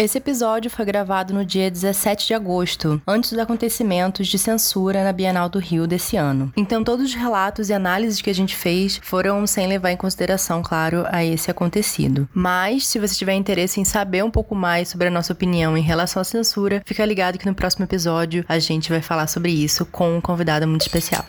[0.00, 5.12] Esse episódio foi gravado no dia 17 de agosto, antes dos acontecimentos de censura na
[5.12, 6.50] Bienal do Rio desse ano.
[6.56, 10.62] Então, todos os relatos e análises que a gente fez foram sem levar em consideração,
[10.62, 12.26] claro, a esse acontecido.
[12.32, 15.82] Mas, se você tiver interesse em saber um pouco mais sobre a nossa opinião em
[15.82, 19.84] relação à censura, fica ligado que no próximo episódio a gente vai falar sobre isso
[19.84, 21.26] com um convidado muito especial.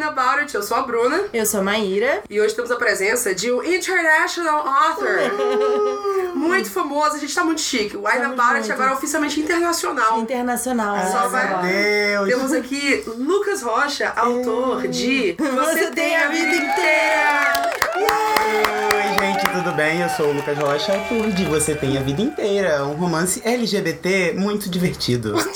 [0.00, 0.54] Wine About It.
[0.54, 2.22] Eu sou a Bruna Eu sou a Maíra.
[2.30, 5.18] e hoje temos a presença de um international author
[6.34, 7.16] muito famoso.
[7.16, 7.96] A gente tá muito chique.
[7.96, 8.72] O Wine Estamos About It muito.
[8.72, 10.18] agora é oficialmente internacional.
[10.20, 10.96] Internacional.
[11.12, 11.70] Só vai-.
[11.70, 12.28] Deus!
[12.30, 17.70] Temos aqui Lucas Rocha, autor de Você, Tem a Vida Inteira.
[17.96, 20.00] Oi, gente, tudo bem?
[20.00, 24.34] Eu sou o Lucas Rocha, autor de Você Tem a Vida Inteira, um romance LGBT
[24.38, 25.34] muito divertido.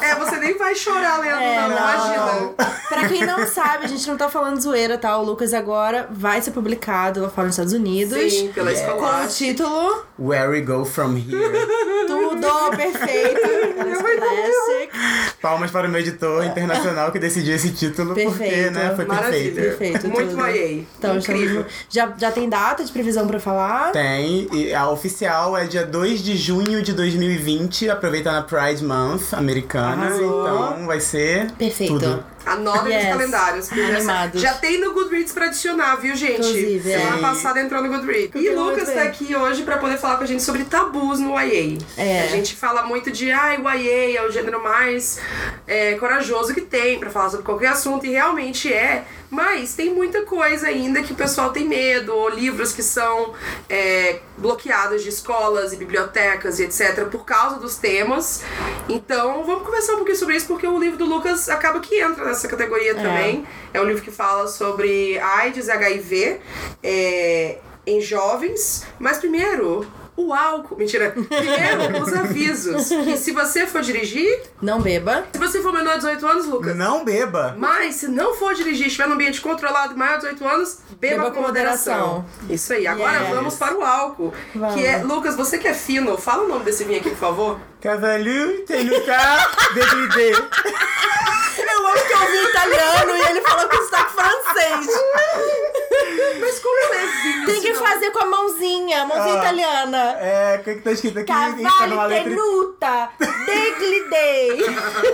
[0.00, 1.76] É, você nem vai chorar lendo, É, não, não.
[1.76, 2.31] imagina.
[2.88, 5.16] Pra quem não sabe, a gente não tá falando zoeira, tá?
[5.18, 8.32] O Lucas agora vai ser publicado lá fora nos Estados Unidos.
[8.32, 8.94] Sim, pela Yeah.
[8.98, 11.52] Com o título Where we go from here.
[12.06, 13.40] Tudo Perfeito.
[14.02, 15.32] Classic.
[15.40, 18.70] Palmas para o meu editor internacional que decidiu esse título, porque, Perfeito.
[18.72, 19.52] né, foi Maravilha.
[19.52, 19.92] perfeito.
[19.92, 20.38] Perfeito, Muito tudo.
[20.42, 20.86] maiei.
[20.98, 21.60] Então, Incrível.
[21.62, 23.92] estamos- já, já tem data de previsão pra falar?
[23.92, 29.32] Tem, e a oficial é dia 2 de junho de 2020, aproveitando a Pride Month
[29.34, 30.42] americana, Arrasou.
[30.46, 31.94] então vai ser Perfeito.
[31.98, 32.21] tudo.
[32.44, 33.04] Anotem Yes.
[33.04, 33.68] nos calendários.
[33.68, 34.40] porque já- Animados.
[34.42, 36.34] Já, tem no Goodreads pra adicionar, viu, gente?
[36.40, 37.20] Inclusive, Semana é.
[37.20, 38.30] passada entrou no Goodreads.
[38.34, 41.78] E Lucas tá aqui hoje pra poder falar com a gente sobre tabus no YA.
[41.96, 42.22] É.
[42.24, 45.20] A gente fala muito de, ah, o YA é o gênero mais
[45.66, 49.04] é, corajoso que tem pra falar sobre qualquer assunto, e realmente é.
[49.32, 53.32] Mas tem muita coisa ainda que o pessoal tem medo, ou livros que são
[53.66, 57.06] é, bloqueados de escolas e bibliotecas e etc.
[57.10, 58.42] por causa dos temas.
[58.90, 62.26] Então vamos conversar um pouquinho sobre isso, porque o livro do Lucas acaba que entra
[62.26, 63.46] nessa categoria também.
[63.72, 66.38] É um livro que fala sobre AIDS, HIV,
[66.82, 68.84] é, em jovens.
[68.98, 69.86] Mas primeiro,
[70.26, 70.76] o álcool.
[70.76, 71.10] Mentira.
[71.12, 72.88] Primeiro, os avisos.
[72.88, 75.24] Que se você for dirigir, Não beba.
[75.32, 76.76] se você for menor de 18 anos, Lucas.
[76.76, 77.54] Não beba!
[77.58, 81.30] Mas se não for dirigir, estiver num ambiente controlado maior de 18 anos, beba, Beba
[81.30, 81.94] com com moderação.
[82.22, 82.24] moderação.
[82.50, 82.86] Isso aí.
[82.86, 83.28] Agora Yes.
[83.34, 84.32] vamos para o álcool.
[84.54, 84.74] Vamos.
[84.74, 84.98] Que é.
[84.98, 87.60] Lucas, você que é fino, fala o nome desse vinho aqui, por favor.
[87.80, 90.30] Cavalier, tem lutar, degridê.
[90.32, 94.86] Eu amo que eu ouvi italiano e ele falou com sotaque francês.
[96.40, 97.46] Mas como é?
[97.46, 99.38] Tem que fazer com a mãozinha, a mãozinha Ah.
[99.38, 100.16] italiana.
[100.20, 101.26] É, o que, que tá escrito aqui?
[101.26, 101.54] Tá
[101.88, 103.10] Cavalli tenuta,
[103.44, 104.60] deglidei.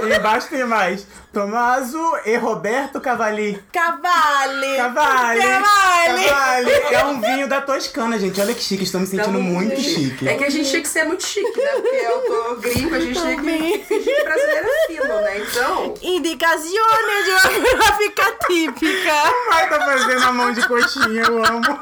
[0.09, 1.07] E embaixo tem mais.
[1.33, 3.63] Tomaso e Roberto Cavalli.
[3.73, 4.77] Cavalli.
[4.77, 5.41] Cavalli!
[5.43, 6.25] Cavalli.
[6.25, 6.95] Cavalli!
[6.95, 8.41] É um vinho da Toscana, gente.
[8.41, 10.27] Olha que chique, estou me sentindo muito chique.
[10.27, 11.71] É que a gente tinha que ser muito chique, né?
[11.73, 15.39] Porque eu tô gringo, a gente tinha que fingir brasileiro é fino, né?
[15.39, 15.95] Então.
[16.03, 19.13] Indicazione de uma gráfica típica.
[19.53, 21.81] Ai, tá fazendo a mão de coxinha, eu amo.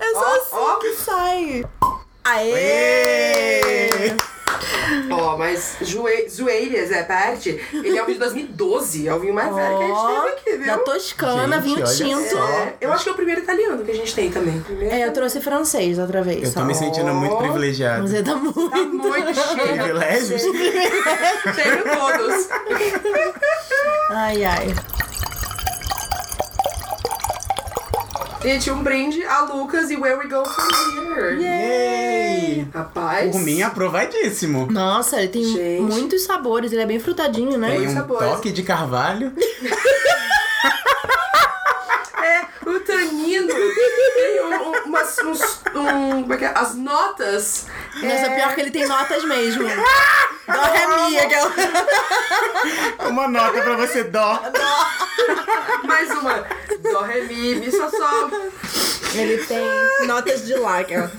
[0.00, 0.74] É só Ó, assim ó.
[0.76, 1.64] que sai.
[2.24, 2.52] Aê!
[2.54, 4.31] Ê!
[5.10, 7.60] Ó, mas Joe- Zoeiras é parte.
[7.72, 10.28] Ele é um vinho de 2012, é o vinho mais velho que a gente teve
[10.28, 10.66] aqui, viu?
[10.66, 12.38] da Toscana, Gente, vinho tinto.
[12.38, 14.60] É, eu acho que é o primeiro italiano que a já tem também.
[14.60, 16.42] Primeiro É, eu trouxe francês outra vez.
[16.48, 18.06] Eu tô me sentindo muito privilegiado.
[18.06, 18.70] Você tá muito.
[18.70, 19.60] Tá muito chique.
[19.68, 20.42] Privilégios?
[20.42, 22.48] Tenho todos.
[24.10, 24.74] Ai, ai.
[28.42, 31.40] Gente, um brinde a Lucas e Where We Go From Here.
[31.40, 32.66] Yay!
[32.74, 33.30] Rapaz.
[33.30, 34.66] Por mim, aprovadíssimo.
[34.66, 35.82] Nossa, ele tem Gente.
[35.82, 37.70] muitos sabores, ele é bem frutadinho, né?
[37.70, 38.28] Tem um sabores.
[38.32, 39.32] toque de carvalho.
[42.24, 42.78] É, o
[43.32, 43.74] tanino
[44.14, 46.52] tem um, um, umas, uns, um, como é que é?
[46.54, 47.66] As notas.
[47.94, 49.64] Nossa, é, pior que ele tem notas mesmo.
[50.46, 51.52] Dó, ré, mi, aquela...
[53.08, 54.42] Uma nota pra você, dó.
[55.84, 56.44] Mais uma.
[56.92, 58.30] Dó, ré, mi, mi, sol, sol.
[59.14, 61.10] Ele tem notas de lá, aquela...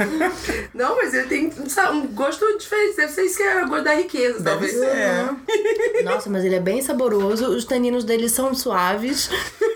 [0.73, 2.97] Não, mas ele tem sabe, um gosto diferente.
[2.97, 4.73] Deve ser isso que é o gosto da riqueza, Deve talvez.
[4.73, 6.03] ser.
[6.03, 7.47] Nossa, mas ele é bem saboroso.
[7.49, 9.29] Os taninos dele são suaves.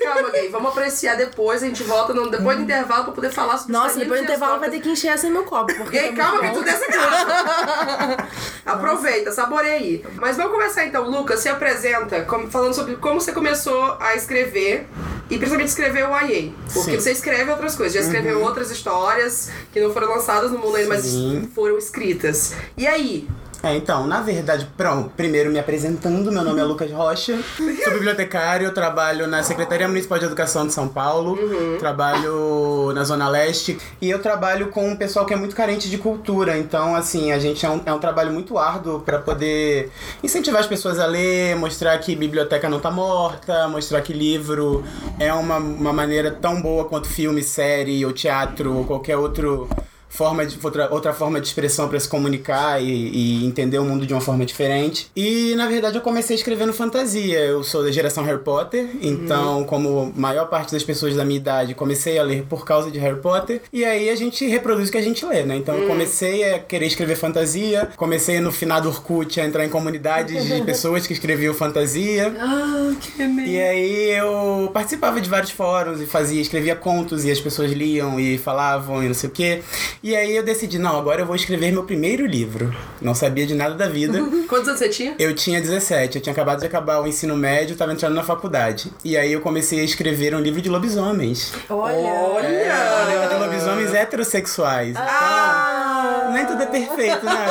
[0.03, 0.49] Calma, gay.
[0.49, 1.61] Vamos apreciar depois.
[1.61, 4.23] A gente volta no, depois do intervalo pra poder falar sobre os Nossa, depois do
[4.25, 5.73] intervalo vai ter que encher assim no copo.
[5.75, 8.27] Porque tá calma que tudo é secreto.
[8.65, 10.05] Aproveita, saboreia aí.
[10.15, 11.09] Mas vamos começar então.
[11.09, 14.87] Lucas, se apresenta como- falando sobre como você começou a escrever.
[15.29, 16.51] E principalmente escrever o YA.
[16.73, 16.99] Porque Sim.
[16.99, 17.93] você escreve outras coisas.
[17.93, 21.05] Já escreveu outras histórias que não foram lançadas no mundo ainda, mas
[21.53, 22.53] foram escritas.
[22.77, 23.27] E aí?
[23.63, 27.39] É, então, na verdade, pronto, primeiro me apresentando, meu nome é Lucas Rocha,
[27.83, 31.37] sou bibliotecário, trabalho na Secretaria Municipal de Educação de São Paulo,
[31.79, 35.97] trabalho na Zona Leste e eu trabalho com um pessoal que é muito carente de
[35.97, 39.89] cultura, então, assim, a gente é um, é um trabalho muito árduo para poder
[40.23, 44.83] incentivar as pessoas a ler, mostrar que biblioteca não tá morta, mostrar que livro
[45.19, 49.67] é uma, uma maneira tão boa quanto filme, série ou teatro ou qualquer outro
[50.09, 54.05] forma de, outra, outra forma de expressão para se comunicar e, e entender o mundo
[54.05, 55.11] de uma forma diferente.
[55.15, 57.39] E na verdade eu comecei escrevendo fantasia.
[57.39, 61.37] Eu sou da geração Harry Potter, então, como a maior parte das pessoas da minha
[61.37, 63.61] idade, comecei a ler por causa de Harry Potter.
[63.71, 65.55] E aí a gente reproduz o que a gente lê, né?
[65.57, 70.45] Então eu comecei a querer escrever fantasia, comecei no finado Orkut a entrar em comunidades
[70.45, 72.33] de pessoas que escreviam fantasia.
[72.39, 77.39] Ah, que E aí eu participava de vários fóruns e fazia, escrevia contos e as
[77.39, 79.61] pessoas liam e falavam e não sei o quê.
[80.01, 82.73] E aí eu decidi, não, agora eu vou escrever meu primeiro livro.
[83.01, 84.19] Não sabia de nada da vida.
[84.47, 85.15] Quantos anos você tinha?
[85.17, 88.91] Eu tinha 17, eu tinha acabado de acabar o ensino médio, tava entrando na faculdade.
[89.03, 91.53] E aí eu comecei a escrever um livro de lobisomens.
[91.69, 91.95] Olha.
[91.97, 94.91] É, um livro de lobisomens heterossexuais.
[94.91, 97.47] Então, nem tudo é perfeito, né?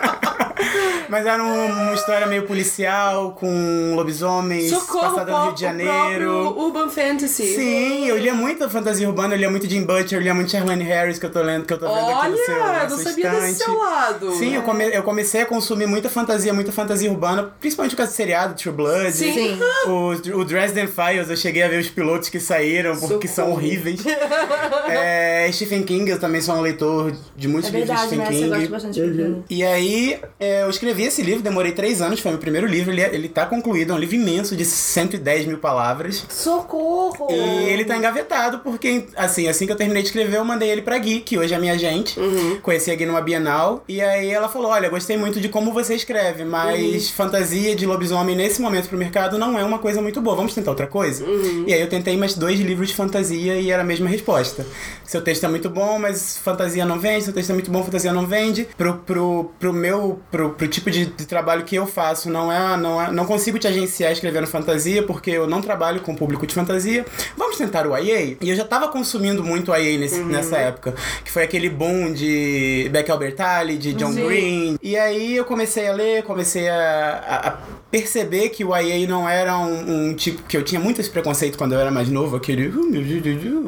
[1.13, 5.67] Mas era um- uma história meio policial, com lobisomens, Socorro, passada no Rio de o
[5.67, 6.59] Janeiro.
[6.59, 7.53] Urban Fantasy.
[7.55, 10.83] Sim, eu lia muito fantasia urbana, eu lia muito Jim Butcher, eu lia muito Charlene
[10.83, 13.29] Harris, que eu tô lendo, que eu tô vendo aqui no seu, Olha, não sabia
[13.29, 14.31] desse seu lado.
[14.33, 18.11] Sim, eu, come- eu comecei a consumir muita fantasia, muita fantasia urbana, principalmente por causa
[18.11, 19.11] do seriado True Blood.
[19.11, 19.33] Sim.
[19.33, 19.59] Sim.
[19.85, 23.61] O, o Dresden Files, eu cheguei a ver os pilotos que saíram, porque são Socorro.
[23.63, 23.99] horríveis.
[24.89, 28.17] é, Stephen King, eu também sou um leitor de muitos É livros de verdade, Stephen
[28.17, 28.25] né?
[28.25, 28.67] Você King.
[28.67, 29.43] gosta bastante King.
[29.49, 33.01] E aí, é, eu escrevi esse livro, demorei três anos, foi meu primeiro livro, ele,
[33.01, 36.25] é- ele tá concluído, é um livro imenso de 110 mil palavras.
[36.29, 37.27] Socorro!
[37.31, 37.33] E
[37.69, 40.97] ele tá engavetado porque, assim, assim que eu terminei de escrever, eu mandei ele pra
[40.97, 42.19] Gui, que hoje é minha agente.
[42.61, 43.83] Conheci a Gui numa Bienal.
[43.87, 48.35] E aí ela falou: Olha, gostei muito de como você escreve, mas fantasia de lobisomem
[48.35, 50.35] nesse momento pro mercado não é uma coisa muito boa.
[50.35, 51.25] Vamos tentar outra coisa?
[51.67, 54.65] E aí eu tentei mais dois livros de fantasia e era a mesma resposta.
[55.05, 58.11] Seu texto é muito bom, mas fantasia não vende, seu texto é muito bom, fantasia
[58.13, 58.67] não vende.
[58.77, 62.77] Pro, pro, pro meu, pro, pro tipo de, de trabalho que eu faço, não é,
[62.77, 63.11] não é.
[63.11, 67.05] Não consigo te agenciar escrevendo fantasia, porque eu não trabalho com público de fantasia.
[67.37, 68.37] Vamos tentar o YA?
[68.41, 70.93] E eu já tava consumindo muito YA nesse, nessa época.
[71.23, 74.25] Que foi aquele boom de Beck Albertalli, de John Sim.
[74.25, 74.77] Green.
[74.81, 77.57] E aí eu comecei a ler, comecei a, a- a
[77.91, 80.43] perceber que o YA não era um, um tipo.
[80.43, 82.67] que eu tinha muito esse preconceito quando eu era mais novo, aquele.
[82.69, 83.63] "Uh, meu Deus, Deus,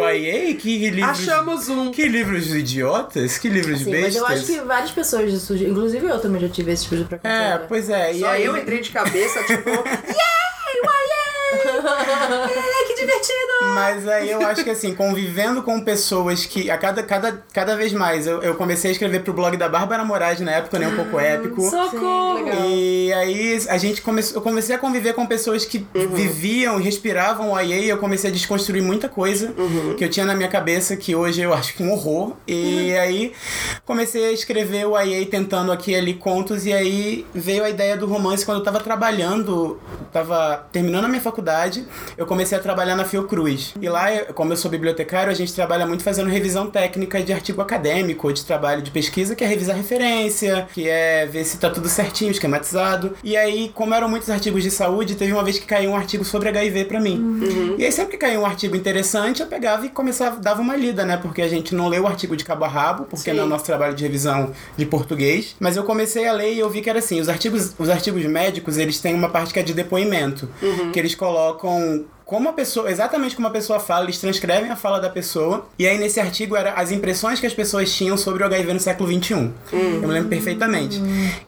[0.00, 0.12] YA?
[0.12, 0.54] YA?
[0.54, 1.04] Que livros.
[1.28, 1.90] Achamos um.
[1.90, 3.38] Que livros idiotas?
[3.38, 4.14] Que livros Sim, bestas?
[4.14, 7.02] mas eu acho que várias pessoas, isso- inclusive eu também já tive esse tipo de
[7.02, 7.68] É, preconceito.
[7.68, 8.12] pois é.
[8.12, 8.44] E Só aí...
[8.44, 12.62] eu entrei de cabeça, tipo, que divertido!
[13.74, 17.92] Mas aí eu acho que assim, convivendo com pessoas que a cada, cada, cada vez
[17.92, 20.88] mais eu, eu comecei a escrever pro blog da Bárbara Moraes na época, né?
[20.88, 21.62] Um pouco épico.
[21.62, 22.48] socorro.
[22.66, 27.52] E aí a gente começou, eu comecei a conviver com pessoas que viviam e respiravam
[27.52, 29.54] o IA e eu comecei a desconstruir muita coisa
[29.96, 32.34] que eu tinha na minha cabeça que hoje eu acho que é um horror.
[32.46, 33.32] E aí
[33.84, 37.96] comecei a escrever o IA tentando aqui e ali contos e aí veio a ideia
[37.96, 39.78] do romance quando eu tava trabalhando,
[40.12, 41.86] tava terminando a minha faculdade,
[42.16, 43.61] eu comecei a trabalhar na Fiocruz.
[43.80, 47.60] E lá, como eu sou bibliotecário, a gente trabalha muito fazendo revisão técnica de artigo
[47.60, 51.88] acadêmico, de trabalho de pesquisa, que é revisar referência, que é ver se tá tudo
[51.88, 53.16] certinho, esquematizado.
[53.22, 56.24] E aí, como eram muitos artigos de saúde, teve uma vez que caiu um artigo
[56.24, 57.76] sobre HIV pra mim.
[57.78, 61.04] E aí, sempre que caiu um artigo interessante, eu pegava e começava, dava uma lida,
[61.04, 61.16] né?
[61.16, 63.36] Porque a gente não lê o artigo de cabo a rabo, porque Sim.
[63.36, 65.56] não é o nosso trabalho de revisão de português.
[65.60, 68.24] Mas eu comecei a ler e eu vi que era assim, os artigos, os artigos
[68.24, 70.48] médicos, eles têm uma parte que é de depoimento,
[70.92, 74.98] que eles colocam como a pessoa, exatamente como a pessoa fala, eles transcrevem a fala
[74.98, 75.66] da pessoa.
[75.78, 78.80] E aí nesse artigo era as impressões que as pessoas tinham sobre o HIV no
[78.80, 79.50] século XXI.
[79.70, 80.98] Eu me lembro perfeitamente.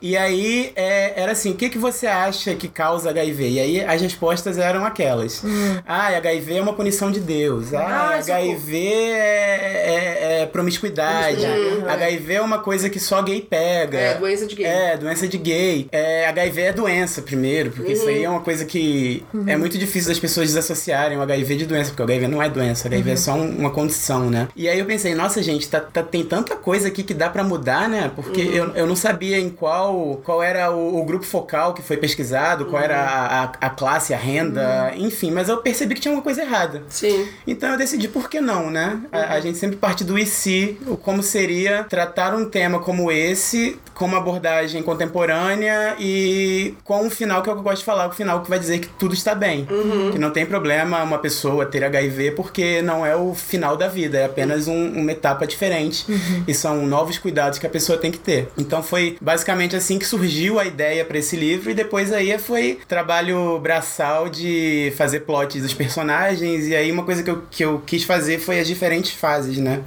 [0.03, 3.49] E aí é, era assim, o que, que você acha que causa HIV?
[3.53, 5.43] E aí as respostas eram aquelas.
[5.87, 7.73] Ah, HIV é uma punição de Deus.
[7.73, 8.39] Ah, socorro.
[8.43, 11.37] HIV é, é- é promiscuidade.
[11.41, 13.99] Promiscuidade, HIV é uma coisa que só gay pega.
[13.99, 14.67] É, doença de gay.
[14.67, 15.89] É, doença de gay.
[15.91, 20.11] É, HIV é doença, primeiro, porque isso aí é uma coisa que é muito difícil
[20.11, 20.74] das pessoas desassociarem
[21.17, 23.57] o HIV de doença, porque o HIV não é doença, o HIV é só um-
[23.59, 24.49] uma condição, né?
[24.57, 27.43] E aí eu pensei, nossa, gente, tá, tá- tem tanta coisa aqui que dá pra
[27.45, 28.11] mudar, né?
[28.15, 31.97] Porque eu, eu não sabia em qual, qual era o, o grupo focal que foi
[31.97, 36.13] pesquisado, qual era a, a, a classe, a renda, enfim, mas eu percebi que tinha
[36.13, 36.83] uma coisa errada.
[36.89, 37.27] Sim.
[37.47, 39.01] Então eu decidi por que não, né?
[39.13, 43.11] A, a gente sempre parte do e se, o como seria tratar um tema como
[43.11, 47.85] esse com uma abordagem contemporânea e com um final que é que eu gosto de
[47.85, 49.67] falar, o final que vai dizer que tudo está bem,
[50.13, 53.87] que não tem problema problema uma pessoa ter HIV, porque não é o final da
[53.87, 56.07] vida, é apenas um, uma etapa diferente.
[56.09, 56.45] Uhum.
[56.49, 58.49] E são novos cuidados que a pessoa tem que ter.
[58.57, 62.79] Então foi basicamente assim que surgiu a ideia para esse livro, e depois aí foi
[62.89, 67.83] trabalho braçal de fazer plots dos personagens, e aí uma coisa que eu, que eu
[67.85, 69.83] quis fazer foi as diferentes fases, né?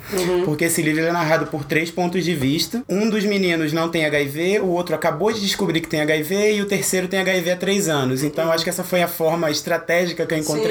[0.46, 2.84] Porque esse livro é narrado por três pontos de vista.
[2.88, 6.62] Um dos meninos não tem HIV, o outro acabou de descobrir que tem HIV e
[6.62, 8.24] o terceiro tem HIV há três anos.
[8.24, 10.67] Então eu acho que essa foi a forma estratégica que eu encontrei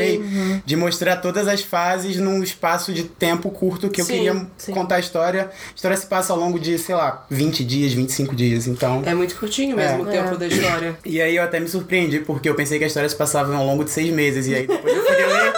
[0.64, 4.72] de mostrar todas as fases num espaço de tempo curto que eu Sim, queria sim.
[4.72, 5.50] contar a história.
[5.50, 8.66] A história se passa ao longo de, sei lá, 20 dias, 25 dias.
[8.66, 9.02] Então.
[9.06, 10.12] É muito curtinho mesmo o É.
[10.12, 10.96] tempo da história.
[11.04, 13.64] E aí eu até me surpreendi, porque eu pensei que a história se passava ao
[13.64, 14.46] longo de seis meses.
[14.46, 15.52] E aí depois eu fui ler.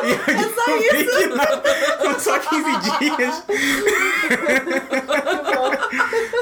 [0.04, 2.64] e eu descobri que não, são só 15
[2.98, 3.42] dias.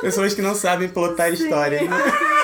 [0.01, 1.83] Pessoas que não sabem plotar história.
[1.83, 1.97] Né?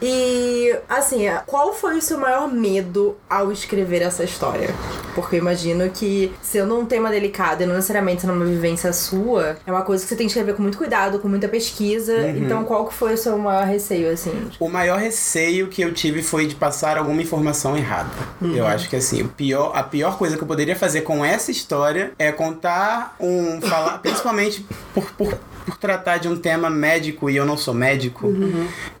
[0.00, 4.68] E, assim, qual foi o seu maior medo ao escrever essa história?
[5.14, 9.56] Porque eu imagino que, sendo um tema delicado e não necessariamente sendo uma vivência sua,
[9.66, 12.28] é uma coisa que você tem que escrever com muito cuidado, com muita pesquisa.
[12.28, 14.32] Então, qual que foi o seu maior receio, assim?
[14.60, 18.10] O maior receio que eu tive foi de passar alguma informação errada.
[18.42, 21.50] Eu acho que assim, o pior, a pior coisa que eu poderia fazer com essa
[21.50, 23.60] história é contar um.
[23.60, 24.64] falar, principalmente
[24.94, 28.28] por, por, por tratar de um tema médico e eu não sou médico.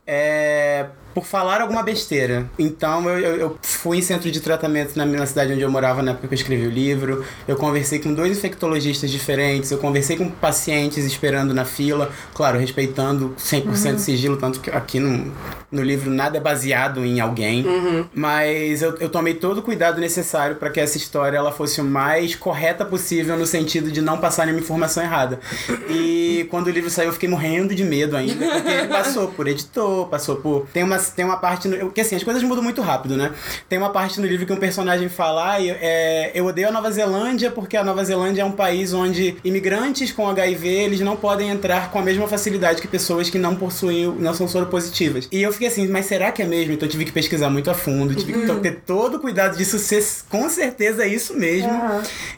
[0.06, 0.86] É.
[1.12, 2.44] Por falar alguma besteira.
[2.58, 6.02] Então eu, eu, eu fui em centro de tratamento na, na cidade onde eu morava
[6.02, 7.24] na época que eu escrevi o livro.
[7.48, 9.70] Eu conversei com dois infectologistas diferentes.
[9.70, 12.12] Eu conversei com pacientes esperando na fila.
[12.34, 15.32] Claro, respeitando 100% de sigilo, tanto que aqui no,
[15.72, 17.64] no livro nada é baseado em alguém.
[18.12, 21.84] Mas eu, eu tomei todo o cuidado necessário para que essa história ela fosse o
[21.84, 25.40] mais correta possível no sentido de não passar nenhuma informação errada.
[25.88, 29.48] E quando o livro saiu, eu fiquei morrendo de medo ainda, porque ele passou por
[29.48, 30.66] editor, passou por.
[30.72, 31.66] Tem uma, tem uma parte.
[31.68, 31.76] No...
[31.78, 33.32] Porque assim, as coisas mudam muito rápido, né?
[33.68, 36.90] Tem uma parte no livro que um personagem fala: eu, é, eu odeio a Nova
[36.90, 41.48] Zelândia porque a Nova Zelândia é um país onde imigrantes com HIV eles não podem
[41.48, 45.28] entrar com a mesma facilidade que pessoas que não possuem, não são soropositivas.
[45.32, 46.72] E eu fiquei assim, mas será que é mesmo?
[46.74, 49.56] Então eu tive que pesquisar muito a fundo, tive que to- ter todo o cuidado
[49.56, 51.70] disso ser com certeza isso mesmo.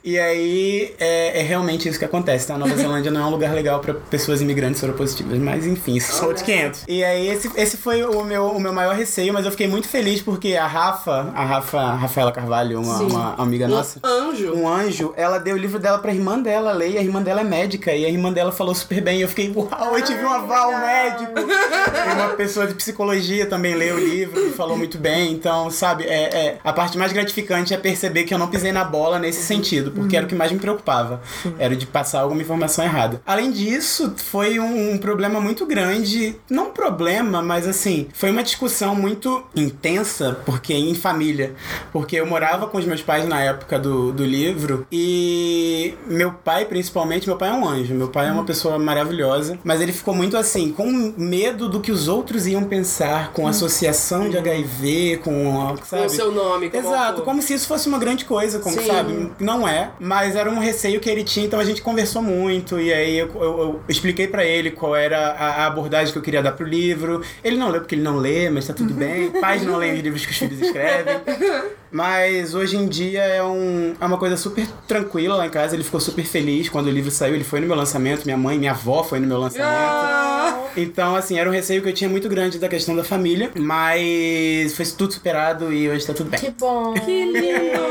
[0.04, 2.54] E aí é, é realmente isso que acontece, tá?
[2.54, 6.12] A Nova Zelândia não é um lugar legal pra pessoas imigrantes soropositivas, mas enfim, isso
[6.12, 6.84] são outros 500.
[6.88, 9.88] E aí esse, esse foi o meu, o meu maior receio, mas eu fiquei muito
[9.88, 14.54] feliz porque a Rafa, a Rafa, a Rafaela Carvalho, uma, uma amiga nossa, Anjo.
[14.54, 17.40] um anjo, ela deu o livro dela pra irmã dela ler, e a irmã dela
[17.40, 19.18] é médica, e a irmã dela falou super bem.
[19.18, 21.32] E eu fiquei, uau, eu tive um aval médico.
[21.38, 25.32] E uma pessoa de psicologia também leu o livro e falou muito bem.
[25.32, 28.84] Então, sabe, é, é- a parte mais gratificante é perceber que eu não pisei na
[28.84, 31.20] bola nesse sentido, porque era o que mais me preocupava.
[31.58, 33.20] Era de passar alguma informação errada.
[33.26, 36.36] Além disso, foi um, um problema muito grande.
[36.50, 41.54] Não um problema, mas assim, foi uma discussão muito intensa, porque em família.
[41.92, 46.64] Porque eu morava com os meus pais na época do, do livro e meu pai,
[46.64, 47.94] principalmente, meu pai é um anjo.
[47.94, 51.90] Meu pai é uma pessoa maravilhosa, mas ele ficou muito assim, com medo do que
[51.92, 56.02] os outros iam pensar, com associação de HIV, com, sabe?
[56.02, 56.70] Com o seu nome.
[56.70, 58.86] como Exato, como se isso fosse uma grande coisa, como Sim.
[58.86, 59.30] sabe?
[59.40, 62.92] Não é, mas era um receio que ele tinha, então a gente conversou muito e
[62.92, 66.42] aí eu, eu- eu expliquei pra ele qual era a, a abordagem que eu queria
[66.42, 67.22] dar pro livro.
[67.42, 69.30] Ele não leu porque ele não lê, mas tá tudo bem.
[69.30, 71.16] Pais não leem os livros que os filhos escrevem.
[71.90, 75.74] Mas hoje em dia é, um, é uma coisa super tranquila lá em casa.
[75.74, 77.34] Ele ficou super feliz quando o livro saiu.
[77.34, 79.68] Ele foi no meu lançamento, minha mãe, minha avó foi no meu lançamento.
[79.68, 83.50] Ah, Então, assim, era um receio que eu tinha muito grande da questão da família,
[83.56, 86.38] mas foi tudo superado e hoje tá tudo bem.
[86.38, 86.94] Que bom!
[86.94, 87.88] Que lindo!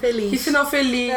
[0.00, 0.30] Feliz.
[0.30, 1.12] Que final feliz.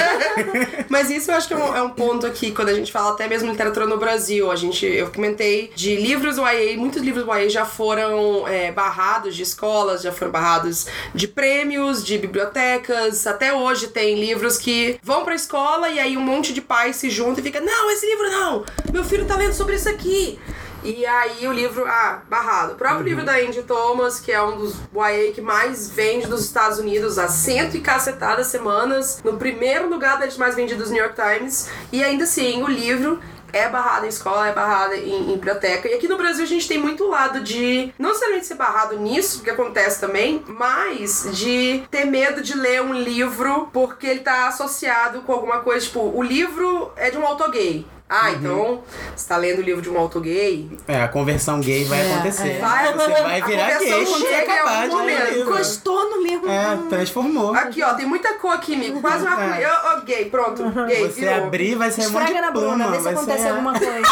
[0.88, 3.12] Mas isso eu acho que é um, é um ponto aqui, quando a gente fala
[3.12, 4.50] até mesmo literatura no Brasil.
[4.50, 9.42] A gente, eu comentei de livros YA, muitos livros YA já foram é, barrados de
[9.42, 13.26] escolas, já foram barrados de prêmios, de bibliotecas.
[13.26, 17.08] Até hoje tem livros que vão pra escola e aí um monte de pais se
[17.10, 18.64] juntam e fica: Não, esse livro não!
[18.92, 20.38] Meu filho tá lendo sobre isso aqui.
[20.82, 22.72] E aí o livro, ah, barrado.
[22.72, 26.42] O próprio livro da Andy Thomas, que é um dos YA que mais vende dos
[26.42, 31.02] Estados Unidos há cento e cacetadas semanas, no primeiro lugar das mais vendidos do New
[31.02, 31.68] York Times.
[31.92, 33.20] E ainda assim, o livro
[33.52, 35.88] é barrado em escola, é barrado em, em biblioteca.
[35.88, 39.42] E aqui no Brasil a gente tem muito lado de não necessariamente ser barrado nisso,
[39.42, 45.22] que acontece também, mas de ter medo de ler um livro porque ele tá associado
[45.22, 47.86] com alguma coisa, tipo, o livro é de um autor gay.
[48.12, 48.82] Ah, então
[49.14, 50.68] você tá lendo o livro de um autor gay?
[50.88, 52.56] É, a conversão gay vai É, acontecer.
[52.56, 52.58] é.
[52.58, 55.34] Vai, você vai virar gay chega em acabar algum de ler o momento.
[55.34, 55.52] livro.
[55.54, 56.50] Encostou no livro.
[56.50, 57.54] É, transformou.
[57.54, 59.00] Aqui, ó, tem muita cor aqui, amigo.
[59.00, 59.48] Quase uma É.
[59.52, 59.70] coisa.
[59.70, 60.64] Ô, ô, gay, pronto.
[60.88, 61.44] Gay, Você virou.
[61.44, 62.68] abrir, vai monte de Esfrega na pluma.
[62.74, 63.48] Bruna, vê se vai acontece ser...
[63.50, 64.02] alguma coisa.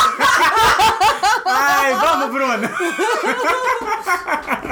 [1.44, 2.58] Ai, vamos, Bruna!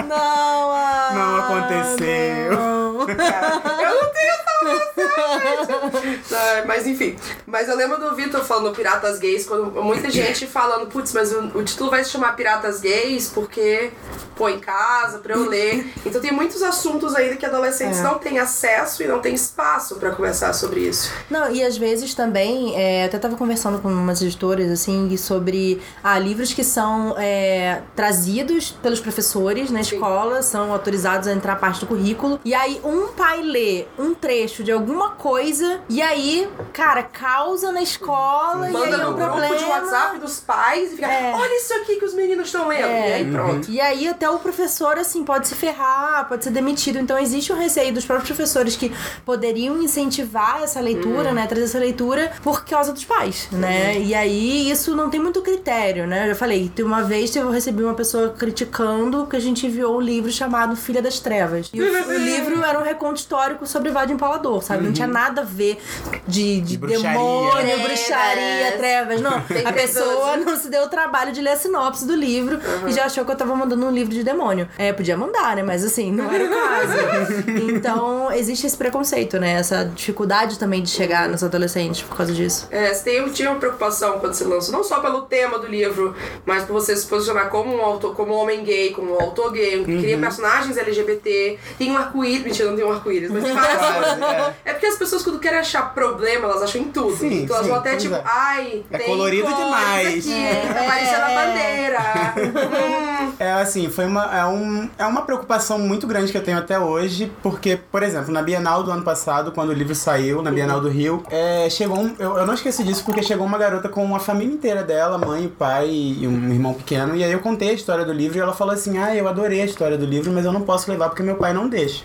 [0.06, 2.52] Não, ah, Não aconteceu.
[2.52, 2.75] não.
[3.14, 3.62] Cara.
[3.82, 6.66] Eu não tenho salvação, gente.
[6.66, 7.16] Mas enfim.
[7.46, 11.40] Mas eu lembro do Vitor falando Piratas Gays, quando muita gente falando, putz, mas o,
[11.58, 13.92] o título vai se chamar Piratas Gays porque,
[14.34, 15.92] pô, em casa, pra eu ler.
[16.04, 18.02] Então tem muitos assuntos ainda que adolescentes É.
[18.02, 21.10] não têm acesso e não têm espaço pra conversar sobre isso.
[21.30, 25.80] Não, e às vezes também, é, eu até tava conversando com umas editoras, assim, sobre
[26.02, 29.96] ah, livros que são é, trazidos pelos professores na Sim.
[29.96, 32.40] escola, são autorizados a entrar parte do currículo.
[32.44, 37.82] E aí um pai lê um trecho de alguma coisa, e aí, cara, causa na
[37.82, 39.56] escola, e Manda aí é no um grupo problema.
[39.56, 41.32] de WhatsApp dos pais e fica, É.
[41.34, 42.84] olha isso aqui que os meninos estão lendo.
[42.86, 43.08] É.
[43.08, 43.70] E aí pronto.
[43.70, 46.98] E aí até o professor, assim, pode se ferrar, pode ser demitido.
[46.98, 48.92] Então existe um receio dos próprios professores que
[49.24, 51.46] poderiam incentivar essa leitura, né?
[51.46, 53.98] Trazer essa leitura por causa dos pais, né?
[53.98, 56.24] E aí isso não tem muito critério, né?
[56.24, 59.96] Eu já falei, tem uma vez eu recebi uma pessoa criticando que a gente enviou
[59.96, 61.68] um livro chamado Filha das Trevas.
[61.72, 64.84] E o, o livro era um reconto histórico sobre Vade Empalador, sabe?
[64.84, 65.78] Não tinha nada a ver
[66.26, 67.10] de, de, De bruxaria.
[67.10, 67.82] demônio, Trevas.
[67.86, 69.20] bruxaria, trevas.
[69.20, 72.92] Não, a pessoa não se deu o trabalho de ler a sinopse do livro e
[72.92, 74.68] já achou que eu tava mandando um livro de demônio.
[74.78, 75.62] É, podia mandar, né?
[75.62, 77.50] Mas assim, não era o caso.
[77.70, 79.52] então, existe esse preconceito, né?
[79.52, 82.68] Essa dificuldade também de chegar nos adolescentes por causa disso.
[82.70, 86.14] É, você tem, tinha uma preocupação quando você lançou, não só pelo tema do livro,
[86.44, 89.52] mas por você se posicionar como um autor, como um homem gay, como um autor
[89.52, 94.22] gay, que cria personagens LGBT, tem um arco-íris, mentira, não tem um arco-íris, mas Quase,
[94.22, 94.54] é.
[94.66, 97.16] É porque as pessoas quando querem achar problema, elas acham em tudo.
[97.16, 98.22] Sim, então elas vão até tipo, é.
[98.24, 100.26] ai, É tem colorido demais.
[100.26, 101.46] aqui, É, tá parecendo a é.
[101.46, 102.00] bandeira.
[102.36, 103.16] Hum.
[103.38, 106.78] É assim, foi uma, é, um, é uma preocupação muito grande que eu tenho até
[106.78, 110.80] hoje, porque, por exemplo, na Bienal do ano passado, quando o livro saiu, na Bienal
[110.80, 114.14] do Rio, é, chegou um, eu, eu não esqueci disso porque chegou uma garota com
[114.16, 117.72] a família inteira dela, mãe, pai e um irmão pequeno, e aí eu contei a
[117.74, 120.44] história do livro e ela falou assim: Ah, eu adorei a história do livro, mas
[120.44, 122.04] eu não posso levar porque meu pai não deixa.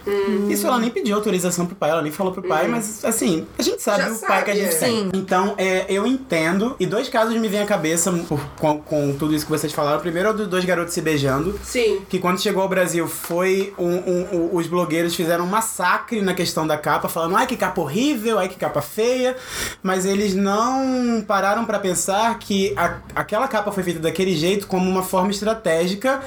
[0.50, 3.62] Isso ela nem pediu autorização pro pai, ela nem falou pro pai, mas assim, a
[3.62, 4.88] gente sabe Já o pai que a gente sabe, é.
[4.96, 5.04] tem.
[5.04, 5.12] Sim.
[5.14, 6.76] Então, é, eu entendo.
[6.80, 9.98] E dois casos me vêm à cabeça por- com, com tudo isso que vocês falaram.
[9.98, 11.60] O primeiro é o dos dois garotos se beijando.
[11.64, 12.02] Sim.
[12.10, 16.34] Que quando chegou ao Brasil foi um, um- um- os blogueiros fizeram um massacre na
[16.34, 19.36] questão da capa, falando ai que capa horrível, ai que capa feia,
[19.84, 24.90] mas eles não pararam pra pensar que a- aquela capa foi feita daquele jeito como
[24.90, 26.22] uma forma estratégica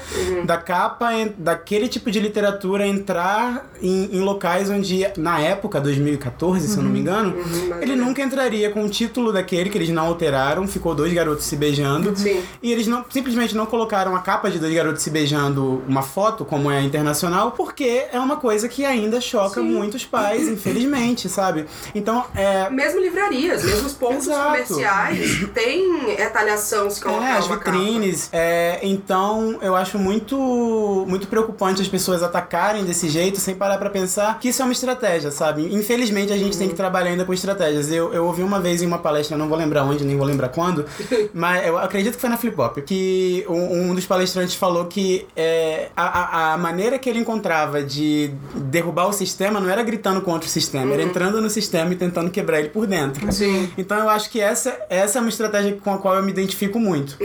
[0.45, 6.77] da capa, daquele tipo de literatura entrar em, em locais onde, na época, 2014, se
[6.77, 7.35] eu não me engano,
[7.69, 11.45] mais ele nunca entraria com o título daquele que eles não alteraram, ficou dois garotos
[11.45, 12.15] se beijando.
[12.17, 12.41] Sim.
[12.61, 16.43] E eles não, simplesmente não colocaram a capa de dois garotos se beijando uma foto,
[16.43, 19.69] como é a internacional, porque é uma coisa que ainda choca Sim.
[19.71, 21.65] muitos pais, infelizmente, sabe?
[21.93, 22.69] Então, é.
[22.69, 24.45] Mesmo livrarias, mesmo os pontos Exato.
[24.45, 28.29] comerciais, tem retaliação se colocar É, as vitrines.
[28.33, 33.89] É, então, eu acho muito, muito preocupante as pessoas atacarem desse jeito sem parar pra
[33.89, 34.04] pensar
[34.39, 35.73] que isso é uma estratégia, sabe?
[35.73, 37.91] Infelizmente, a gente tem que trabalhar ainda com estratégias.
[37.91, 40.49] Eu, eu ouvi uma vez em uma palestra, não vou lembrar onde, nem vou lembrar
[40.49, 40.85] quando,
[41.33, 45.25] mas eu acredito que foi na Flip Hop, que um, um dos palestrantes falou que
[45.35, 50.47] é, a, a, maneira que ele encontrava de derrubar o sistema não era gritando contra
[50.47, 53.31] o sistema, era entrando no sistema e tentando quebrar ele por dentro.
[53.31, 53.69] Sim.
[53.77, 56.79] Então eu acho que essa, essa é uma estratégia com a qual eu me identifico
[56.79, 57.17] muito.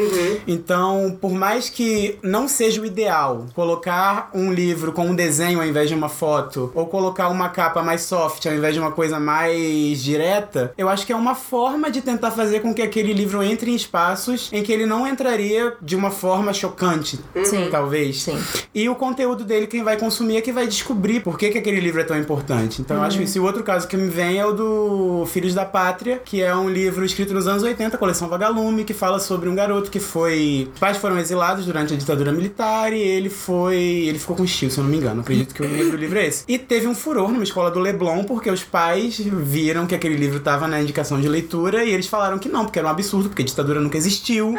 [0.47, 5.67] Então, por mais que não seja o ideal colocar um livro com um desenho ao
[5.67, 9.19] invés de uma foto, ou colocar uma capa mais soft ao invés de uma coisa
[9.19, 13.43] mais direta, eu acho que é uma forma de tentar fazer com que aquele livro
[13.43, 17.19] entre em espaços em que ele não entraria de uma forma chocante.
[17.45, 17.69] Sim.
[17.71, 18.23] Talvez.
[18.23, 18.39] Sim.
[18.75, 21.81] E o conteúdo dele, quem vai consumir é que vai descobrir por que, que aquele
[21.81, 22.81] livro é tão importante.
[22.81, 25.65] Então eu acho que esse outro caso que me vem é o do Filhos da
[25.65, 29.55] Pátria, que é um livro escrito nos anos 80, coleção Vagalume, que fala sobre um
[29.55, 30.69] garoto que foi.
[30.73, 33.77] Os pais foram exilados durante a ditadura militar e ele foi.
[33.77, 35.21] Ele ficou com estilo, se eu não me engano.
[35.21, 36.45] Acredito que o do livro é esse.
[36.49, 40.39] E teve um furor numa escola do Leblon, porque os pais viram que aquele livro
[40.39, 43.43] estava na indicação de leitura e eles falaram que não, porque era um absurdo, porque
[43.43, 44.55] a ditadura nunca existiu.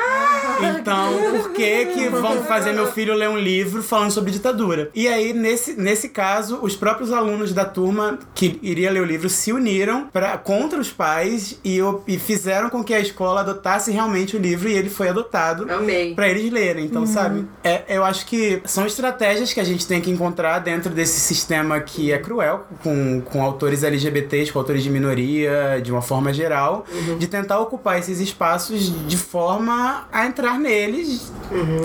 [0.61, 4.89] Então, por que que vão fazer meu filho ler um livro falando sobre ditadura?
[4.93, 9.29] E aí, nesse, nesse caso, os próprios alunos da turma que iria ler o livro
[9.29, 14.35] se uniram pra, contra os pais e, e fizeram com que a escola adotasse realmente
[14.35, 15.67] o livro e ele foi adotado
[16.15, 16.85] pra eles lerem.
[16.85, 17.47] Então, sabe?
[17.63, 21.79] É, eu acho que são estratégias que a gente tem que encontrar dentro desse sistema
[21.79, 26.85] que é cruel com, com autores LGBTs, com autores de minoria, de uma forma geral,
[27.19, 31.31] de tentar ocupar esses espaços de forma a entrar neles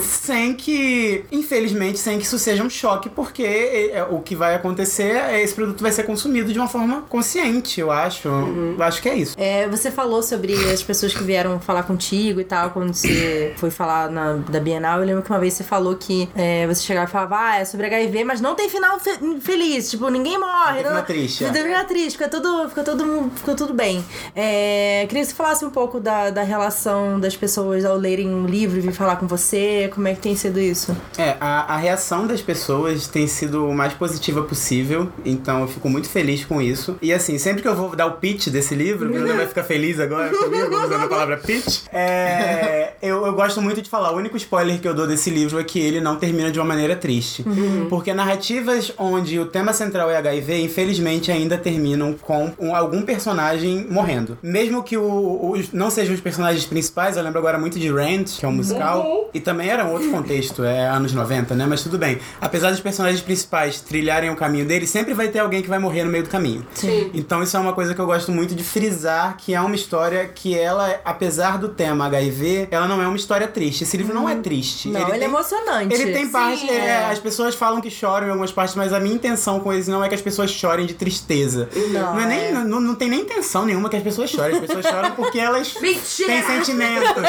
[0.03, 4.55] sem que, infelizmente, sem que isso seja um choque, porque é, é, o que vai
[4.55, 8.29] acontecer é esse produto vai ser consumido de uma forma consciente, eu acho.
[8.29, 9.35] Eu acho que é isso.
[9.39, 13.71] É, você falou sobre as pessoas que vieram falar contigo e tal, quando você foi
[13.71, 15.01] falar na, da Bienal.
[15.01, 17.65] Eu lembro que uma vez você falou que é, você chegava e falava, ah, é
[17.65, 19.95] sobre HIV, mas não tem final fe- feliz.
[19.97, 20.83] Tipo, ninguém morre.
[20.83, 21.63] Não tem final triste, Não é.
[21.63, 24.05] final triste, fica tudo, fica tudo, fica tudo bem.
[24.35, 28.47] É, queria que você falasse um pouco da, da relação das pessoas ao lerem um
[28.47, 29.91] livro e vir falar com você.
[29.95, 30.97] Como é que tem sido isso?
[31.17, 35.89] É, a, a reação das pessoas tem sido o mais positiva possível, então eu fico
[35.89, 36.97] muito feliz com isso.
[37.01, 39.65] E assim, sempre que eu vou dar o pitch desse livro, o Bruno vai ficar
[39.65, 44.17] feliz agora comigo, usando a palavra pitch, é, eu, eu gosto muito de falar, o
[44.17, 46.95] único spoiler que eu dou desse livro é que ele não termina de uma maneira
[46.97, 47.45] triste.
[47.89, 53.87] Porque narrativas onde o tema central é HIV, infelizmente ainda terminam com um- algum personagem
[53.91, 54.39] morrendo.
[54.43, 58.39] Mesmo que o, os, não sejam os personagens principais, eu lembro agora muito de Rent,
[58.39, 61.67] que é um musical, e também era um outro contexto, é anos 90, né?
[61.69, 62.19] Mas tudo bem.
[62.41, 66.05] Apesar dos personagens principais trilharem o caminho deles, sempre vai ter alguém que vai morrer
[66.05, 66.67] no meio do caminho.
[66.75, 67.11] Sim.
[67.15, 70.27] Então isso é uma coisa que eu gosto muito de frisar, que é uma história
[70.35, 73.83] que ela, apesar do tema HIV, ela não é uma história triste.
[73.85, 74.89] Esse livro não é triste.
[74.89, 75.95] Não, ele, é tem- emocionante.
[75.95, 76.69] ele tem parte.
[76.71, 76.75] é.
[76.87, 79.91] é, as pessoas falam que choram em algumas partes, mas a minha intenção com isso
[79.91, 81.69] não é que as pessoas chorem de tristeza.
[81.91, 82.27] Não, é é.
[82.27, 84.55] nem, não, não tem nem intenção nenhuma que as pessoas chorem.
[84.57, 86.29] As pessoas choram porque elas Mentira!
[86.29, 87.23] têm sentimentos.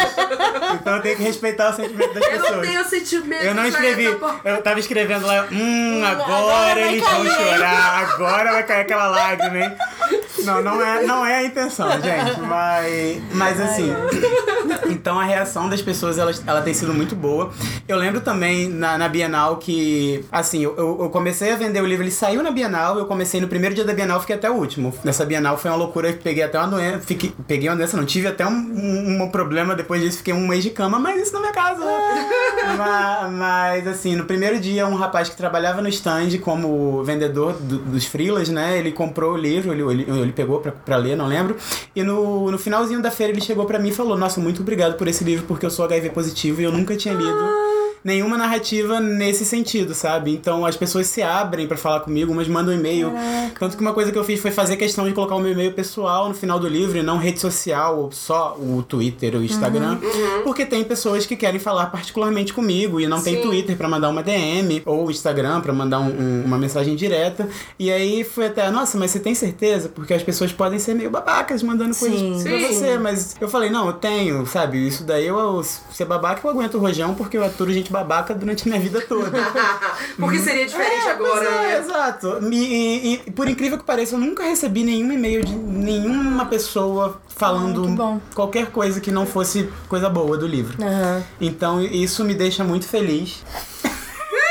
[0.75, 2.67] Então eu tenho que respeitar o sentimento das Eu não pessoas.
[2.67, 3.43] tenho sentimento.
[3.43, 4.05] Eu não escrevi,
[4.43, 9.07] eu tava escrevendo lá, hum, agora, agora vai eles vão chorar, agora vai cair aquela
[9.07, 9.75] lágrima, hein?
[10.43, 13.93] Não, não é, não é a intenção, gente, mas, mas assim,
[14.89, 17.51] então a reação das pessoas, ela, ela tem sido muito boa.
[17.87, 22.03] Eu lembro também na, na Bienal que, assim, eu, eu comecei a vender o livro,
[22.03, 24.93] ele saiu na Bienal, eu comecei no primeiro dia da Bienal, fiquei até o último.
[25.03, 28.27] Nessa Bienal foi uma loucura, peguei até uma doença, fiquei, peguei uma doença, não, tive
[28.27, 31.45] até um, um, um problema depois disso, fiquei um mês de cama, mas isso não
[31.45, 31.83] é casa.
[32.77, 37.77] mas, mas, assim, no primeiro dia, um rapaz que trabalhava no stand como vendedor do-
[37.79, 41.27] dos frilas, né, ele comprou o livro, ele, ele, ele pegou pra, pra ler, não
[41.27, 41.55] lembro,
[41.95, 44.76] e no, no finalzinho da feira ele chegou pra mim e falou, nossa, muito obrigado
[44.97, 47.67] por esse livro, porque eu sou HIV positivo e eu nunca tinha lido
[48.03, 50.31] nenhuma narrativa nesse sentido, sabe?
[50.31, 53.11] Então as pessoas se abrem pra falar comigo, umas mandam e-mail.
[53.59, 55.73] Tanto que uma coisa que eu fiz foi fazer questão de colocar o meu e-mail
[55.73, 59.43] pessoal no final do livro e não rede social, ou só o Twitter ou o
[59.43, 59.97] Instagram.
[60.45, 63.41] Porque tem pessoas que querem falar particularmente comigo e não tem Sim.
[63.41, 67.49] Twitter pra mandar uma DM ou Instagram pra mandar um- um- uma mensagem direta.
[67.77, 69.89] E aí foi até, nossa, mas você tem certeza?
[69.89, 72.41] Porque as pessoas podem ser meio babacas mandando coisas Sim.
[72.41, 72.67] pra Sim.
[72.73, 74.66] você, mas eu falei, não, eu tenho, sabe?
[74.75, 78.33] Isso daí eu, eu ser babaca, eu aguento o rojão porque eu aturo gente babaca
[78.33, 79.31] durante a minha vida toda.
[80.17, 81.77] Porque seria diferente É, agora, é, né?
[81.79, 82.39] Exato.
[82.51, 87.21] E, e- e, por incrível que pareça, eu nunca recebi nenhum e-mail de nenhuma pessoa
[87.27, 88.19] falando bom.
[88.33, 90.77] qualquer coisa que não fosse coisa boa do livro.
[90.83, 91.23] Aham.
[91.39, 93.43] Então isso me deixa muito feliz.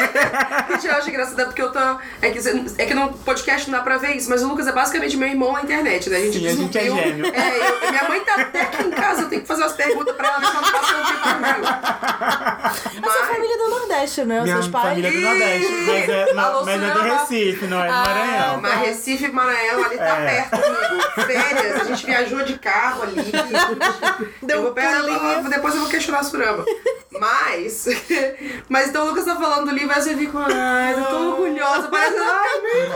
[0.72, 1.78] Gente, eu acho engraçado porque eu tô.
[2.20, 2.38] É que,
[2.78, 5.28] é que no podcast não dá pra ver isso, mas o Lucas é basicamente meu
[5.28, 6.16] irmão na internet, né?
[6.18, 7.26] A gente Sim, a gente é gêmeo.
[7.26, 10.14] É, eu- minha mãe tá até aqui em casa, eu tenho que fazer umas perguntas
[10.16, 10.62] pra ela, ver se ela
[11.00, 13.00] um tempo comigo.
[13.00, 14.40] Mas sua família é do Nordeste, né?
[14.42, 14.88] Minha Seus pais.
[14.88, 17.00] família é do Nordeste, mas é, não, Alô, mas é do.
[17.02, 18.60] Recife, não é do Ah, Maranhão.
[18.60, 20.42] Mas Recife e Maranhão ali tá É.
[20.42, 21.26] perto comigo.
[21.26, 23.16] Férias, a gente viajou de carro ali.
[24.42, 25.02] Deu eu vou um pegar,
[25.48, 26.64] depois eu vou questionar a Surama.
[27.18, 27.86] Mas.
[28.68, 31.88] Mas então o Lucas tá falando do livro, aí você fica, ai, eu tô orgulhosa.
[31.88, 32.16] Parece.
[32.18, 32.86] Ai, meu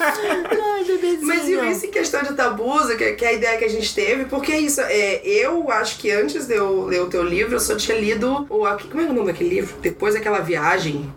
[0.00, 1.26] Ai, bebezinho.
[1.26, 3.94] Mas e isso em questão de tabusa, que, que é a ideia que a gente
[3.94, 7.54] teve, porque é isso, é, eu acho que antes de eu ler o teu livro,
[7.54, 8.66] eu só tinha lido o.
[8.90, 9.76] Como é o nome daquele livro?
[9.80, 11.12] Depois daquela viagem.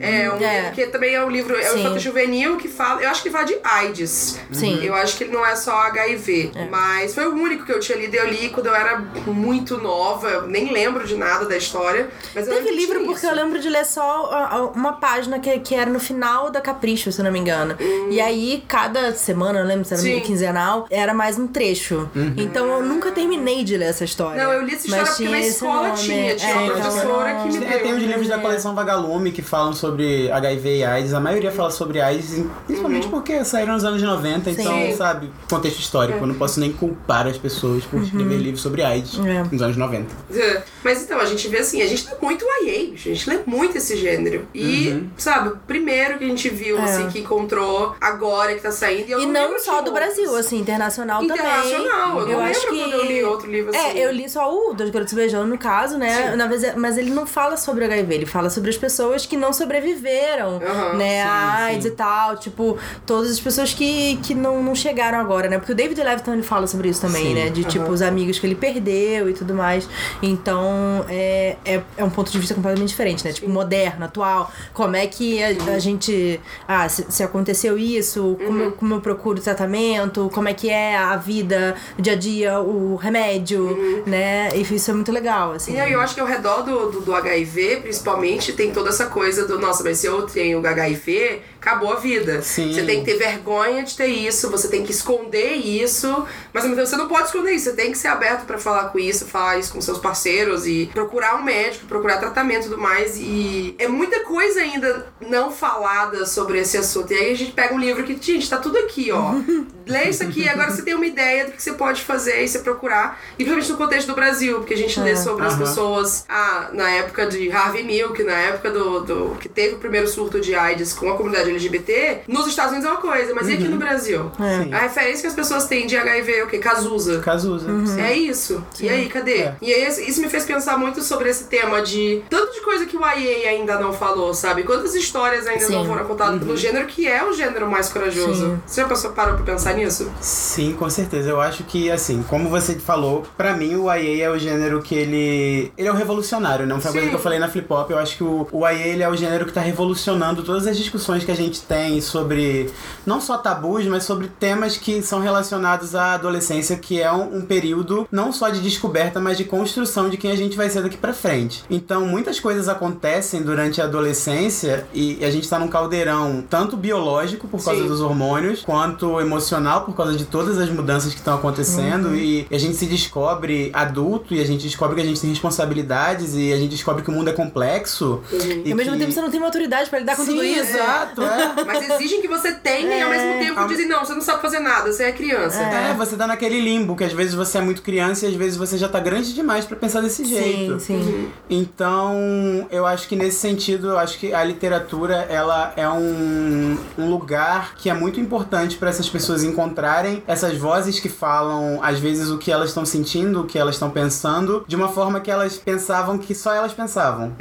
[0.00, 0.70] É, um, É.
[0.74, 3.02] que também é um livro, é um infanto juvenil que fala.
[3.02, 4.38] Eu acho que fala de AIDS.
[4.52, 4.84] Sim.
[4.84, 6.52] Eu acho que ele não é só HIV.
[6.70, 8.14] Mas foi o único que eu tinha lido.
[8.14, 12.08] Eu li quando eu era muito nova, eu nem lembro de nada da história.
[12.34, 13.26] Mas eu Teve livro porque isso.
[13.26, 17.22] eu lembro de ler só uma página que, que era no final da Capricho, se
[17.22, 17.74] não me engano.
[18.10, 20.04] E aí, cada semana, eu lembro se era Hum.
[20.06, 20.20] Sim.
[20.20, 22.08] quinzenal, era mais um trecho.
[22.36, 24.42] Então eu nunca terminei de ler essa história.
[24.44, 25.98] Não, eu li essa história Mas porque tinha na escola nome.
[25.98, 29.32] tinha, tinha É, uma então, professora que me É, tem os livros da coleção Vagalume
[29.32, 31.14] que falam sobre HIV e AIDS.
[31.14, 34.96] A maioria fala sobre AIDS, principalmente porque saíram nos anos 90, então, Sim.
[34.96, 36.18] sabe, contexto histórico.
[36.20, 39.44] Eu não posso nem culpar as pessoas por escrever livros sobre AIDS É.
[39.50, 40.06] nos anos 90.
[40.34, 40.62] É.
[40.84, 43.77] Mas então, a gente vê assim, a gente lê muito YA, a gente lê muito
[43.78, 44.46] esse gênero.
[44.54, 45.10] E, Uhum.
[45.16, 46.82] sabe, o primeiro que a gente viu, É.
[46.84, 49.08] assim, que encontrou agora, que tá saindo.
[49.08, 49.92] E, eu E não não só do.
[49.92, 51.36] Brasil, assim, internacional, também.
[51.36, 52.78] Internacional, eu não acho lembro que...
[52.82, 53.98] quando eu li outro livro assim.
[53.98, 56.30] É, eu li só o Dois Garotos Beijando, no caso, né?
[56.30, 56.36] Sim.
[56.36, 59.36] Na mas, é- mas ele não fala sobre HIV, ele fala sobre as pessoas que
[59.36, 61.22] não sobreviveram, Aham, né?
[61.22, 61.88] sim, a AIDS sim.
[61.88, 62.36] e tal.
[62.36, 65.58] Tipo, todas as pessoas que, que não, não chegaram agora, né?
[65.58, 67.48] Porque o David Levitan ele fala sobre isso também, Sim, né?
[67.50, 67.92] De tipo, aham.
[67.94, 69.88] os amigos que ele perdeu e tudo mais.
[70.22, 73.32] Então, é, é, é um ponto de vista completamente diferente, né?
[73.32, 74.50] Tipo, moderno, atual.
[74.72, 76.40] Como é que a, a gente.
[76.66, 78.64] Ah, se, se aconteceu isso, como, Uhum.
[78.64, 82.60] eu, como eu procuro tratamento, como é que é a vida, o dia a dia,
[82.60, 84.50] o remédio, né?
[84.56, 85.72] E isso é muito legal, assim.
[85.72, 85.76] Uhum.
[85.76, 89.06] E aí eu acho que ao redor do, do, do HIV, principalmente, tem toda essa
[89.06, 92.40] coisa do, nossa, mas se eu tenho HIV, acabou a vida.
[92.42, 92.72] Sim.
[92.72, 96.96] Você tem que ter vergonha de ter isso, você tem que esconder isso, mas você
[96.96, 99.72] não pode esconder isso, você tem que ser aberto pra falar com isso, falar isso
[99.72, 103.16] com seus parceiros e procurar um médico, procurar tratamento e tudo mais.
[103.18, 107.12] E é muita coisa ainda não falada sobre esse assunto.
[107.12, 109.34] E aí a gente pega um livro que, gente, tá tudo aqui, ó.
[109.86, 112.58] Lê isso aqui, agora você tem uma ideia do que você pode fazer e você
[112.58, 113.18] procurar.
[113.38, 116.90] E principalmente no contexto do Brasil, porque a gente lê sobre as pessoas ah, na
[116.90, 120.92] época de Harvey Milk, na época do, do que teve o primeiro surto de AIDS
[120.92, 122.20] com a comunidade LGBT.
[122.28, 124.30] Nos Estados Unidos é uma coisa, mas e aqui no Brasil?
[124.36, 124.72] Sim.
[124.72, 126.58] A referência que as pessoas têm de HIV é o quê?
[126.58, 127.20] Cazuza.
[127.20, 127.66] Cazuza.
[127.86, 128.00] sim.
[128.00, 128.64] É isso.
[128.80, 129.38] E aí, cadê?
[129.38, 129.56] É.
[129.60, 132.96] E aí, isso me fez pensar muito sobre esse tema de tanto de coisa que
[132.96, 134.62] o IA ainda não falou, sabe?
[134.62, 135.72] Quantas histórias ainda Sim.
[135.72, 138.46] não foram contadas pelo gênero que é o gênero mais corajoso.
[138.46, 138.60] Sim.
[138.66, 140.10] Você já passou, parou pra pensar nisso?
[140.20, 141.30] Sim, com certeza.
[141.30, 144.94] Eu acho que, assim, como você falou, pra mim o YA é o gênero que
[144.94, 145.72] ele.
[145.76, 147.10] Ele é o revolucionário, não foi uma coisa Sim.
[147.10, 147.90] que eu falei na Flip Hop.
[147.90, 150.76] Eu acho que o, o YA ele é o gênero que tá revolucionando todas as
[150.76, 152.70] discussões que a gente tem sobre
[153.06, 157.42] não só tabus, mas sobre temas que são relacionados à adolescência, que é um, um
[157.42, 160.96] período não só de descoberta, mas de construção de quem a gente vai ser daqui
[160.96, 161.64] pra frente.
[161.70, 167.46] Então, muitas coisas acontecem durante a adolescência e a gente tá num caldeirão tanto biológico
[167.48, 167.88] por causa Sim.
[167.88, 172.58] dos hormônios, quanto emocional por causa de todas as mudanças que estão acontecendo e a
[172.58, 176.56] gente se descobre adulto e a gente descobre que a gente tem responsabilidades e a
[176.56, 178.20] gente descobre que o mundo é complexo.
[178.64, 180.76] E ao mesmo que- tempo você não tem maturidade pra lidar com Sim, tudo isso.
[180.76, 181.64] Exato, é.
[181.64, 184.40] Mas exigem que você tenha e ao mesmo tempo Ao- dizem, não, você não sabe
[184.42, 185.60] fazer nada, você é criança.
[185.62, 188.56] É, você tá naquele limbo que às vezes você é muito criança e às vezes
[188.56, 190.78] você já tá grande demais pra pensar desse jeito.
[190.80, 191.30] Sim, sim.
[191.48, 197.10] Então, eu acho que nesse sentido, eu acho que a literatura ela é um, um
[197.10, 202.30] lugar que é muito importante para essas pessoas encontrarem essas vozes que falam às vezes
[202.30, 205.56] o que elas estão sentindo, o que elas estão pensando, de uma forma que elas
[205.56, 207.32] pensavam que só elas pensavam.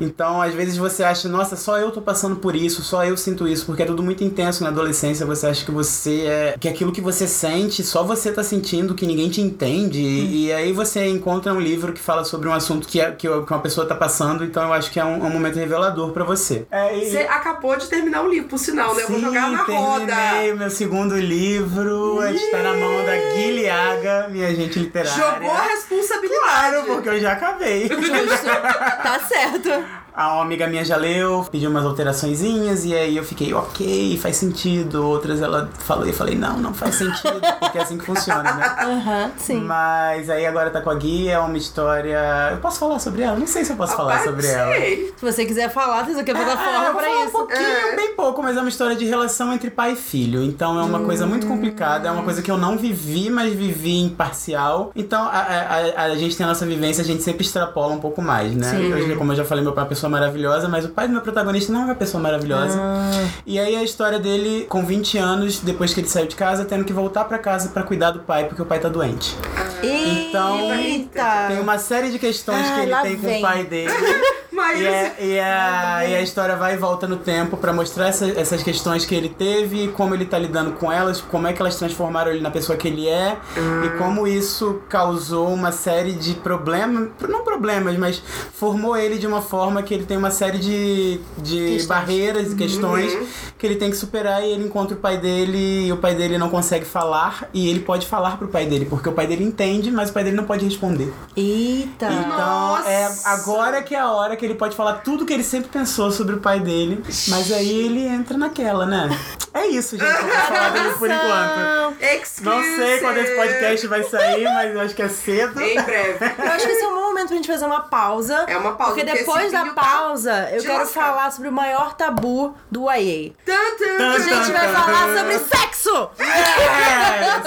[0.00, 3.48] Então, às vezes você acha, nossa, só eu tô passando por isso, só eu sinto
[3.48, 6.92] isso, porque é tudo muito intenso na adolescência, você acha que você é que aquilo
[6.92, 11.06] que você sente, só você tá sentindo, que ninguém te entende, e, e aí você
[11.06, 14.44] encontra um livro que fala sobre um assunto que, é, que uma pessoa tá passando,
[14.44, 16.66] então eu acho que é um, é um momento revelador pra você.
[16.70, 19.02] É, e- Você acabou de terminar o livro, por sinal, né?
[19.02, 20.14] Eu vou jogar na roda.
[20.52, 25.12] o meu segundo livro, está na mão da Guilhaga, minha agente literária.
[25.12, 26.40] Jogou a responsabilidade.
[26.44, 27.88] Claro, porque eu já acabei.
[27.88, 28.46] Justo.
[29.02, 30.03] tá certo.
[30.16, 34.36] A uma amiga minha já leu, pediu umas alteraçõezinhas e aí eu fiquei, ok, faz
[34.36, 35.04] sentido.
[35.04, 38.42] Outras ela falou e eu falei, não, não faz sentido, porque é assim que funciona,
[38.54, 38.76] né?
[38.78, 39.60] Aham, sim.
[39.60, 42.16] Mas aí agora tá com a Gui, é uma história.
[42.52, 43.36] Eu posso falar sobre ela?
[43.36, 44.72] Não sei se eu posso falar sobre ela.
[45.16, 47.32] Se você quiser falar, tem aqui a É, plataforma eu vou pra falar um isso.
[47.32, 47.60] pouquinho,
[47.92, 47.96] É.
[47.96, 50.44] bem pouco, mas é uma história de relação entre pai e filho.
[50.44, 53.96] Então é uma coisa muito complicada, é uma coisa que eu não vivi, mas vivi
[54.00, 54.92] em parcial.
[54.94, 58.00] Então a, a, a- a gente tem a nossa vivência, a gente sempre extrapola um
[58.00, 58.70] pouco mais, né?
[58.70, 58.90] Sim.
[58.92, 61.22] Eu, como eu já falei, meu pai é pessoa maravilhosa, mas o pai do meu
[61.22, 62.78] protagonista não é uma pessoa maravilhosa.
[62.80, 63.10] Ah,
[63.46, 66.84] E aí a história dele, com 20 anos, depois que ele saiu de casa, tendo
[66.84, 69.34] que voltar pra casa pra cuidar do pai, porque o pai tá doente.
[69.82, 71.46] Então, Eita.
[71.48, 73.38] Tem uma série de questões Ah, que ele tem com vem.
[73.38, 73.92] o pai dele.
[74.54, 78.06] Mas E, é- e a, e a história vai e volta no tempo pra mostrar
[78.06, 81.60] essa- essas questões que ele teve, como ele tá lidando com elas, como é que
[81.60, 83.36] elas transformaram ele na pessoa que ele é
[83.84, 89.42] e como isso causou uma série de problemas, não problemas, mas formou ele de uma
[89.42, 93.12] forma que ele tem uma série de, de barreiras e questões
[93.58, 96.36] que ele tem que superar e ele encontra o pai dele e o pai dele
[96.38, 99.90] não consegue falar e ele pode falar pro pai dele, porque o pai dele entende,
[99.90, 101.12] mas o pai dele não pode responder.
[101.36, 102.06] Eita.
[102.06, 103.28] Então, é Nossa!
[103.28, 106.34] agora que é a hora que ele pode falar tudo que ele sempre pensou sobre
[106.34, 107.02] o pai dele.
[107.28, 109.08] Mas aí ele entra naquela, né?
[109.54, 110.10] É isso, gente.
[110.12, 111.96] vou falar dele por enquanto.
[112.02, 112.56] Exclusive.
[112.56, 115.60] Não sei quando esse podcast vai sair, mas eu acho que é cedo.
[115.60, 116.24] Em breve.
[116.38, 118.44] Eu acho que esse é um bom momento pra gente fazer uma pausa.
[118.48, 121.02] É uma pausa, Porque porque depois esse da vinho tá pausa, eu quero lascar.
[121.02, 123.32] falar sobre o maior tabu do YA.
[123.46, 126.10] Tan, A gente vai falar sobre sexo!
[126.18, 127.44] Yes!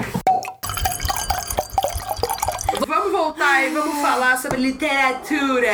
[2.86, 5.72] Vamos voltar e vamos falar sobre literatura.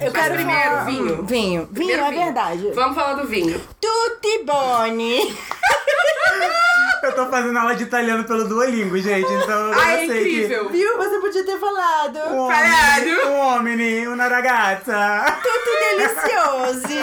[0.00, 1.04] Eu Mas quero primeiro, falar- vinho.
[1.06, 1.24] Vinho.
[1.24, 2.70] Vinho, Primeiro é verdade.
[2.74, 3.60] Vamos falar do vinho.
[3.80, 5.36] Tutti Boni.
[7.06, 9.32] Eu tô fazendo aula de italiano pelo Duolingo, gente.
[9.32, 10.68] Então eu Ai, é sei incrível.
[10.70, 10.96] Viu?
[10.98, 12.18] Você podia ter falado.
[12.18, 12.32] que.
[12.32, 15.24] Um homem, um homem, uma ragazza.
[15.42, 16.96] Tudo delicioso.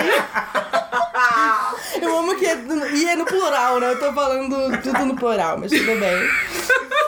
[2.02, 2.58] Eu amo que é,
[2.94, 3.92] e é no plural, né?
[3.92, 6.30] Eu tô falando tudo no plural, mas tudo bem.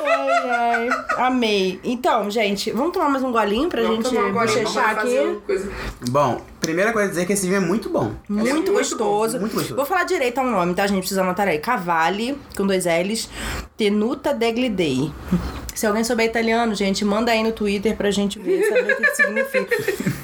[0.06, 0.90] Ai, ai.
[1.18, 1.80] Amei.
[1.84, 5.40] Então, gente, vamos tomar mais um golinho pra Vamos gente tomar um golinho, bochechar aqui?
[5.46, 5.72] coisa.
[6.10, 8.14] Bom, primeira coisa a dizer que esse vinho é muito bom.
[8.28, 9.34] Muito, é muito gostoso.
[9.34, 9.76] bom, muito gostoso.
[9.76, 11.00] Vou falar direito ao nome, tá, gente?
[11.00, 11.60] Precisa anotar aí.
[11.60, 13.30] Cavalli, com dois L's.
[13.78, 15.12] Tenuta degli Dei.
[15.74, 19.06] Se alguém souber italiano, gente, manda aí no Twitter pra gente ver, saber o que
[19.06, 19.76] que significa.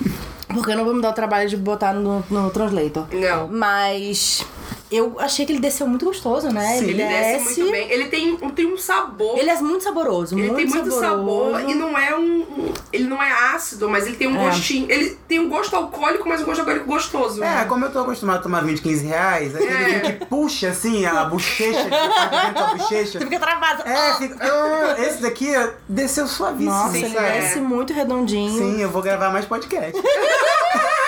[0.54, 3.08] Porque eu não vou me dar o trabalho de botar no, no translator.
[3.12, 3.48] Não.
[3.48, 4.46] Mas
[4.92, 6.78] eu achei que ele desceu muito gostoso, né?
[6.78, 7.90] Sim, Ele desce muito bem.
[7.92, 9.38] Ele tem, tem um sabor.
[9.38, 11.52] Ele é muito saboroso, Ele muito tem muito saboroso.
[11.52, 14.46] sabor e não é um, um- Ele não é ácido, mas ele tem um É.
[14.50, 14.86] gostinho.
[14.90, 17.44] Ele tem um gosto alcoólico, mas um gosto alcoólico gostoso.
[17.44, 19.84] É, como eu tô acostumado a tomar 20, 15 reais, aquele É.
[19.86, 23.20] vinho que puxa assim a bochecha, que da bochecha.
[23.20, 23.84] Você fica travado.
[23.88, 24.38] É, fica.
[24.42, 25.52] Ah, esse daqui
[25.88, 26.72] desceu suavíssimo.
[26.72, 28.58] Nossa, ele desce muito redondinho.
[28.58, 30.02] Sim, eu vou gravar mais podcast.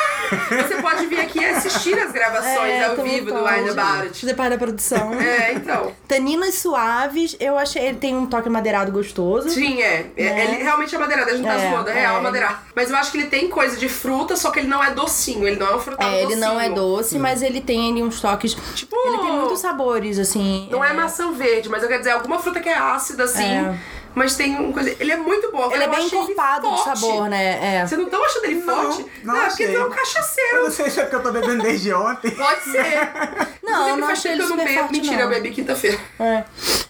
[0.49, 3.43] Você pode vir aqui e assistir as gravações ao tô vivo do.
[3.43, 4.19] Wine About.
[4.19, 5.13] Fazer parte da produção.
[5.13, 5.91] É, então.
[6.07, 9.49] Taninas suaves, eu achei ele tem um toque madeirado gostoso.
[9.49, 10.07] Sim, é.
[10.17, 10.43] É, Né?
[10.45, 12.21] Ele realmente é madeirado, a gente tá É, zoando, é real é.
[12.21, 12.57] madeirado.
[12.75, 15.47] Mas eu acho que ele tem coisa de fruta, só que ele não é docinho,
[15.47, 16.39] ele não é um frutado É, ele docinho.
[16.41, 18.53] não é doce, mas ele tem ali uns toques.
[18.75, 20.67] Tipo, Ele tem muitos sabores, assim.
[20.71, 23.43] Não é maçã verde, mas eu quero dizer, alguma fruta que é ácida, assim.
[23.43, 23.75] É.
[24.15, 24.95] Mas tem uma coisa.
[24.99, 25.71] Ele é muito bom.
[25.71, 27.77] Ele é Eu bem ele encorpado de sabor, né?
[27.81, 27.87] É.
[27.87, 29.05] Você não tá achando ele Não, forte?
[29.23, 29.75] não é porque achei.
[29.75, 30.63] tu é um Eu cachaceiro.
[30.63, 32.31] não sei se é porque eu tô bebendo desde ontem.
[32.35, 32.83] Pode ser.
[33.63, 34.79] Não, Inclusive, não achei ele que eu não super bebo.
[34.81, 35.23] forte, Mentira, não.
[35.23, 35.97] eu bebi quinta-feira.
[36.19, 36.43] É.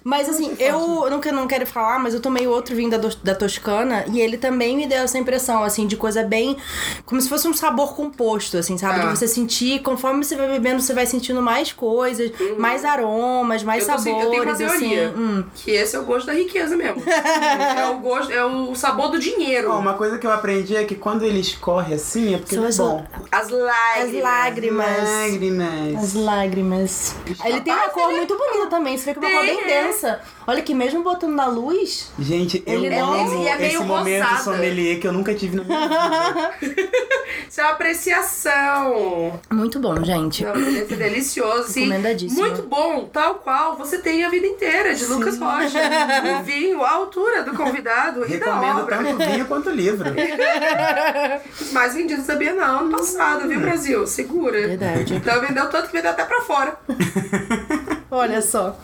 [0.04, 3.34] Mas assim, eu não, quero- não quero falar, mas eu tomei outro vinho da, da
[3.36, 6.58] Toscana e ele também me deu essa impressão, assim, de coisa bem.
[7.06, 9.00] Como se fosse um sabor composto, assim, sabe?
[9.00, 9.04] Ah.
[9.06, 13.88] De você sentir, conforme você vai bebendo, você vai sentindo mais coisas, mais aromas, mais.
[13.88, 14.18] Eu, tô, sabores.
[14.18, 15.08] assim, eu tenho uma teoria.
[15.10, 15.18] Assim.
[15.22, 15.44] Hum.
[15.56, 17.02] Que esse é o gosto da riqueza mesmo.
[17.14, 19.72] É o gosto, é o sabor do dinheiro.
[19.72, 22.64] Ó, uma coisa que eu aprendi é que quando ele escorre assim é porque São
[22.64, 23.06] ele é as- bom.
[23.32, 24.16] As lágrimas.
[24.16, 25.10] As lágrimas.
[25.10, 26.04] Lágrimas.
[26.04, 27.16] As lágrimas.
[27.46, 29.84] Ele tem uma cor muito bonita também, você vê que é uma cor bem é.
[29.84, 30.20] densa.
[30.46, 32.12] Olha que mesmo botando na luz.
[32.20, 34.44] Gente, eu Ele amo é meio esse momento rosada.
[34.44, 36.54] sommelier que eu nunca tive na minha vida.
[37.50, 39.40] Isso é uma apreciação.
[39.52, 40.44] Muito bom, gente.
[40.44, 41.68] Não, é delicioso.
[41.70, 41.82] Sim.
[41.82, 42.42] Recomendadíssimo.
[42.42, 45.80] Muito bom, tal qual você tem a vida inteira, de Lucas Rocha.
[46.40, 48.98] O vinho, a altura do convidado e da Recomendo obra.
[48.98, 50.10] tanto o vinho quanto livro.
[51.62, 54.06] Os mais vendidos da Bienal ano passado, viu, Brasil?
[54.08, 54.68] Segura.
[54.68, 55.16] Verdade.
[55.16, 56.78] Então vendeu tanto que vendeu até pra fora.
[58.14, 58.78] Olha só.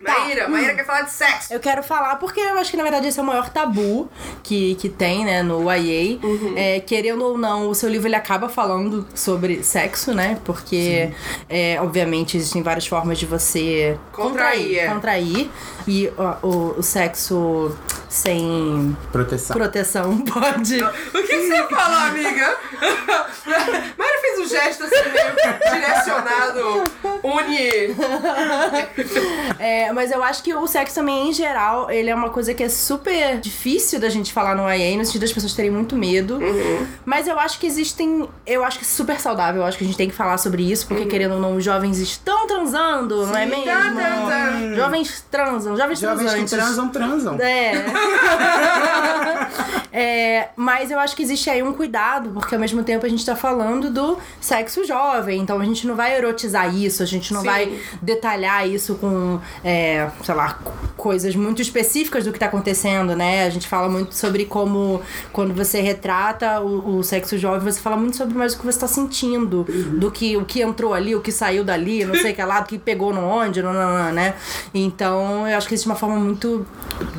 [0.00, 1.52] Maíra, Maíra quer falar de sexo.
[1.52, 4.08] Eu quero falar porque eu acho que na verdade esse é o maior tabu
[4.42, 6.18] que, que tem, né, no YA.
[6.56, 10.38] É, querendo ou não, o seu livro ele acaba falando sobre sexo, né?
[10.44, 11.10] Porque,
[11.48, 14.86] é, obviamente, existem várias formas de você Contrair, é.
[14.86, 15.50] contrair.
[15.86, 17.76] E ó, o, o sexo
[18.10, 19.56] sem Proteção.
[19.56, 20.82] proteção pode.
[20.82, 22.56] O que, que você falou, amiga?
[23.96, 26.90] Maíra fez um gesto assim meio direcionado,
[27.22, 27.94] uni.
[29.58, 32.62] É, mas eu acho que o sexo também, em geral, ele é uma coisa que
[32.64, 36.40] é super difícil da gente falar no YA, no sentido das pessoas terem muito medo.
[37.04, 38.28] Mas eu acho que existem.
[38.44, 39.62] Eu acho que é super saudável.
[39.62, 41.64] Eu acho que a gente tem que falar sobre isso, porque querendo ou não, os
[41.64, 43.64] jovens estão transando, não é mesmo?
[43.64, 44.74] Tan, tan, tan.
[44.74, 46.50] Jovens transam, jovens, Jovens que transantes.
[46.52, 47.38] transam, transam.
[47.40, 47.99] É.
[49.92, 53.26] É, Mas eu acho que existe aí um cuidado, porque ao mesmo tempo a gente
[53.26, 57.40] tá falando do sexo jovem, então a gente não vai erotizar isso, a gente não
[57.40, 57.46] Sim.
[57.46, 63.16] vai detalhar isso com, é, sei lá, co- coisas muito específicas do que tá acontecendo,
[63.16, 63.44] né?
[63.44, 67.96] A gente fala muito sobre como, quando você retrata o, o sexo jovem, você fala
[67.96, 69.64] muito sobre mais o que você tá sentindo,
[69.98, 72.60] do que o que entrou ali, o que saiu dali, não sei o que lá,
[72.60, 74.34] do que pegou no onde, não, não, não, né?
[74.72, 76.64] Então eu acho que existe uma forma muito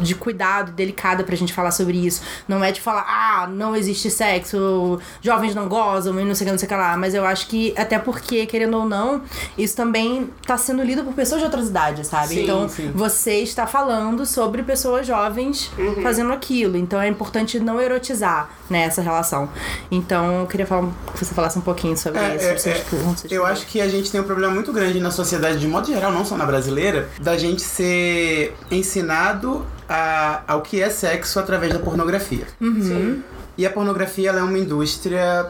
[0.01, 2.21] de cuidado, delicada pra gente falar sobre isso.
[2.47, 6.47] Não é de falar, ah, não existe sexo, jovens não gozam e não sei o
[6.47, 6.97] que, não sei o que lá.
[6.97, 9.21] Mas eu acho que, até porque, querendo ou não,
[9.57, 12.27] isso também tá sendo lido por pessoas de outras idades, sabe?
[12.35, 12.91] Sim, então, sim.
[12.93, 16.77] você está falando sobre pessoas jovens fazendo aquilo.
[16.77, 19.49] Então, é importante não erotizar, né, essa relação.
[19.89, 22.69] Então, eu queria falar, que você falasse um pouquinho sobre É, isso.
[22.69, 22.75] é, é.
[23.15, 25.87] se- Eu acho que a gente tem um problema muito grande na sociedade, de modo
[25.87, 31.73] geral, não só na brasileira, da gente ser ensinado a, ao que é sexo através
[31.73, 32.47] da pornografia.
[32.61, 33.21] Uhum.
[33.57, 35.49] E a pornografia ela é uma indústria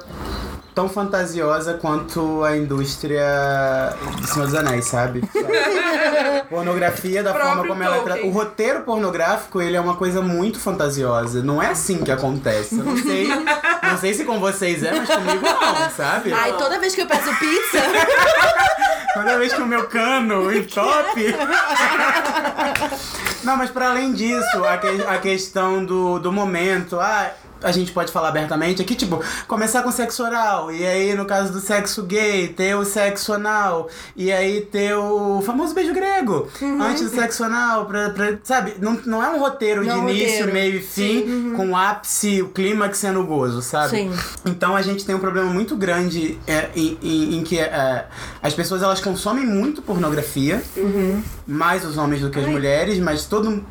[0.74, 3.24] tão fantasiosa quanto a indústria
[4.20, 5.22] de Senhor dos Anéis, sabe?
[6.50, 8.26] pornografia da forma como ela é tra...
[8.26, 11.44] O roteiro pornográfico, ele é uma coisa muito fantasiosa.
[11.44, 12.80] Não é assim que acontece.
[12.80, 16.34] Eu não sei, não sei se com vocês é, mas comigo não, sabe?
[16.34, 17.78] Ai, toda vez que eu peço pizza.
[19.14, 21.24] toda vez que o meu cano e top.
[23.44, 27.00] não, mas para além disso, a, que, a questão do, do momento.
[27.00, 27.32] Ah,
[27.64, 31.52] a gente pode falar abertamente aqui, tipo, começar com sexo oral, e aí no caso
[31.52, 36.82] do sexo gay, ter o sexo anal, e aí ter o famoso beijo grego, uhum.
[36.82, 38.76] antes do sexo anal, pra, pra, sabe?
[38.80, 40.54] Não, não é um roteiro não de é início, roteiro.
[40.54, 41.54] meio e fim, uhum.
[41.56, 43.90] com o ápice, o clímax sendo gozo, sabe?
[43.90, 44.12] Sim.
[44.46, 48.08] Então a gente tem um problema muito grande é, em, em, em, que é,
[48.42, 51.22] as pessoas elas consomem muito pornografia, uhum.
[51.48, 52.52] mais os homens do que as Ai.
[52.52, 53.64] mulheres, mas todo.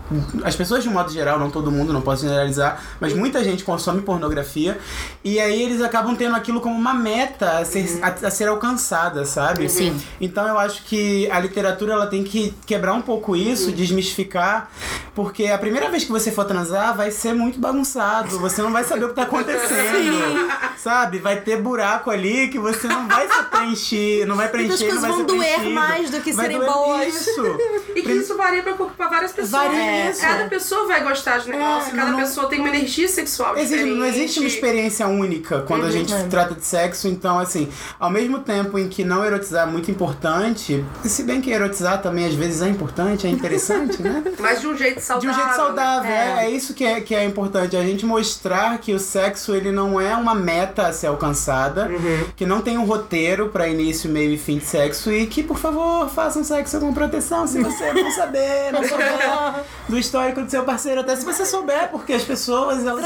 [0.44, 3.64] As pessoas de um modo geral, não todo mundo, não posso generalizar, mas muita gente
[3.64, 4.78] consome consome pornografia.
[5.24, 8.00] E aí eles acabam tendo aquilo como uma meta a ser, uhum.
[8.02, 9.68] a, a, ser alcançada, sabe?
[9.68, 9.98] Sim.
[10.20, 13.74] Então eu acho que a literatura ela tem que quebrar um pouco isso, uhum.
[13.74, 14.70] desmistificar,
[15.14, 18.84] porque a primeira vez que você for transar vai ser muito bagunçado, você não vai
[18.84, 21.18] saber o que tá acontecendo, sabe?
[21.18, 25.10] Vai ter buraco ali que você não vai se preencher, não vai preencher, as vai
[25.10, 27.14] vão doer mais do que vai serem boas.
[27.14, 27.42] Isso.
[27.94, 29.50] e que isso varia pra, pra várias pessoas.
[29.50, 30.12] Varia é.
[30.12, 32.18] Cada pessoa vai gostar de negócio, é, cada não...
[32.20, 35.88] pessoa tem uma energia sexual existe, não existe uma experiência única quando uhum.
[35.88, 37.68] a gente trata de sexo, então assim,
[37.98, 42.26] ao mesmo tempo em que não erotizar é muito importante, se bem que erotizar também
[42.26, 44.22] às vezes é importante, é interessante, né?
[44.38, 45.30] Mas de um jeito saudável.
[45.30, 48.04] De um jeito saudável, é, é, é isso que é, que é importante, a gente
[48.06, 52.24] mostrar que o sexo ele não é uma meta a ser alcançada, uhum.
[52.36, 55.58] que não tem um roteiro para início, meio e fim de sexo e que, por
[55.58, 59.10] favor, façam sexo com proteção se você não saber, não souber
[59.88, 63.04] do histórico do seu parceiro, até se você souber, porque as pessoas elas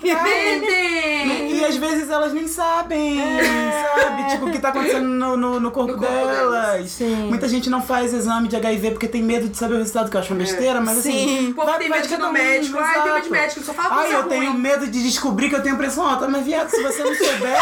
[0.00, 1.56] Traem!
[1.56, 3.86] E às vezes elas nem sabem, é.
[3.98, 4.30] sabe?
[4.30, 6.90] Tipo, o que tá acontecendo no, no, no corpo, no corpo delas.
[6.90, 7.28] Sim.
[7.28, 10.16] Muita gente não faz exame de HIV porque tem medo de saber o resultado, que
[10.16, 11.10] eu acho uma besteira, mas Sim.
[11.10, 11.52] assim.
[11.52, 12.78] Pô, vai, tem medo de ir no médico.
[12.78, 14.28] Ai, tem medo de médico, só fala Ai, eu ruim.
[14.28, 16.28] tenho medo de descobrir que eu tenho pressão alta.
[16.28, 17.58] Mas, viado, se você não souber,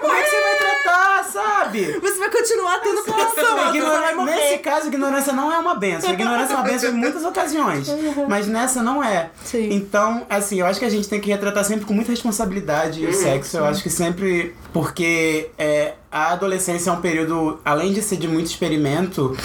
[0.00, 1.98] como é que você vai tratar, sabe?
[2.00, 4.14] Você vai continuar tendo pressão Ignora...
[4.14, 4.34] morrer.
[4.34, 6.12] Nesse caso, ignorância não é uma benção.
[6.12, 7.88] Ignorância é uma benção em muitas ocasiões.
[8.28, 9.30] Mas nessa não é.
[9.44, 9.68] Sim.
[9.72, 13.12] Então, assim, eu acho que a gente tem que retratar sempre com muita responsabilidade o
[13.12, 13.56] sexo.
[13.56, 14.54] Eu acho que sempre.
[14.72, 19.36] Porque é, a adolescência é um período, além de ser de muito experimento,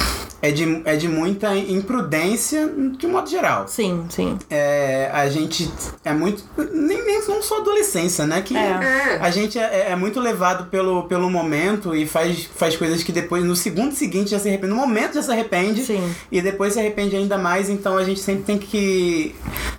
[0.42, 2.68] é de, é de muita imprudência
[2.98, 3.68] de um modo geral.
[3.68, 4.38] Sim, sim.
[4.50, 5.70] É, a gente
[6.04, 6.44] é muito.
[6.74, 8.42] Nem, nem não só adolescência, né?
[8.42, 9.20] Que é.
[9.22, 13.44] a gente é, é, muito levado pelo, pelo momento e faz, faz coisas que depois,
[13.44, 14.74] no segundo seguinte, já se arrepende.
[14.74, 15.84] No momento já se arrepende.
[15.84, 16.14] Sim.
[16.32, 17.70] E depois se arrepende ainda mais.
[17.70, 19.36] Então a gente sempre tem que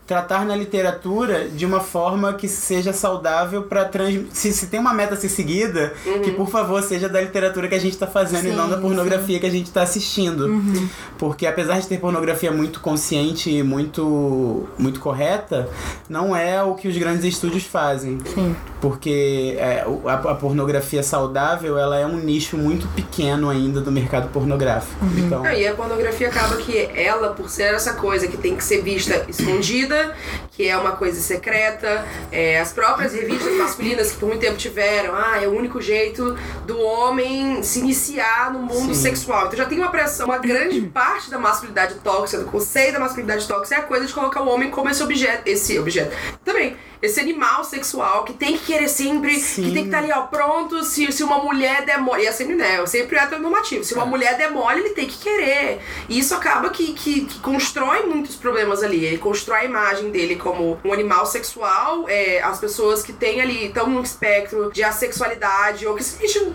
[0.06, 4.24] tratar na literatura de uma forma que seja saudável para trans...
[4.32, 6.22] se, se tem uma meta a ser seguida, uhum.
[6.22, 8.78] que por favor seja da literatura que a gente está fazendo sim, e não da
[8.78, 9.40] pornografia sim.
[9.40, 10.48] que a gente está assistindo.
[10.50, 10.88] Uhum.
[11.18, 15.68] Porque apesar de ter pornografia muito consciente e muito, muito correta,
[16.08, 18.18] não é o que os grandes estúdios fazem.
[18.34, 18.56] Sim.
[18.80, 24.28] Porque é, a, a, pornografia saudável ela é um nicho muito pequeno ainda do mercado
[24.30, 25.04] pornográfico.
[25.04, 25.18] Uhum.
[25.18, 25.52] Então...
[25.52, 29.24] e a pornografia acaba que ela, por ser essa coisa que tem que ser vista
[29.28, 30.14] escondida,
[30.52, 35.14] que é uma coisa secreta, é, as próprias revistas masculinas que por muito tempo tiveram,
[35.14, 36.36] ah, é o único jeito
[36.66, 39.02] do homem se iniciar no mundo Sim.
[39.02, 39.46] sexual.
[39.46, 43.46] Então já tem uma pressão, uma grande parte da masculinidade tóxica, do conceito da masculinidade
[43.46, 46.16] tóxica é a coisa de colocar o homem como esse objeto, esse objeto.
[46.44, 49.64] Também esse animal sexual que tem que querer sempre, Sim.
[49.64, 50.82] que tem que estar tá ali, ó, pronto.
[50.84, 52.22] Se, se uma mulher demole.
[52.22, 52.84] E é sempre, né?
[52.86, 53.84] Sempre é heteronormativo.
[53.84, 54.06] Se uma é.
[54.06, 55.80] mulher demole, ele tem que querer.
[56.08, 59.04] E isso acaba que, que, que, constrói muitos problemas ali.
[59.04, 62.06] Ele constrói a imagem dele como um animal sexual.
[62.08, 66.52] É, as pessoas que têm ali, estão num espectro de assexualidade, ou que simplesmente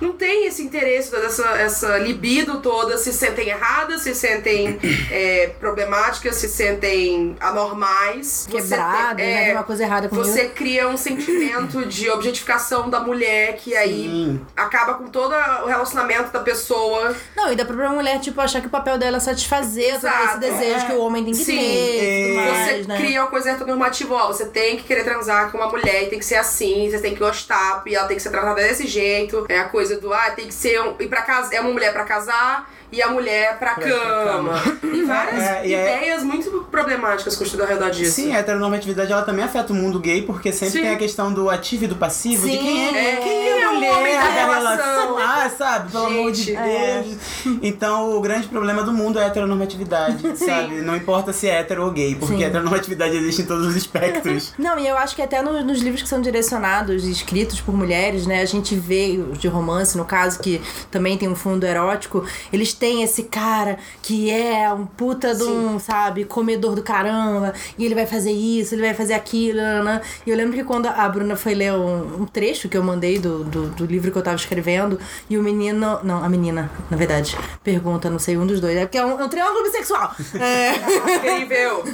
[0.00, 4.78] não tem esse interesse, toda essa, essa libido toda, se sentem erradas, se sentem
[5.10, 8.48] é, problemáticas, se sentem anormais.
[8.50, 9.52] Quebradas, né?
[9.52, 10.26] Uma coisa errada comigo.
[10.26, 14.46] Você cria um sentimento de objetificação da mulher que aí Sim.
[14.56, 17.14] acaba com todo o relacionamento da pessoa.
[17.36, 20.38] Não, e dá pra mulher, tipo, achar que o papel dela é satisfazer todo esse
[20.38, 20.86] desejo é.
[20.86, 21.58] que o homem tem que Sim.
[21.58, 22.26] ter.
[22.28, 22.96] Tudo mais, você né?
[22.96, 26.18] cria uma coisa heteronormativa, ó, você tem que querer transar com uma mulher e tem
[26.18, 29.46] que ser assim, você tem que gostar, e ela tem que ser tratada desse jeito.
[29.48, 31.92] É a coisa do, ah, tem que ser um, ir pra casa, é uma mulher
[31.92, 34.60] para casar e a mulher pra, pra cama.
[34.60, 34.78] cama.
[34.94, 36.24] E várias é, é, ideias é...
[36.24, 38.12] muito problemáticas construídas ao redor disso.
[38.12, 40.82] Sim, a heteronormatividade ela também afeta o mundo gay, porque sempre Sim.
[40.82, 42.52] tem a questão do ativo e do passivo, Sim.
[42.52, 43.16] de quem é, é.
[43.16, 45.18] quem é o mulher da da relação.
[45.18, 45.90] Ah, sabe?
[45.90, 47.58] Pelo amor de Gente, Deus.
[47.62, 50.80] Então, o grande problema do mundo é a heteronormatividade, sabe?
[50.80, 52.44] Não importa se é hétero ou gay, porque Sim.
[52.44, 54.52] a heteronormatividade existe em todos os espectros.
[54.58, 57.74] Não, e eu acho que até no- nos livros que são direcionados e escritos por
[57.74, 58.40] mulheres, né?
[58.40, 62.72] A gente vê os de romance, no caso, que também tem um fundo erótico, eles
[62.72, 67.94] têm esse cara que é um puta de um, sabe, comedor do caramba, e ele
[67.94, 70.00] vai fazer isso, ele vai fazer aquilo, né?
[70.26, 73.18] E eu lembro que quando a Bruna foi ler um, um trecho que eu mandei
[73.18, 76.00] do, do, do livro que eu tava escrevendo, e o menino.
[76.02, 78.76] Não, a menina, na verdade, pergunta, não sei, um dos dois.
[78.76, 80.14] É porque é um, é um triângulo bissexual.
[80.44, 80.74] É.
[81.16, 81.84] Incrível.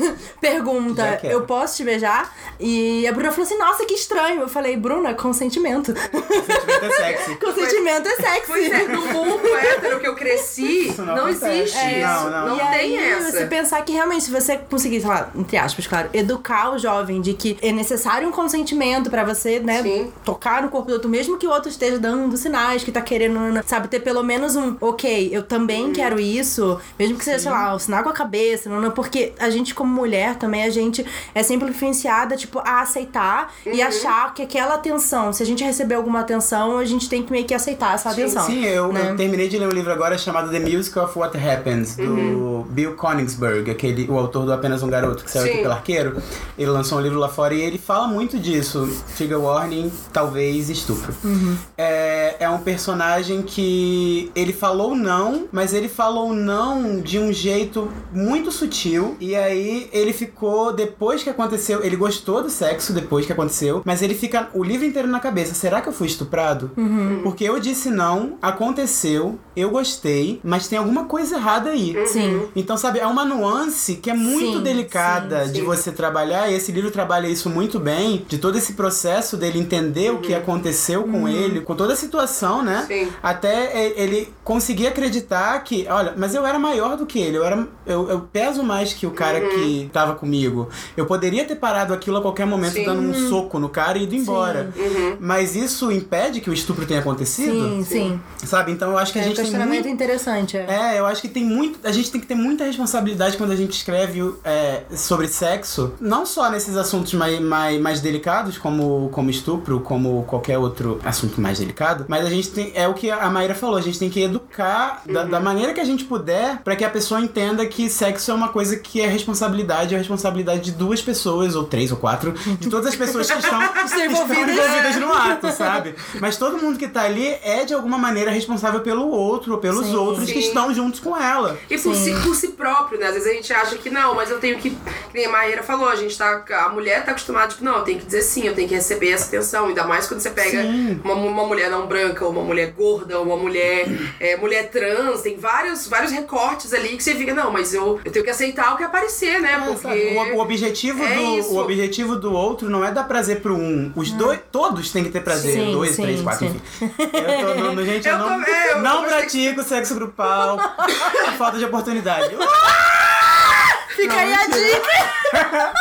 [0.40, 2.34] pergunta, eu posso te beijar?
[2.58, 4.40] E a Bruna falou assim, nossa, que estranho.
[4.40, 5.94] Eu falei, Bruna, consentimento.
[5.94, 7.36] Sentimento é sexy.
[7.40, 8.16] consentimento é
[8.46, 8.72] Pois sexy.
[8.72, 12.08] é, no mundo hétero que eu cresci, Não não, existe É, isso.
[12.24, 12.46] não, não.
[12.48, 13.30] Não e tem aí, essa.
[13.32, 17.20] você pensar que realmente, se você conseguir, sei lá, entre aspas, claro, educar o jovem
[17.20, 20.12] de que é necessário um consentimento pra você, né, Sim.
[20.24, 23.38] tocar no corpo do outro, mesmo que o outro esteja dando sinais, que tá querendo,
[23.66, 25.92] sabe, ter pelo menos um, ok, eu também Uhum.
[25.92, 29.32] quero isso, mesmo que seja, sei lá, um sinal com a cabeça, não, não, porque
[29.38, 31.04] a gente, como mulher, também, a gente
[31.34, 33.72] é sempre influenciada, tipo, a aceitar Uhum.
[33.72, 37.30] e achar que aquela atenção, se a gente receber alguma atenção, a gente tem que
[37.32, 38.44] meio que aceitar essa atenção.
[38.46, 39.10] Sim, eu, né?
[39.10, 42.62] eu terminei de ler um livro agora chamado The Music of What Happens, do Uhum.
[42.70, 45.50] Bill Konigsberg, aquele, o autor do Apenas um Garoto, que saiu Sim.
[45.50, 46.22] aqui pelo Arqueiro.
[46.58, 48.88] Ele lançou um livro lá fora e ele fala muito disso.
[49.16, 51.14] Trigger warning, talvez estupro.
[51.24, 51.56] Uhum.
[51.76, 57.90] É, é um personagem que ele falou não, mas ele falou não de um jeito
[58.12, 59.16] muito sutil.
[59.20, 64.02] E aí ele ficou, depois que aconteceu, ele gostou do sexo depois que aconteceu, mas
[64.02, 65.54] ele fica o livro inteiro na cabeça.
[65.54, 66.70] Será que eu fui estuprado?
[66.76, 67.20] Uhum.
[67.22, 71.96] Porque eu disse não, aconteceu, eu gostei, mas tem alguma coisa errada aí.
[72.08, 72.48] Sim.
[72.56, 75.64] Então, sabe, é uma nuance que é muito Sim, delicada sim, de sim.
[75.64, 80.10] você trabalhar, e esse livro trabalha isso muito bem, de todo esse processo dele entender
[80.10, 82.84] o que aconteceu com ele, com toda a situação, né?
[82.88, 83.08] Sim.
[83.22, 87.44] Até e- ele conseguir acreditar que, olha, mas eu era maior do que ele, eu
[87.44, 90.68] era eu, eu peso mais que o cara que tava comigo.
[90.96, 94.14] Eu poderia ter parado aquilo a qualquer momento dando um soco no cara e ido
[94.16, 94.72] embora.
[94.76, 95.16] Uhum.
[95.20, 97.52] Mas isso impede que o estupro tenha acontecido?
[97.68, 98.20] Sim, sim.
[98.44, 98.72] Sabe?
[98.72, 100.39] Então eu acho que a É um gente tem questionamento muito interessante.
[100.56, 100.94] É.
[100.94, 101.86] é, eu acho que tem muito.
[101.86, 105.94] A gente tem que ter muita responsabilidade quando a gente escreve é, sobre sexo.
[106.00, 111.40] Não só nesses assuntos mais, mais, mais delicados, como, como estupro, como qualquer outro assunto
[111.40, 112.04] mais delicado.
[112.08, 112.72] Mas a gente tem.
[112.74, 115.80] É o que a Maíra falou, a gente tem que educar da, da maneira que
[115.80, 119.06] a gente puder para que a pessoa entenda que sexo é uma coisa que é
[119.06, 123.38] responsabilidade, é responsabilidade de duas pessoas, ou três ou quatro, de todas as pessoas que
[123.38, 124.54] estão, estão envolvidas.
[124.56, 125.94] envolvidas no ato, sabe?
[126.20, 129.86] Mas todo mundo que tá ali é de alguma maneira responsável pelo outro ou pelos
[129.86, 129.96] Sim.
[129.96, 131.58] outros que estão juntos com ela.
[131.68, 133.06] E por si, por si próprio, né?
[133.06, 134.70] Às vezes a gente acha que não, mas eu tenho que.
[134.70, 136.44] Que nem a Maíra falou, a gente tá.
[136.64, 139.10] A mulher tá acostumada, tipo, não, eu tenho que dizer sim, eu tenho que receber
[139.10, 139.66] essa atenção.
[139.66, 140.62] Ainda mais quando você pega
[141.04, 143.88] uma, uma mulher não branca, ou uma mulher gorda, ou uma mulher.
[144.20, 148.12] é, mulher trans, tem vários, vários recortes ali que você fica, não, mas eu, eu
[148.12, 149.54] tenho que aceitar o que aparecer, né?
[149.54, 150.16] É, Porque.
[150.32, 151.52] O, o objetivo é do, isso.
[151.52, 153.92] o objetivo do outro não é dar prazer pro um.
[153.96, 155.54] Os dois, todos têm que ter prazer.
[155.54, 156.54] Sim, dois, sim, três, quatro, sim.
[156.54, 156.92] enfim.
[157.12, 161.58] Eu tô, no, gente, eu, Eu não, também, eu não pratico sexo grupal por falta
[161.58, 162.36] de oportunidade.
[163.96, 165.72] Fica aí a dica.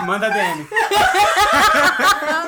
[0.06, 0.68] Manda DM.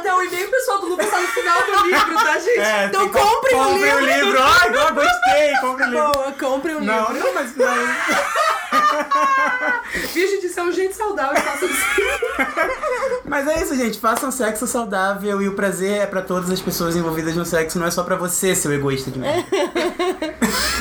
[0.05, 2.59] Não, o e-mail pessoal do Lucas tá no final do livro, tá, gente?
[2.59, 4.27] É, Então compre o compre o livro.
[4.27, 4.43] livro.
[4.43, 6.13] Ai, eu gostei, compre o livro.
[6.13, 7.25] Boa, compre um Não, livro.
[7.27, 7.57] não, mas.
[7.57, 8.46] mas...
[10.13, 11.85] Virgem de ser um jeito saudável, faça isso.
[13.25, 13.99] Mas é isso, gente.
[13.99, 17.87] Façam sexo saudável e o prazer é pra todas as pessoas envolvidas no sexo, não
[17.87, 19.47] é só pra você, seu egoísta de merda.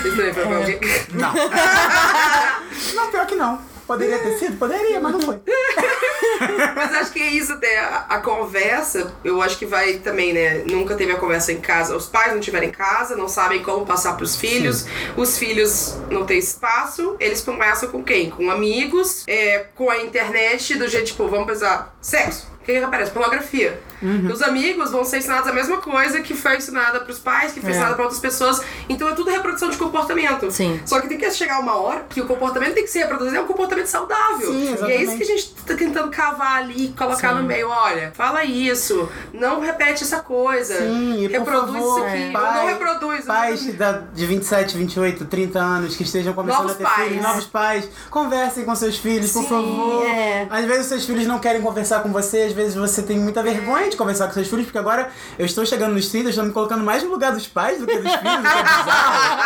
[0.05, 0.79] Isso pra alguém.
[1.13, 1.33] Não.
[2.95, 3.74] não, pior que não.
[3.85, 4.57] Poderia ter sido?
[4.57, 5.39] Poderia, mas não foi.
[6.75, 10.63] Mas acho que é isso, até a, a conversa, eu acho que vai também, né?
[10.69, 11.95] Nunca teve a conversa em casa.
[11.95, 14.85] Os pais não tiveram em casa, não sabem como passar pros filhos.
[15.15, 17.15] Os filhos não têm espaço.
[17.19, 18.29] Eles começam com quem?
[18.29, 22.54] Com amigos, é, com a internet, do jeito, tipo, vamos pensar, sexo.
[22.65, 23.11] O que, que aparece?
[23.11, 23.79] Pornografia.
[24.01, 24.31] Uhum.
[24.31, 27.69] Os amigos vão ser ensinados a mesma coisa que foi ensinada pros pais, que foi
[27.69, 27.73] É.
[27.73, 28.59] ensinada pra outras pessoas.
[28.89, 30.49] Então é tudo reprodução de comportamento.
[30.49, 30.79] Sim.
[30.83, 33.41] Só que tem que chegar uma hora que o comportamento tem que ser reproduzido, é
[33.41, 34.47] um comportamento saudável.
[34.51, 34.81] Sim, e é isso
[35.13, 35.17] exatamente.
[35.17, 37.35] que a gente tá tentando cavar ali, colocar Sim.
[37.35, 37.69] no meio.
[37.69, 40.75] Olha, fala isso, não repete essa coisa.
[40.79, 42.25] Sim, por reproduz favor, isso aqui.
[42.25, 43.25] ou pai- não reproduz.
[43.25, 47.07] Pais da, de 27, 28, 30 anos que estejam começando Novos a ter pais.
[47.09, 50.05] filhos, novos pais, conversem com seus filhos, por Sim, favor.
[50.05, 50.47] é.
[50.49, 53.43] Às vezes os seus filhos não querem conversar com você, às vezes você tem muita
[53.43, 56.45] vergonha de conversar com seus filhos, porque agora eu estou chegando nos 30, eu estou
[56.45, 59.43] me colocando mais no lugar dos pais do que dos filhos, isso é bizarro.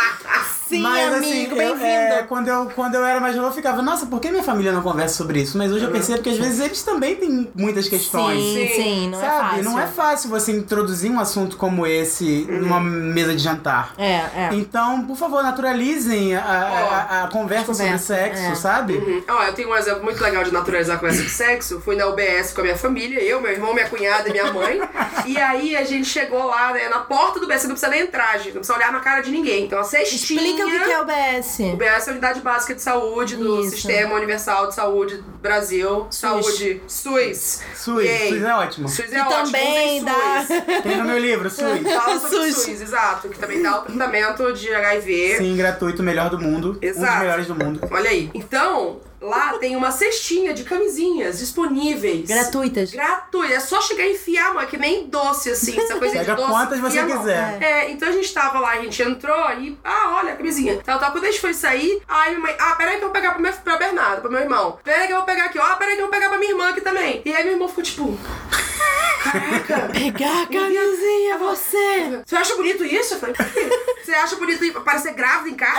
[0.70, 1.84] Sim, Mas amigo, assim, bem-vindo.
[1.84, 4.70] é, quando, eu, quando eu era mais novo, eu ficava, nossa, por que minha família
[4.70, 5.58] não conversa sobre isso?
[5.58, 8.38] Mas hoje eu percebo que às vezes eles também têm muitas questões.
[8.40, 8.82] Sim, Sim.
[8.82, 9.34] sim, não Sabe?
[9.34, 9.64] é fácil.
[9.64, 13.94] Não é fácil você introduzir um assunto como esse numa mesa de jantar.
[13.98, 14.48] É, é.
[14.52, 18.54] Então, por favor, naturalizem a, a- a conversa sobre Conversa, sexo, é.
[18.54, 18.94] sabe?
[18.94, 19.22] Uhum.
[19.28, 21.80] Ó, eu tenho um exemplo muito legal de naturalizar a conversa de sexo.
[21.80, 24.80] Fui na UBS com a minha família, eu, meu irmão, minha cunhada e minha mãe.
[25.26, 28.36] e aí a gente chegou lá, né, na porta do UBS, não precisa nem entrar,
[28.38, 29.64] gente, não precisa olhar na cara de ninguém.
[29.64, 30.40] Então a cestinha...
[30.40, 31.60] Explica o que é o BS.
[31.72, 33.70] UBS é a Unidade Básica de Saúde do Isso.
[33.72, 36.06] Sistema Universal de Saúde Brasil.
[36.10, 36.82] Saúde.
[36.86, 37.60] SUS.
[37.74, 38.28] SUS, Yay.
[38.30, 38.88] SUS é ótimo.
[38.88, 39.44] SUS é Que ótimo.
[39.44, 40.82] também dá- SUS.
[40.82, 41.92] Tem no meu livro, SUS.
[41.94, 42.64] Fala sobre SUS.
[42.64, 42.80] SUS.
[42.80, 43.28] exato.
[43.28, 45.36] Que também dá o tratamento de HIV.
[45.38, 46.70] Sim, gratuito, melhor do mundo.
[46.70, 47.18] Um dos Exato.
[47.20, 47.80] melhores do mundo.
[47.90, 48.30] Olha aí.
[48.34, 52.28] Então, lá tem uma cestinha de camisinhas disponíveis.
[52.28, 52.90] Gratuitas.
[52.92, 53.54] Gratuita.
[53.54, 55.78] É só chegar e enfiar, mano, que nem doce, assim.
[55.78, 56.50] Essa coisa Pega de doce.
[56.50, 57.62] quantas você quiser.
[57.62, 59.78] É, então a gente tava lá, a gente entrou e.
[59.84, 60.80] Ah, olha a camisinha.
[60.84, 61.12] Tal, tal.
[61.12, 62.56] Quando a gente foi sair, aí minha mãe.
[62.58, 64.78] Ah, peraí que eu vou pegar pra, minha, pra Bernardo, pro meu irmão.
[64.82, 65.62] Peraí que eu vou pegar aqui, ó.
[65.62, 67.22] Ah, peraí que eu vou pegar pra minha irmã aqui também.
[67.24, 68.18] E aí meu irmão ficou tipo.
[69.22, 69.90] Caraca.
[69.92, 72.22] Pegar a camisinha, você!
[72.26, 73.14] Você acha bonito isso?
[73.14, 73.70] Eu falei, "Por quê?
[74.02, 75.78] Você acha bonito parecer grávida em casa?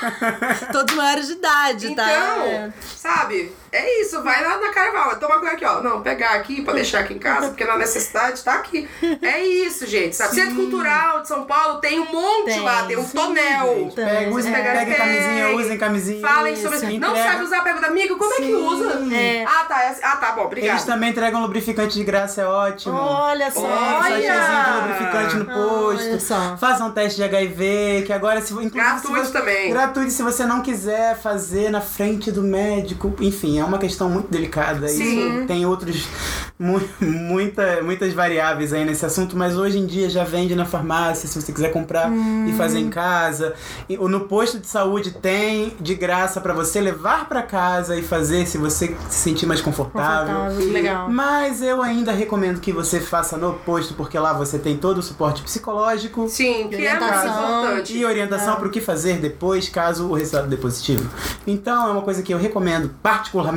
[0.70, 2.46] Todos maiores de idade, Então, tá?
[2.46, 2.72] É.
[2.96, 3.52] sabe?
[3.70, 5.16] É isso, vai lá na carnaval.
[5.16, 5.80] Toma coisa aqui, ó.
[5.82, 8.88] Não, pegar aqui pra deixar aqui em casa, porque na necessidade tá aqui.
[9.22, 10.34] É isso, gente, sabe?
[10.34, 13.74] Centro Cultural de São Paulo tem um monte Tem, lá, tem um sim, tonel.
[13.74, 14.62] Gente, pega, usem, É.
[14.62, 16.26] peguem camisinha, usem camisinha.
[16.28, 16.62] Falem Isso.
[16.62, 16.98] sobre.
[16.98, 17.30] Não Entrega.
[17.30, 18.54] sabe usar, pergunta, amigo, como é que Sim.
[18.54, 19.14] usa?
[19.14, 19.44] É.
[19.44, 19.82] Ah, tá.
[19.84, 20.82] é- Ah, tá bom, Eles obrigada.
[20.84, 22.94] também entregam lubrificante de graça, é ótimo.
[22.96, 23.60] Olha só!
[23.62, 24.18] Olha!
[24.18, 26.08] De lubrificante no posto.
[26.08, 26.56] Olha só.
[26.56, 29.70] Façam teste de HIV, que agora se inclusive, Gratuito se você- também.
[29.70, 33.14] Gratuito se você não quiser fazer na frente do médico.
[33.20, 34.88] Enfim, é uma questão muito delicada.
[34.88, 35.42] Sim.
[35.42, 36.06] E tem outros
[36.58, 41.28] mu- muita, muitas variáveis aí nesse assunto, mas hoje em dia já vende na farmácia,
[41.28, 42.10] se você quiser comprar
[42.46, 43.54] e fazer em casa.
[43.88, 48.02] E, ou no posto de saúde tem de graça pra você levar pra casa e
[48.02, 50.34] fazer se você se sentir mais confortável.
[50.34, 51.08] Confortável, legal.
[51.10, 55.02] Mas eu ainda recomendo que você faça no posto, porque lá você tem todo o
[55.02, 57.58] suporte psicológico Sim, que é Orientação.
[57.60, 57.96] importante.
[57.96, 61.08] e orientação para o que fazer depois, caso o resultado dê positivo.
[61.46, 63.47] Então é uma coisa que eu recomendo particularmente.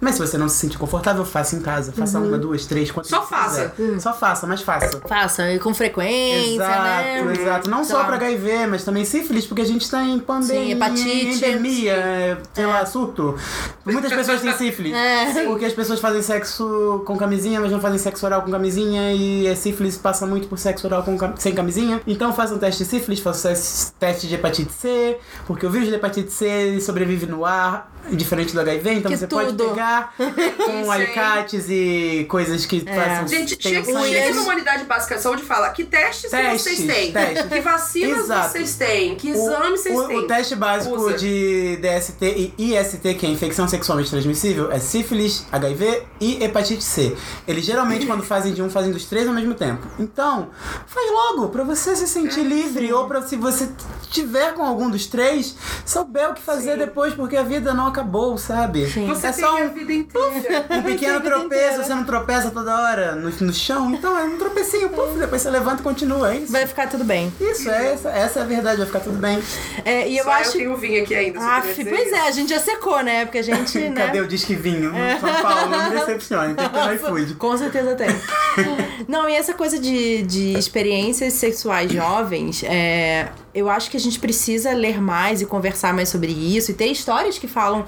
[0.00, 1.92] Mas se você não se sentir confortável, faça em casa.
[1.92, 3.72] Faça uma, duas, três, quantas Só faça.
[3.76, 4.00] quiser.
[4.00, 5.00] Só faça, mas faça.
[5.06, 7.34] Faça, e com frequência, Exato, né?
[7.40, 7.70] exato.
[7.70, 8.04] Não só lá.
[8.04, 11.36] pra HIV, mas também sífilis, porque a gente tá em pandemia, Sim, hepatite.
[11.36, 13.36] endemia, é, sei lá, surto.
[13.84, 14.92] Muitas pessoas têm sífilis.
[15.08, 15.44] É.
[15.44, 19.48] Porque as pessoas fazem sexo com camisinha, mas não fazem sexo oral com camisinha, e
[19.48, 22.00] a sífilis passa muito por sexo oral com cam- sem camisinha.
[22.06, 25.94] Então façam teste de sífilis, façam tes- teste de hepatite C, porque o vírus de
[25.94, 29.56] hepatite C sobrevive no ar, diferente do HIV, então Que você tudo.
[29.56, 30.14] pode pegar
[30.64, 33.28] com alicates e coisas que façam.
[33.28, 33.92] Gente, chega,
[34.34, 37.46] numa unidade básica de saúde e fala que testes, Testes, que vocês têm, testes.
[37.48, 38.50] que vacinas Exato.
[38.50, 40.18] vocês têm, que exames vocês o, têm.
[40.18, 41.16] o teste básico Usa.
[41.18, 47.16] de DST e IST, que é infecção sexualmente transmissível, é sífilis, HIV e hepatite C.
[47.46, 49.86] Eles geralmente, quando fazem de um, fazem dos três ao mesmo tempo.
[49.98, 50.48] Então,
[50.86, 53.68] faz logo, pra você se sentir livre, ou pra se você
[54.10, 55.54] tiver com algum dos três,
[55.84, 56.78] souber o que fazer Sim.
[56.78, 58.86] depois, porque a vida não acabou, sabe?
[59.08, 60.66] Você é tem só a um, vida inteira.
[60.70, 64.88] um pequeno tropeço, você não tropeça toda hora no, no chão, então é um tropecinho,
[64.90, 66.52] puf, depois você levanta e continua, é isso.
[66.52, 67.32] Vai ficar tudo bem.
[67.40, 69.42] Isso, é essa, essa é a verdade, vai ficar tudo bem.
[69.84, 70.48] É, e eu Só acho.
[70.48, 71.40] eu tenho vinho aqui ainda.
[71.40, 73.24] só Ah, pois é, a gente já secou, né?
[73.24, 74.06] Porque a gente, né?
[74.06, 74.92] Cadê o disque vinho?
[74.92, 77.34] No São Paulo, não me decepcione, tem que ter no iFood.
[77.34, 78.08] Com certeza tem.
[79.08, 83.28] Não, e essa coisa de, de experiências sexuais jovens, é,
[83.58, 86.86] eu acho que a gente precisa ler mais e conversar mais sobre isso e ter
[86.86, 87.84] histórias que falam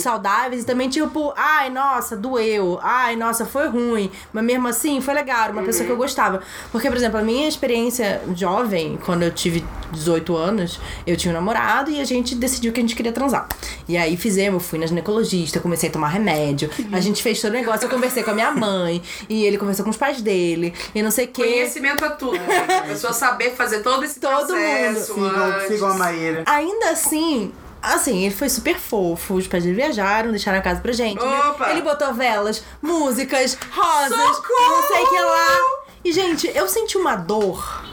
[0.00, 5.14] saudáveis e também, tipo, ai, nossa, doeu, ai, nossa, foi ruim, mas mesmo assim foi
[5.14, 6.42] legal, uma pessoa que eu gostava.
[6.70, 11.34] Porque, por exemplo, a minha experiência jovem, quando eu tive 18 anos, eu tinha um
[11.34, 13.48] namorado e a gente decidiu que a gente queria transar.
[13.88, 17.50] E aí fizemos, eu fui na ginecologista, comecei a tomar remédio, a gente fez todo
[17.50, 20.74] o negócio, eu conversei com a minha mãe, e ele conversou com os pais dele,
[20.94, 21.42] e não sei o quê.
[21.42, 22.36] Conhecimento é tudo.
[22.36, 22.72] gente.
[22.72, 26.44] A pessoa saber fazer todo esse Todo processo Sigam, sigam a Maíra.
[26.46, 27.52] Ainda assim.
[27.82, 29.34] Assim, ele foi super fofo.
[29.34, 31.22] Os pais dele viajaram, deixaram a casa pra gente.
[31.22, 31.70] Opa!
[31.70, 34.70] Ele botou velas, músicas, rosas, Socorro!
[34.70, 35.56] não sei o que lá.
[36.04, 37.84] E, gente, eu senti uma dor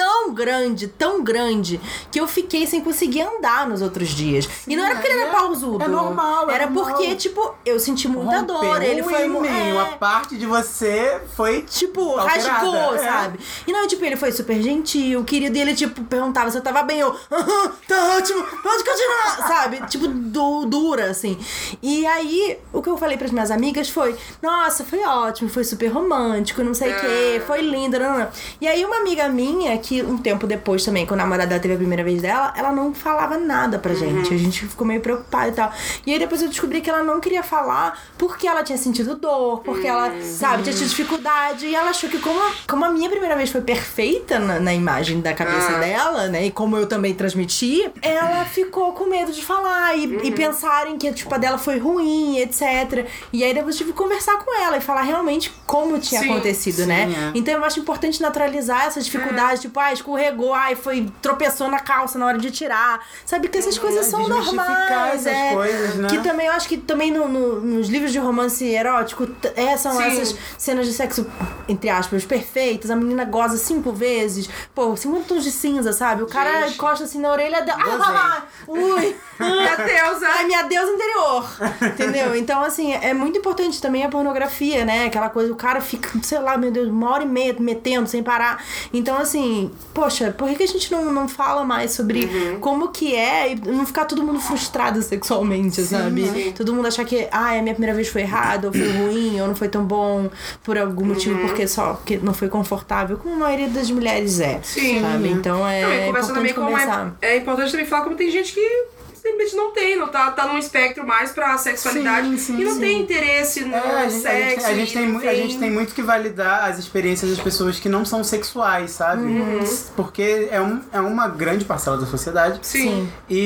[0.00, 1.78] tão grande, tão grande,
[2.10, 4.48] que eu fiquei sem conseguir andar nos outros dias.
[4.66, 5.84] e não era porque ele era é- pausudo.
[5.84, 6.94] é normal, é Era normal.
[6.94, 8.82] porque, tipo, eu senti muita Rompeu dor.
[8.82, 9.26] Ele foi.
[9.26, 12.98] em mim, é, uma parte de você foi Tipo, alterada, rasgou, é.
[12.98, 13.40] sabe?
[13.66, 15.56] E não, tipo, ele foi super gentil, querido.
[15.56, 17.00] E ele, tipo, perguntava se eu tava bem.
[17.00, 19.86] Eu, "Aham, tá ótimo, pode continuar, sabe?
[19.88, 21.38] Tipo, du dura, assim.
[21.82, 25.88] E aí, o que eu falei pras minhas amigas foi: Nossa, foi ótimo, foi super
[25.88, 27.46] romântico, não sei o quê, Ah.
[27.46, 27.98] foi lindo.
[27.98, 28.28] Não, não.
[28.60, 31.76] E aí, uma amiga minha, que um tempo depois também, quando a namorada teve a
[31.76, 34.32] primeira vez dela, ela não falava nada pra gente.
[34.32, 35.72] A gente ficou meio preocupada e tal.
[36.06, 39.60] E aí depois eu descobri que ela não queria falar porque ela tinha sentido dor,
[39.60, 41.66] porque ela, sabe, tinha tido dificuldade.
[41.66, 44.74] E ela achou que como a, como a minha primeira vez foi perfeita na, na
[44.74, 45.78] imagem da cabeça Ah.
[45.80, 46.46] dela, né?
[46.46, 50.20] E como eu também transmiti, ela ficou com medo de falar e, Uhum.
[50.24, 53.06] e pensarem que tipo, a dela foi ruim, etc.
[53.32, 56.30] E aí depois eu tive que conversar com ela e falar realmente como tinha Sim,
[56.32, 57.08] acontecido, sim, né?
[57.34, 57.38] é.
[57.38, 62.18] Então eu acho importante naturalizar essas dificuldades, tipo, ah, escorregou, ai, foi, tropeçou na calça
[62.18, 63.04] na hora de tirar.
[63.24, 65.54] Sabe que essas coisas são normais, é.
[65.54, 66.08] coisas, né?
[66.08, 69.92] Que também eu acho que também no- no- nos livros de romance erótico é, são
[69.92, 70.02] Sim.
[70.04, 71.26] essas cenas de sexo,
[71.68, 72.90] entre aspas, perfeitas.
[72.90, 74.48] A menina goza cinco vezes.
[74.74, 76.22] Pô, 50 tons de cinza, sabe?
[76.22, 76.74] O cara Gente.
[76.74, 77.80] encosta assim na orelha dela.
[78.22, 79.16] Ah, ui!
[79.38, 81.48] Meu Deus, Ai, ai, minha deusa interior.
[81.82, 82.34] Entendeu?
[82.36, 85.06] Então, assim, é muito importante também a pornografia, né?
[85.06, 88.22] Aquela coisa, o cara fica, sei lá, meu Deus, uma hora e meia metendo sem
[88.22, 88.62] parar.
[88.92, 89.59] Então, assim,
[89.92, 92.60] poxa, por que, que a gente não, não fala mais sobre Uhum.
[92.60, 96.28] como que é e não ficar todo mundo frustrado sexualmente, sabe?
[96.28, 96.52] sim.
[96.52, 99.48] Todo mundo achar que, ah, a minha primeira vez foi errada, ou foi ruim, ou
[99.48, 100.30] não foi tão bom
[100.62, 101.46] por algum motivo, Uhum.
[101.46, 104.60] porque só porque não foi confortável, como a maioria das mulheres é.
[104.62, 105.00] Sim.
[105.00, 105.28] Sabe?
[105.28, 106.08] Então é Não, também
[106.50, 107.02] importante conversar.
[107.02, 108.84] uma, é importante também falar como tem gente que
[109.22, 112.74] simplesmente não tem, não tá, tá num espectro mais pra sexualidade Sim, sim, e não
[112.74, 112.80] sim.
[112.80, 114.66] tem interesse no É, a gente- sexo.
[114.66, 117.78] a gente tem, não mu- a gente tem muito que validar as experiências das pessoas
[117.78, 119.22] que não são sexuais, sabe?
[119.24, 119.60] Uhum.
[119.96, 122.58] Porque é, um, é uma grande parcela da sociedade.
[122.62, 123.08] Sim.
[123.28, 123.36] E,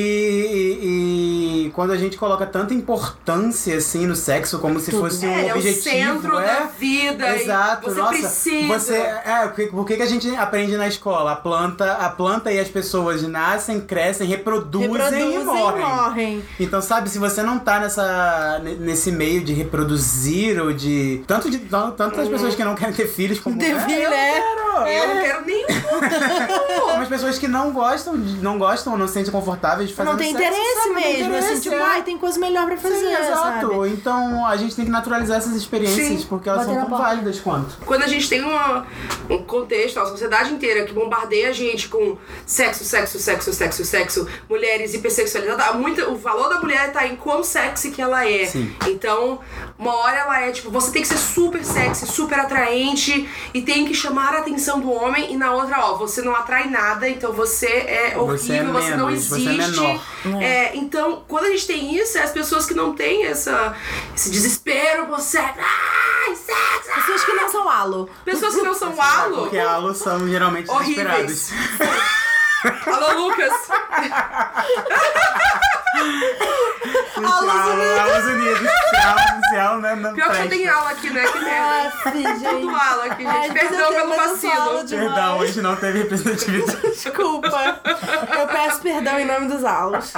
[0.81, 5.29] e- e quando a gente coloca tanta importância assim no sexo como se fosse um
[5.29, 7.35] É, ele é o objetivo, centro é, da vida.
[7.35, 8.11] Exato, Você nossa.
[8.19, 8.67] precisa.
[8.67, 11.33] Você, é, por que- por que, que a gente aprende na escola?
[11.33, 15.64] A planta, a planta e as pessoas nascem, crescem, reproduzem, Reproduzem e morrem.
[15.71, 16.43] Morrem.
[16.59, 21.23] Então, sabe, se você não tá nessa, ne- nesse meio de reproduzir ou de.
[21.27, 23.57] Tanto de tanto, das pessoas que não querem ter filhos como.
[23.57, 24.31] Ter é, filho, eu é.
[24.33, 24.65] quero.
[24.87, 25.65] Eu não quero nenhum.
[26.95, 30.09] Umas pessoas que não gostam, de- não gostam ou não se sentem confortáveis de fazer
[30.09, 30.89] não tem sexo, interesse sabe?
[30.89, 31.81] Não tem mesmo, interesse, assim, tipo, é.
[31.81, 33.67] ai, tem coisa melhor pra fazer, Sim, exato.
[33.67, 33.89] sabe?
[33.89, 36.25] Então a gente tem que naturalizar essas experiências Sim.
[36.27, 37.77] porque elas Bater são tão válidas quanto.
[37.85, 38.85] Quando a gente tem uma,
[39.29, 44.27] um contexto, a sociedade inteira que bombardeia a gente com sexo, sexo, sexo, sexo, sexo,
[44.49, 48.45] mulheres hipersexualizadas, há muita, o valor da mulher tá em quão sexy que ela é.
[48.45, 48.75] Sim.
[48.87, 49.39] Então,
[49.77, 53.85] uma hora ela é tipo, você tem que ser super sexy, super atraente e tem
[53.85, 57.31] que chamar a atenção do homem, e na outra, ó, você não atrai nada, então
[57.33, 59.81] você é horrível, Você é você, não menos, você é existe.
[59.81, 60.01] menor.
[60.43, 63.75] É, então, quando a gente tem isso, é as pessoas que não têm essa,
[64.15, 65.59] esse desespero por sexo.
[65.59, 66.95] Ai, sexo!
[66.95, 68.09] Pessoas que não são halo.
[68.23, 69.37] Pessoas que não são halo.
[69.43, 71.25] Porque alos são geralmente Horríveis.
[71.27, 72.15] desesperados.
[72.87, 73.53] Alô, Lucas!
[77.17, 77.49] Alos
[77.99, 78.69] Alos Unidos.
[79.37, 79.95] Oficial, né?
[79.95, 81.23] Não Pior que só tem aula aqui, né?
[81.27, 81.93] Que merda.
[82.05, 82.43] Ah, gente.
[82.43, 83.53] Tudo aula aqui, gente.
[83.53, 84.87] Perdão pelo vacilo.
[84.87, 86.81] Perdão, hoje não teve representatividade.
[86.81, 87.81] Desculpa.
[88.39, 90.13] Eu peço perdão em nome dos alos.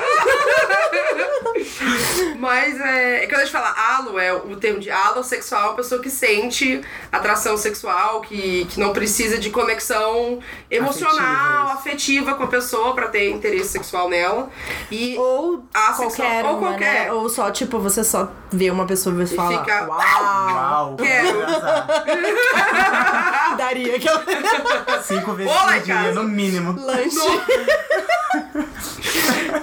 [2.40, 6.02] Mas é, quando a gente fala alo, é o termo de alo sexual, é pessoa
[6.02, 6.82] que sente
[7.12, 10.40] atração sexual, que, que não precisa de conexão
[10.70, 14.50] emocional, afetiva, com a pessoa pra ter interesse sexual nela.
[14.92, 16.10] E Ou Assexual.
[16.12, 17.06] qualquer Ou uma, qualquer.
[17.06, 17.12] né?
[17.12, 21.40] Ou só, tipo, você só vê uma pessoa e E fala, fica, uau, Uau, Quero.
[23.58, 24.24] daria aquela
[25.02, 26.12] Cinco vezes Olá, por em dia, casa.
[26.14, 26.76] no mínimo.
[26.80, 27.18] lanche.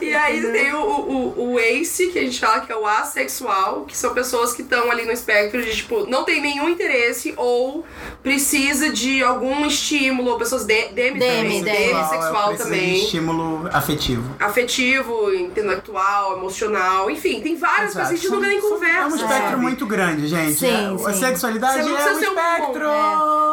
[0.01, 3.85] E aí tem o, o, o ACE, que a gente fala que é o assexual,
[3.87, 7.85] que são pessoas que estão ali no espectro de, tipo, não tem nenhum interesse ou
[8.23, 11.87] precisa de algum estímulo, ou pessoas de, demi, Demi, também, demi.
[11.93, 13.05] demissexual precisa de também.
[13.05, 14.35] estímulo afetivo.
[14.41, 18.99] Afetivo, intelectual, emocional, enfim, tem várias coisas que a gente São- nunca nem conversa.
[19.01, 19.57] É um espectro sabe?
[19.63, 20.55] muito grande, gente.
[20.55, 21.21] Sim, É- A sim.
[21.21, 22.85] sexualidade Você não é precisa um ser um- espectro.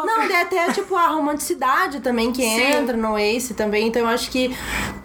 [0.04, 2.60] Não, e até tipo a romanticidade também que Sim.
[2.60, 3.86] entra no Ace também.
[3.88, 4.54] Então eu acho que,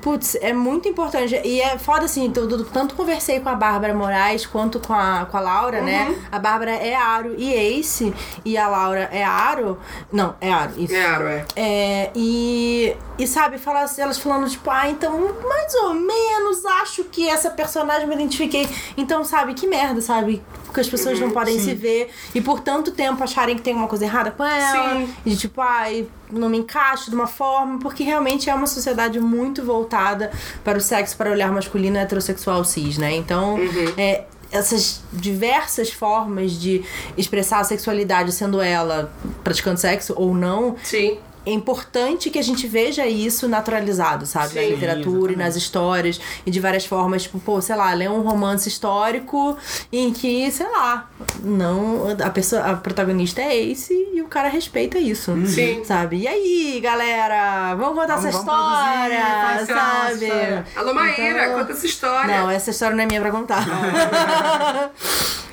[0.01, 1.39] putz, é muito importante.
[1.43, 5.37] E é foda assim, tudo, tanto conversei com a Bárbara Moraes quanto com a, com
[5.37, 6.15] a Laura, né?
[6.31, 9.77] A Bárbara é Aro e Ace, e a Laura é Aro.
[10.11, 10.95] Não, é Aro, isso.
[10.95, 11.45] É, Aro, é.
[11.55, 15.11] É, e, e sabe, fala, elas falando, tipo, ah, então,
[15.47, 18.67] mais ou menos acho que essa personagem me identifiquei.
[18.95, 20.41] Então, sabe, que merda, sabe?
[20.65, 23.87] Porque as pessoas não podem se ver e por tanto tempo acharem que tem alguma
[23.87, 24.97] coisa errada com ela.
[24.97, 25.13] Sim.
[25.25, 29.63] E tipo, ai, não me encaixo de uma forma, porque realmente é uma sociedade muito
[29.63, 30.31] voltada
[30.63, 33.15] para o sexo, para o olhar masculino heterossexual cis, né?
[33.15, 33.57] Então,
[33.97, 36.83] é, essas diversas formas de
[37.17, 39.11] expressar a sexualidade, sendo ela
[39.43, 41.17] praticando sexo ou não, Sim.
[41.47, 44.55] É importante que a gente veja isso naturalizado, sabe?
[44.55, 47.23] na Sim, literatura e nas histórias e de várias formas.
[47.23, 49.57] Tipo, pô, sei lá, ler um romance histórico
[49.91, 51.09] em que, sei lá,
[51.43, 52.07] não.
[52.23, 55.33] A pessoa, a protagonista é Ace e o cara respeita isso.
[55.47, 55.83] Sim.
[55.85, 56.17] Sabe?
[56.17, 57.75] E aí, galera?
[57.75, 60.25] Vamos contar Vamos- essa produzir, história, essa sabe?
[60.25, 60.65] história.
[60.75, 62.41] Alô, Maíra, Então- conta essa história.
[62.41, 63.63] Não, essa história não é minha pra contar.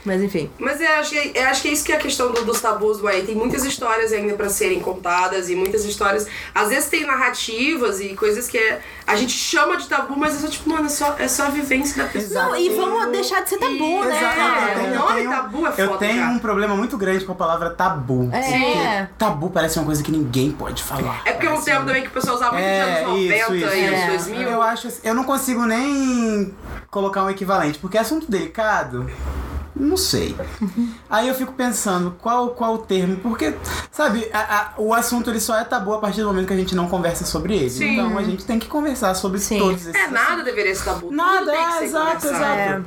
[0.05, 0.51] Mas enfim.
[0.59, 2.61] Mas eu acho, que, eu acho que é isso que é a questão do- dos
[2.61, 3.23] tabus do aí.
[3.23, 6.27] Tem muitas histórias ainda pra serem contadas e muitas histórias.
[6.55, 10.39] Às vezes tem narrativas e coisas que é- a gente chama de tabu, mas é
[10.39, 12.45] só tipo, mano, é só, é só a vivência da pessoa.
[12.45, 14.17] Não, e vamos deixar de ser tabu, né?
[14.19, 16.29] Exato, eu tenho- o eu nome tenho- tabu é Eu foda tenho já.
[16.29, 18.31] um problema muito grande com a palavra tabu.
[18.33, 18.41] É.
[18.41, 21.23] Porque tabu parece uma coisa que ninguém pode falar.
[21.25, 23.35] É porque é um tempo também que o pessoal usava muito É, nos anos 90
[23.37, 23.75] isso, isso.
[23.77, 24.07] e anos É.
[24.09, 24.49] 2000.
[24.49, 26.55] Eu acho assim, eu não consigo nem
[26.91, 29.11] colocar um equivalente, porque assunto delicado,
[29.75, 30.37] não sei.
[31.11, 33.55] Aí eu fico pensando qual qual o termo, porque
[33.91, 36.57] sabe, a- a- o assunto ele só é tabu a partir do momento que a
[36.57, 37.71] gente não conversa sobre ele.
[37.71, 37.93] Sim.
[37.95, 39.59] Então a gente tem que conversar sobre Sim.
[39.59, 41.11] todos esses É, nada deveria ser tabu.
[41.11, 42.85] Nada, é, ser exato, exato.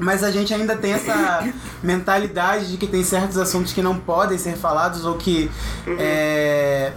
[0.00, 1.48] Mas a gente ainda tem essa
[1.82, 5.50] mentalidade de que tem certos assuntos que não podem ser falados ou que
[5.98, 6.92] é,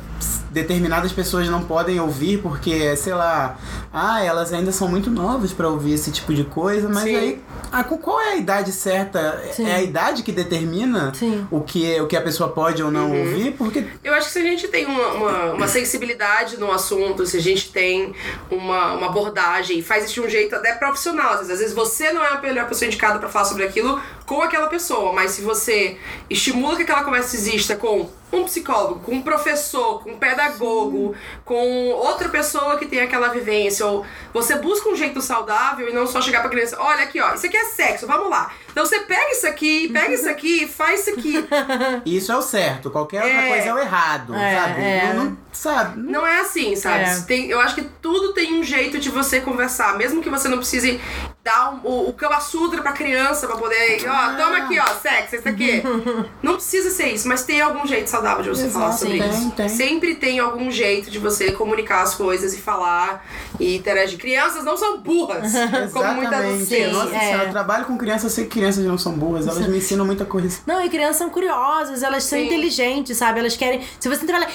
[0.49, 3.57] determinadas pessoas não podem ouvir porque, sei lá,
[3.93, 7.15] ah, elas ainda são muito novas pra ouvir esse tipo de coisa, mas Sim.
[7.15, 7.41] aí
[7.87, 9.41] com qual é a idade certa?
[9.53, 9.67] Sim.
[9.67, 11.47] É a idade que determina Sim.
[11.49, 13.51] o que, o que a pessoa pode ou não ouvir?
[13.53, 17.37] Porque Eu acho que se a gente tem uma, uma, uma sensibilidade no assunto, se
[17.37, 18.13] a gente tem
[18.49, 22.11] uma, uma abordagem faz isso de um jeito até profissional, às vezes, às vezes você
[22.11, 25.41] não é a melhor pessoa indicada pra falar sobre aquilo com aquela pessoa, mas se
[25.41, 25.97] você
[26.29, 31.89] estimula que aquela conversa exista com um psicólogo, com um professor, com um pedagogo, com
[31.89, 36.21] outra pessoa que tem aquela vivência, ou você busca um jeito saudável e não só
[36.21, 38.51] chegar pra criança, olha aqui, ó, isso aqui é sexo, vamos lá.
[38.71, 41.45] Então você pega isso aqui, pega isso aqui, faz isso aqui.
[42.05, 43.47] isso é o certo, qualquer outra É.
[43.49, 44.81] coisa é o errado, É, sabe?
[44.81, 45.13] é.
[45.13, 45.99] Não, não- sabe?
[45.99, 47.03] Não é assim, sabe?
[47.03, 47.19] É.
[47.21, 49.97] Tem, eu acho que tudo tem um jeito de você conversar.
[49.97, 50.99] Mesmo que você não precise
[51.43, 54.01] dar um- o, o Kama Sutra pra criança pra poder.
[54.07, 55.83] Ó, toma aqui, ó, sexo, isso aqui.
[56.41, 59.29] não precisa ser isso, mas tem algum jeito saudável de você Exato, falar sobre tem,
[59.29, 59.51] isso.
[59.51, 59.69] tem.
[59.69, 63.25] Sempre tem algum jeito de você comunicar as coisas e falar
[63.59, 64.17] e interagir.
[64.17, 65.51] Crianças não são burras,
[65.91, 66.93] como muitas vezes.
[66.93, 67.19] Nossa é.
[67.19, 70.05] senhora, eu trabalho com crianças, eu sei que crianças não são burras, elas me ensinam
[70.05, 70.59] muita coisa.
[70.67, 72.45] Não, e crianças são curiosas, elas são Sim.
[72.45, 73.39] inteligentes, sabe?
[73.39, 73.81] Elas querem.
[73.99, 74.47] Se você entrar lá,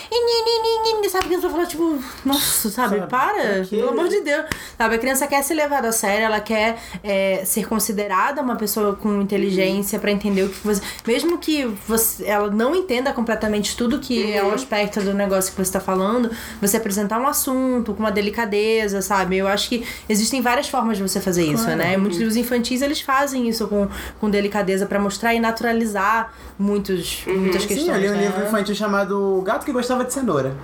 [1.11, 1.25] sabe?
[1.25, 2.97] A criança vai falar, tipo, nossa, sabe?
[2.99, 4.45] Sabe, Para, pelo amor de Deus.
[4.77, 4.95] Sabe?
[4.95, 9.21] A criança quer ser levada a sério, ela quer é, ser considerada uma pessoa com
[9.21, 10.81] inteligência pra entender o que você.
[11.07, 15.65] Mesmo que você, ela não entenda completamente tudo que é o aspecto do negócio que
[15.65, 16.31] você tá falando,
[16.61, 19.37] você apresentar um assunto com uma delicadeza, sabe?
[19.39, 21.79] Eu acho que existem várias formas de você fazer isso, Claro.
[21.79, 21.97] né?
[21.97, 23.89] Muitos livros infantis eles fazem isso com,
[24.21, 27.87] com delicadeza pra mostrar e naturalizar muitos, muitas questões.
[27.87, 28.27] Sim, eu li um né?
[28.27, 30.55] livro infantil chamado O Gato que Gostava de Cenoura,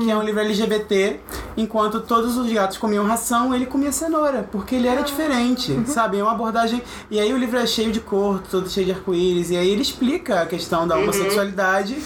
[0.00, 1.20] que é um livro LGBT,
[1.56, 6.18] enquanto todos os gatos comiam ração, ele comia cenoura, porque ele era diferente, sabe?
[6.18, 6.82] É uma abordagem.
[7.10, 9.82] E aí o livro é cheio de cor, todo cheio de arco-íris, e aí ele
[9.82, 11.96] explica a questão da homossexualidade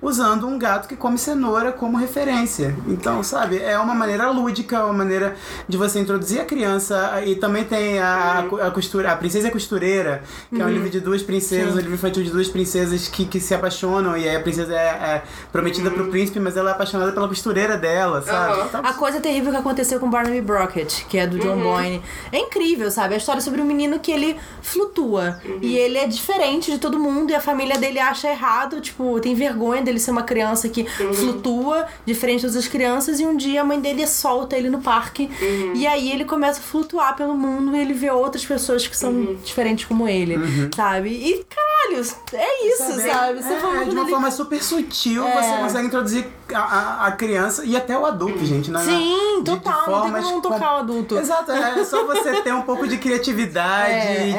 [0.00, 2.76] usando um gato que come cenoura como referência.
[2.86, 5.36] Então, sabe, é uma maneira lúdica, uma maneira
[5.68, 7.22] de você introduzir a criança.
[7.24, 10.22] E também tem a, a costura, a Princesa Costureira,
[10.54, 13.40] que é um livro de duas princesas, um livro infantil de duas princesas que, que
[13.40, 15.22] se apaixonam, e aí a princesa é, é
[15.52, 18.52] prometida pro príncipe, mas ela é apaixonada pela costureira dela, sabe?
[18.52, 18.66] Aham.
[18.68, 22.02] Então, A coisa terrível que aconteceu com Barnaby Brockett, que é do John Boyne.
[22.32, 23.14] É incrível, sabe?
[23.14, 25.40] A história sobre um menino que ele flutua.
[25.60, 29.34] E ele é diferente de todo mundo e a família dele acha errado, tipo, tem
[29.34, 30.84] vergonha dele ser uma criança que
[31.14, 33.20] flutua, diferente das outras crianças.
[33.20, 35.30] E um dia a mãe dele solta ele no parque.
[35.74, 39.36] E aí ele começa a flutuar pelo mundo e ele vê outras pessoas que são
[39.44, 40.25] diferentes como ele,
[40.74, 41.08] sabe?
[41.10, 42.04] E caralho,
[42.34, 43.42] é isso, sabe?
[43.42, 45.42] Você é, falou de uma dele- forma super sutil, É.
[45.42, 48.70] você consegue introduzir a, a, a criança e até o adulto, gente.
[48.70, 48.80] Né?
[48.84, 49.86] Sim, De- de total.
[49.90, 51.18] Não tem como não com- tocar o adulto.
[51.18, 54.32] Exato, é só você ter um pouco de criatividade, É,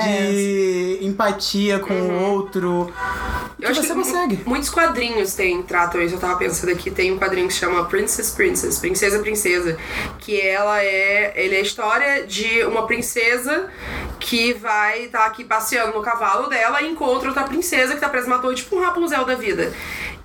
[0.99, 2.91] de empatia com o outro.
[3.57, 4.35] Que Eu acho você que consegue.
[4.37, 6.15] mu- muitos quadrinhos tem, tratam isso.
[6.15, 9.77] Eu tava pensando aqui, tem um quadrinho que chama Princess Princess, Princesa Princesa,
[10.19, 13.67] que ela é, ele é a história de uma princesa
[14.19, 18.27] que vai estar aqui passeando no cavalo dela e encontra outra princesa que tá presa
[18.27, 19.73] numa torre, tipo um Rapunzel da vida.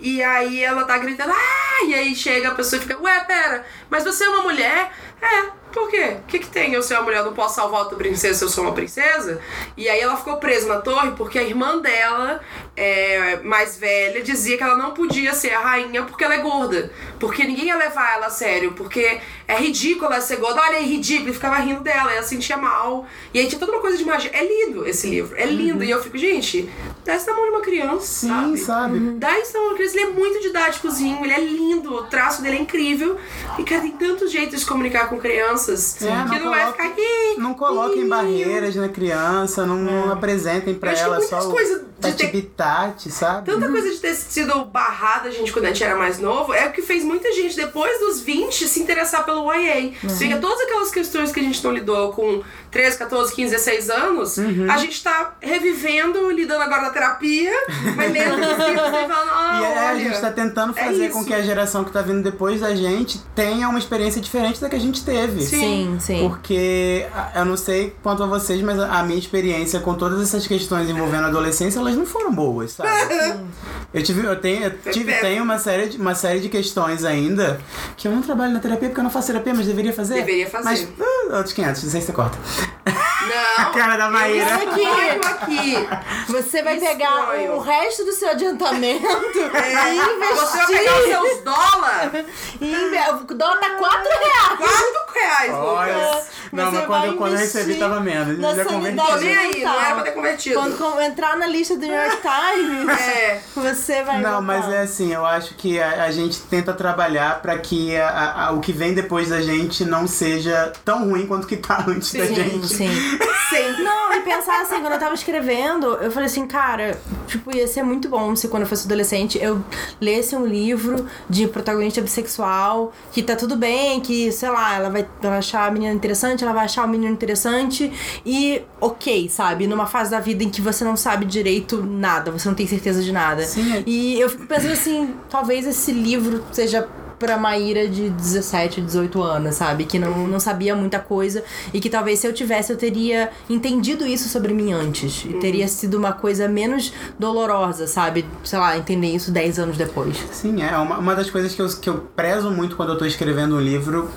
[0.00, 1.84] E aí ela tá gritando, ah!
[1.86, 4.90] E aí chega a pessoa e fica, ué, pera, mas você é uma mulher?
[5.20, 6.16] É, por quê?
[6.18, 6.74] O que, que tem?
[6.74, 9.40] Eu ser uma mulher, eu não posso salvar outra princesa se eu sou uma princesa?
[9.76, 12.40] E aí ela ficou presa na torre porque a irmã dela,
[12.76, 16.90] é, mais velha, dizia que ela não podia ser a rainha porque ela é gorda.
[17.20, 18.72] Porque ninguém ia levar ela a sério.
[18.72, 23.06] Porque é ridícula ser gorda, olha aí, ridículo, e ficava rindo dela, ela sentia mal.
[23.34, 24.30] E aí tinha toda uma coisa de magia.
[24.32, 25.84] É lindo esse livro, é lindo.
[25.84, 26.68] E eu fico, gente,
[27.04, 28.58] dá isso na mão de uma criança, Sim, sabe?
[28.58, 28.98] sabe?
[29.18, 32.02] Dá isso na mão de uma criança, ele é muito didáticozinho, ele é lindo, o
[32.04, 33.18] traço dele é incrível.
[33.58, 36.72] E, cara, tem tantos jeitos de se comunicar com crianças É, que não, vai coloca-
[36.72, 37.34] ficar aqui.
[37.38, 42.26] Não coloquem barreiras na criança, não, não apresentem pra ela só coisas de ter-
[42.62, 43.50] tati sabe?
[43.50, 46.72] Tanta coisa de ter sido barrada, gente, quando a gente era mais novo, é o
[46.72, 49.92] que fez muita gente, depois dos 20, se interessar pelo YA.
[50.18, 52.42] Fica todas aquelas questões que a gente não lidou com
[52.72, 54.66] 13, 14, 15, 16 anos, Uhum.
[54.70, 57.52] a gente tá revivendo, lidando agora na terapia,
[57.94, 60.84] mas lendo os livros e falando, ah, E é, a olha, gente tá tentando é
[60.86, 61.12] fazer isso.
[61.18, 64.68] com que a geração que tá vindo depois da gente tenha uma experiência diferente da
[64.70, 65.42] que a gente teve.
[65.42, 66.26] Sim, sim.
[66.26, 70.46] Porque a- eu não sei quanto a vocês, mas a minha experiência com todas essas
[70.46, 72.88] questões envolvendo a adolescência, elas não foram boas, sabe?
[73.92, 77.60] eu tive, eu tenho, eu tive, tenho uma série, de, uma série de questões ainda
[77.98, 80.14] que eu não trabalho na terapia porque eu não faço terapia, mas deveria fazer.
[80.14, 80.64] Deveria fazer.
[80.64, 82.38] Mas ah, outros 500, não sei se você corta.
[82.86, 83.64] Não.
[83.64, 84.50] A cara da Maíra.
[84.50, 85.88] Eu exponho aqui.
[86.28, 89.06] Você vai pegar o resto do seu adiantamento
[89.38, 90.36] e investir.
[90.36, 92.26] Você vai pegar os seus dólares,
[92.60, 92.98] e inve-
[93.30, 94.58] O dólar tá 4 reais.
[94.58, 95.94] 4 reais, Olha.
[96.08, 96.26] Lucas.
[96.52, 98.38] Não, Você mas quando, vai eu- quando eu recebi tava menos.
[98.38, 98.96] na já converti.
[98.96, 100.54] Tô sanidade nem aí, não era pra ter convertido.
[100.60, 103.40] Quando com- entrar na lista do New York Times, É.
[103.54, 104.16] você vai.
[104.20, 104.42] Não, votar.
[104.42, 108.46] mas é assim, eu acho que a, a gente tenta trabalhar pra que a- a-
[108.48, 111.84] a- o que vem depois da gente não seja tão ruim quanto o que tá
[111.88, 112.51] antes da Sim, gente.
[112.64, 112.88] Sim.
[113.52, 113.82] Sim.
[113.82, 117.82] Não, e pensar assim, quando eu tava escrevendo, eu falei assim, cara, tipo, ia ser
[117.82, 119.62] muito bom se quando eu fosse adolescente eu
[120.00, 125.02] lesse um livro de protagonista bissexual, que tá tudo bem, que, sei lá, ela vai,
[125.02, 127.92] ela vai achar a menina interessante, ela vai achar o menino interessante
[128.24, 129.66] e ok, sabe?
[129.66, 133.02] Numa fase da vida em que você não sabe direito nada, você não tem certeza
[133.02, 133.44] de nada.
[133.44, 133.82] Sim.
[133.86, 136.88] E eu fico pensando assim, talvez esse livro seja
[137.22, 139.84] pra Maíra de 17, 18 anos, sabe?
[139.84, 144.04] Que não, não sabia muita coisa e que talvez se eu tivesse eu teria entendido
[144.04, 145.24] isso sobre mim antes.
[145.24, 148.24] E teria sido uma coisa menos dolorosa, sabe?
[148.42, 150.16] Sei lá, entender isso 10 anos depois.
[150.32, 153.04] Sim, é uma, uma das coisas que eu, que eu prezo muito quando eu tô
[153.04, 154.10] escrevendo um livro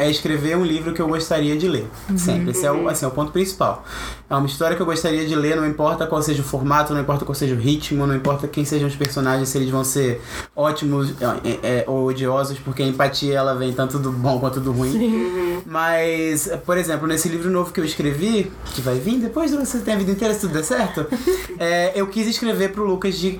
[0.00, 1.86] é escrever um livro que eu gostaria de ler.
[2.16, 2.52] Sempre.
[2.52, 3.84] Esse é o, assim, é o ponto principal.
[4.30, 7.00] É uma história que eu gostaria de ler, não importa qual seja o formato, não
[7.02, 10.22] importa qual seja o ritmo, não importa quem sejam os personagens, se eles vão ser
[10.56, 11.12] ótimos
[11.44, 15.60] é, é, ou odiosos, porque a empatia ela vem tanto do bom quanto do ruim.
[15.66, 19.80] Mas, por exemplo, nesse livro novo que eu escrevi, que vai vir depois de você
[19.80, 21.06] ter a vida inteira, se tudo der certo,
[21.60, 23.38] é, eu quis escrever pro Lucas de.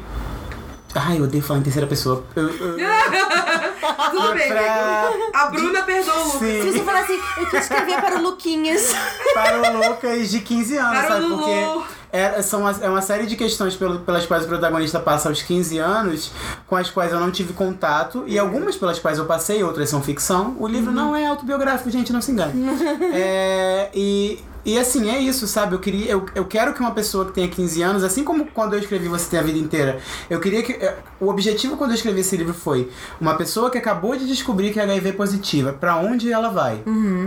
[0.95, 2.25] Ai, eu odeio falar em terceira pessoa.
[2.35, 2.77] Eu- eu-
[4.11, 5.11] Tudo bem, pra-.
[5.35, 6.41] A Bruna perdoa o Lucas.
[6.41, 8.93] Se você falar assim, eu quis escrever para o Luquinhas.
[9.35, 11.25] para o Lucas de 15 anos, Para o sabe?
[11.27, 11.43] Lulu.
[11.81, 15.43] Porque é, são uma, é uma série de questões pelas quais o protagonista passa aos
[15.43, 16.33] 15 anos,
[16.67, 20.03] com as quais eu não tive contato, e algumas pelas quais eu passei, outras são
[20.03, 20.57] ficção.
[20.59, 22.53] O livro não é autobiográfico, gente, não se engane.
[23.15, 24.43] é, e.
[24.65, 25.75] E assim, é isso, sabe?
[25.75, 26.11] Eu queria.
[26.11, 29.09] Eu, eu quero que uma pessoa que tenha 15 anos, assim como quando eu escrevi
[29.09, 29.99] Você Tem a Vida Inteira,
[30.29, 30.73] eu queria que.
[30.73, 32.89] eh, O objetivo quando eu escrevi esse livro foi
[33.21, 36.83] uma pessoa que acabou de descobrir que é HIV positiva, pra onde ela vai?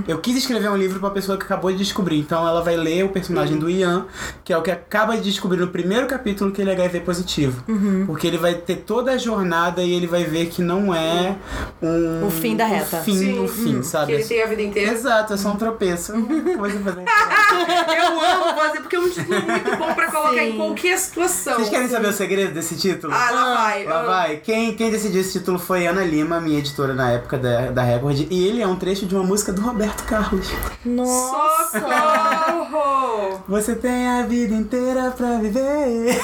[0.08, 2.20] Eu quis escrever um livro pra pessoa que acabou de descobrir.
[2.20, 4.06] Então ela vai ler o personagem do Ian,
[4.44, 7.64] que é o que acaba de descobrir no primeiro capítulo que ele é HIV positivo.
[8.06, 11.36] Porque ele vai ter toda a jornada e ele vai ver que não é
[11.82, 12.28] um.
[12.28, 12.98] O fim da reta.
[12.98, 13.36] O fim Sim.
[13.42, 14.08] do fim, sabe?
[14.08, 14.92] Que ele tem a vida inteira.
[14.92, 16.14] Exato, é só um tropeço.
[16.58, 17.06] Coisa pra fazer.
[17.94, 20.50] Eu amo fazer, porque é um título muito bom pra colocar Sim.
[20.50, 21.56] em qualquer situação.
[21.56, 23.14] Vocês querem saber o segredo desse título?
[23.14, 23.86] Ah, lá vai.
[23.86, 24.04] Lá Ah.
[24.04, 24.38] vai.
[24.38, 28.28] Quem, quem decidiu esse título foi Ana Lima, minha editora na época da, da Record.
[28.30, 30.48] E ele é um trecho de uma música do Roberto Carlos.
[30.86, 31.80] Nossa!
[31.80, 33.44] Socorro!
[33.48, 36.20] Você tem a vida inteira pra viver.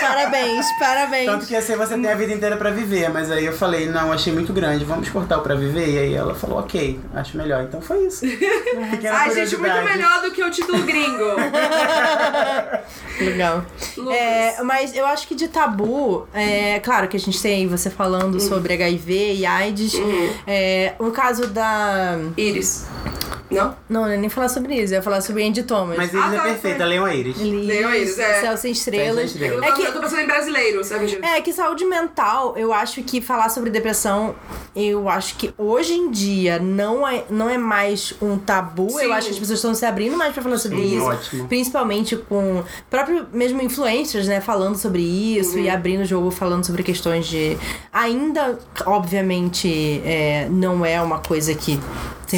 [0.00, 1.26] Parabéns, parabéns.
[1.26, 3.08] Tanto que ia ser Você tem a vida inteira pra viver.
[3.10, 5.88] Mas aí eu falei, não, achei muito grande, vamos cortar o pra viver.
[5.88, 7.62] E aí ela falou, ok, acho melhor.
[7.62, 8.24] Então foi isso.
[8.90, 11.24] Pequena Ai, gente, muito melhor do que o título gringo.
[13.20, 13.64] Legal.
[14.12, 18.40] É, mas eu acho que de tabu, é claro que a gente tem você falando
[18.40, 19.94] sobre HIV e AIDS.
[20.46, 22.18] É, o caso da.
[22.36, 22.86] Iris.
[23.50, 23.76] Não?
[23.88, 25.96] Não, eu ia nem falar sobre isso, eu ia falar sobre Andy Thomas.
[25.96, 26.86] Mas eles Ah, é tá, perfeita, foi.
[26.86, 27.40] leiam a Iris.
[27.40, 28.33] Ele- Leia eles, é.
[28.40, 29.30] Céu sem estrelas.
[29.30, 29.56] Céu sem estrelas.
[29.56, 31.08] Eu, É tô, eu tô que, pensando em brasileiro, sabe?
[31.08, 31.24] gente?
[31.24, 34.34] é que saúde mental, eu acho que falar sobre depressão,
[34.74, 38.90] eu acho que hoje em dia não é, não é mais um tabu.
[38.90, 39.04] Sim.
[39.04, 41.06] Eu acho que as pessoas estão se abrindo mais pra falar sobre Sim, isso.
[41.06, 41.48] ótimo.
[41.48, 46.82] Principalmente com próprio mesmo influencers, né, falando sobre isso e abrindo o jogo falando sobre
[46.82, 47.56] questões de.
[47.92, 51.78] Ainda, obviamente, é, não é uma coisa que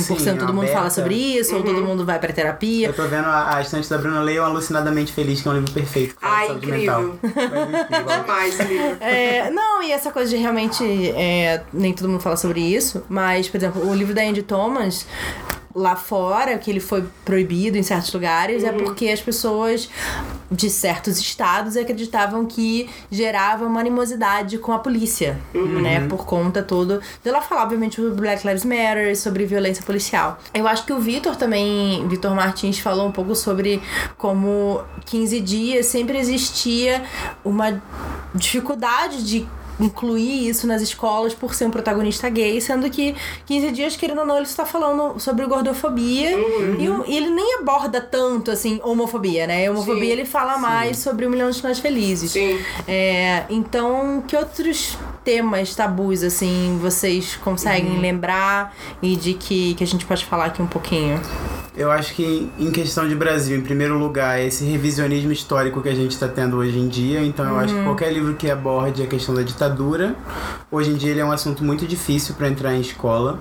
[0.01, 0.77] 100% Sim, todo mundo aberta.
[0.79, 2.89] fala sobre isso, ou todo mundo vai pra terapia.
[2.89, 5.73] Eu tô vendo a, a estante da Bruna Leio Alucinadamente Feliz, que é um livro
[5.73, 6.15] perfeito.
[6.23, 7.19] Ai, saúde incrível.
[7.23, 7.33] mental.
[7.35, 8.97] Mas, enfim, vamos- Demais esse livro.
[9.01, 13.49] É, não, e essa coisa de realmente é, nem todo mundo fala sobre isso, mas,
[13.49, 15.07] por exemplo, o livro da Andy Thomas.
[15.79, 19.91] Lá fora, que ele foi proibido em certos lugares, é porque as pessoas
[20.51, 26.07] de certos estados acreditavam que gerava uma animosidade com a polícia, né?
[26.09, 27.01] Por conta todo.
[27.23, 30.39] De ela falar, obviamente, sobre Black Lives Matter, sobre violência policial.
[30.55, 33.83] Eu acho que o Vitor também, Vitor Martins, falou um pouco sobre
[34.17, 37.03] como 15 dias sempre existia
[37.45, 37.83] uma
[38.35, 39.47] dificuldade de
[39.79, 43.15] incluir isso nas escolas por ser um protagonista gay, sendo que
[43.47, 46.31] 15 dias, querendo ou não, ele está falando sobre gordofobia
[46.79, 49.67] e, o- e ele nem aborda tanto, assim, homofobia, né?
[49.67, 50.11] A homofobia Sim.
[50.13, 52.31] ele fala mais sobre um milhão de nós felizes.
[52.33, 52.59] Sim.
[52.89, 59.87] É, então, que outros temas tabus, assim, vocês conseguem lembrar e de que, que a
[59.87, 61.21] gente pode falar aqui um pouquinho?
[61.77, 65.89] Eu acho que em questão de Brasil, em primeiro lugar, é esse revisionismo histórico que
[65.89, 67.23] a gente está tendo hoje em dia.
[67.23, 70.15] Então eu acho que qualquer livro que aborde a questão da ditadura,
[70.71, 73.41] hoje em dia ele é um assunto muito difícil para entrar em escola.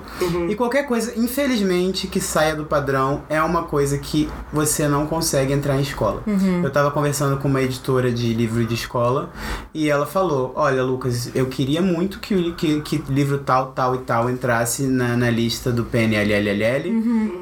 [0.49, 5.53] E qualquer coisa, infelizmente, que saia do padrão é uma coisa que você não consegue
[5.53, 6.21] entrar em escola.
[6.63, 9.29] Eu tava conversando com uma editora de livro de escola
[9.73, 13.95] e ela falou: Olha, Lucas, eu queria muito que, o- que, que livro tal, tal
[13.95, 16.89] e tal entrasse na, na lista do PNLLL,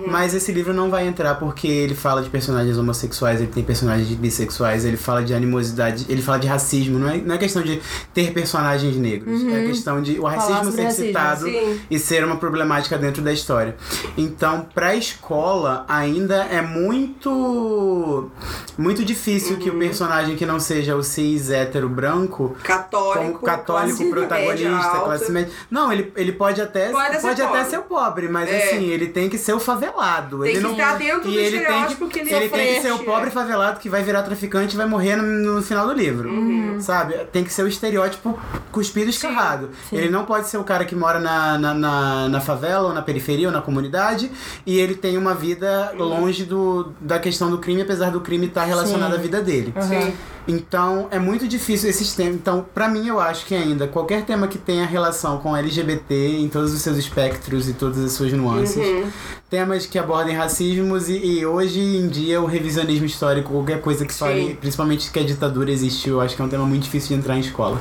[0.08, 4.08] mas esse livro não vai entrar porque ele fala de personagens homossexuais, ele tem personagens
[4.10, 6.98] bissexuais, ele fala de animosidade, ele fala de racismo.
[7.00, 7.82] Não é, não é questão de
[8.14, 11.80] ter personagens negros, é questão de o racismo ser racismo, citado sim.
[11.90, 13.76] e ser uma problemática dentro da história.
[14.18, 18.30] Então, pra escola, ainda é muito
[18.78, 23.40] muito difícil que o personagem que não seja o cis hétero branco Católico.
[23.46, 25.52] católico protagonista, média classe média.
[25.70, 27.66] Não, ele, ele pode até Pode pode, ser até pobre.
[27.70, 28.64] ser pobre, mas É.
[28.70, 30.42] assim, ele tem que ser o favelado.
[30.42, 32.76] Tem ele não estar dentro e do ele tem estereótipo que, que ele ele tem
[32.76, 35.88] que ser o pobre favelado que vai virar traficante e vai morrer no, no final
[35.88, 36.30] do livro.
[36.30, 36.80] Uhum.
[36.80, 37.16] Sabe?
[37.32, 38.38] Tem que ser o estereótipo
[38.72, 39.70] cuspido e escarrado.
[39.92, 43.02] Ele não pode ser o cara que mora na, na, na, na favela, ou na
[43.02, 44.30] periferia, ou na comunidade,
[44.66, 46.06] e ele tem uma vida Uhum.
[46.06, 49.18] longe do, da questão do crime, apesar do crime estar relacionado Sim.
[49.18, 49.74] à vida dele.
[49.82, 50.14] Sim.
[50.48, 52.36] Então, é muito difícil esses temas.
[52.36, 56.50] Então, pra mim, eu acho que ainda qualquer tema que tenha relação com LGBT em
[56.50, 59.06] todos os seus espectros e todas as suas nuances, Uhum.
[59.50, 64.14] temas que abordem racismos e, e hoje em dia o revisionismo histórico, qualquer coisa que
[64.14, 67.16] fale, principalmente que a ditadura existiu, eu acho que é um tema muito difícil de
[67.16, 67.80] entrar em escola.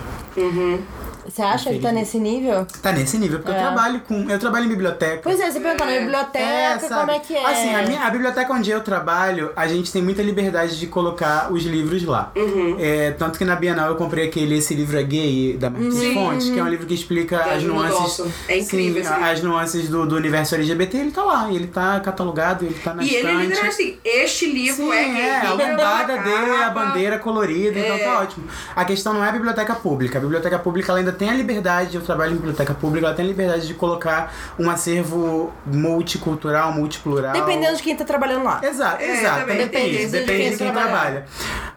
[1.26, 2.66] Você acha que tá nesse nível?
[2.82, 3.56] Tá nesse nível, porque É.
[3.56, 4.28] eu trabalho com.
[4.30, 5.20] Eu trabalho em biblioteca.
[5.22, 6.94] Pois é, você perguntou na biblioteca, sabe?
[7.00, 7.46] como é que é?
[7.46, 11.52] Assim, a, minha, a biblioteca onde eu trabalho, a gente tem muita liberdade de colocar
[11.52, 12.32] os livros lá.
[12.36, 12.76] Uhum.
[12.78, 16.14] É, tanto que na Bienal eu comprei aquele Esse Livro é Gay, da Martins Sim.
[16.14, 18.26] Fontes, que é um livro que explica Da as nuances.
[18.48, 21.50] É incrível Sim, as nuances do, do universo LGBT, ele tá lá.
[21.52, 23.36] Ele tá catalogado, ele tá na E ele é estante.
[23.46, 25.20] literalmente assim, este livro Sim, é gay.
[25.22, 27.98] é, a lombada dele é a bandeira colorida, então É.
[28.04, 28.46] tá ótimo.
[28.74, 30.18] A questão não é a biblioteca pública.
[30.18, 33.24] A biblioteca pública ela ainda tem a liberdade, eu trabalho em biblioteca pública, ela tem
[33.24, 37.32] a liberdade de colocar um acervo multicultural, multiplural.
[37.32, 38.60] Dependendo de quem tá trabalhando lá.
[38.62, 39.40] Exato, É, exato.
[39.40, 39.56] também.
[39.56, 41.26] Tem Depende isso, de depende quem de quem trabalha.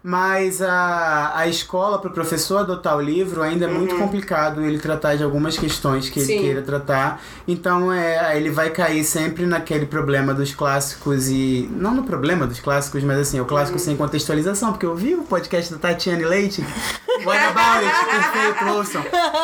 [0.04, 4.78] Mas a, a escola, para o professor adotar o livro, ainda é muito complicado ele
[4.80, 6.26] tratar de algumas questões que Uhum.
[6.26, 6.34] Sim.
[6.34, 7.22] ele queira tratar.
[7.48, 11.70] Então é, ele vai cair sempre naquele problema dos clássicos e.
[11.76, 13.48] Não no problema dos clássicos, mas assim, o Uhum.
[13.48, 16.64] clássico sem contextualização, porque eu vi o podcast da Tatiane Leite,
[17.26, 19.04] What About It, perfeito, ouçam.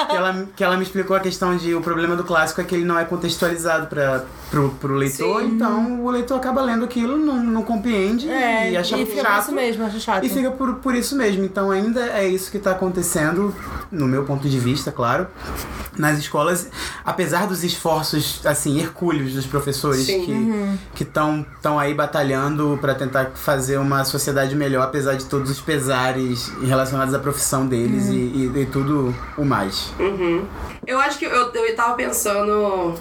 [0.10, 2.76] Que ela, que ela me explicou a questão de o problema do clássico é que
[2.76, 5.48] ele não é contextualizado para pro, pro leitor, Sim.
[5.48, 9.28] então o leitor acaba lendo aquilo, não, não compreende É, e acha e fica por
[9.30, 9.42] chato.
[9.44, 10.26] isso mesmo, acha chato.
[10.26, 11.44] E fica por, por isso mesmo.
[11.46, 13.56] Então ainda é isso que está acontecendo,
[13.92, 15.28] no meu ponto de vista, claro.
[15.98, 16.70] Nas escolas,
[17.06, 20.26] apesar dos esforços, assim, hercúleos dos professores Sim.
[20.26, 20.78] que Uhum.
[20.96, 25.60] que estão tão aí batalhando para tentar fazer uma sociedade melhor, apesar de todos os
[25.62, 28.14] pesares relacionados à profissão deles Uhum.
[28.14, 29.71] e, e, e tudo o mais.
[30.00, 30.46] Uhum.
[30.86, 32.94] Eu acho que eu, eu tava pensando.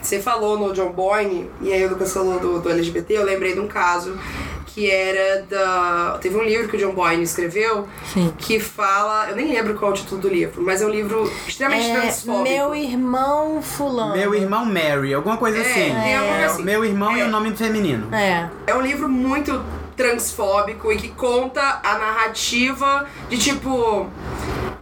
[0.00, 3.54] Você falou no John Boyne, e aí o Lucas falou do, do LGBT, eu lembrei
[3.54, 4.18] de um caso
[4.66, 6.18] que era da.
[6.20, 8.30] Teve um livro que o John Boyne escreveu Sim.
[8.36, 9.30] que fala.
[9.30, 12.00] Eu nem lembro qual é o título do livro, mas é um livro extremamente É,
[12.00, 12.42] transfóbico.
[12.42, 14.14] meu irmão fulano.
[14.16, 15.90] Meu irmão Mary, alguma coisa É, assim.
[16.16, 16.62] alguma coisa assim.
[16.64, 17.24] Meu irmão e É.
[17.24, 18.14] o nome feminino.
[18.14, 18.48] É.
[18.66, 19.58] É um livro muito
[19.96, 24.08] transfóbico e que conta a narrativa de tipo.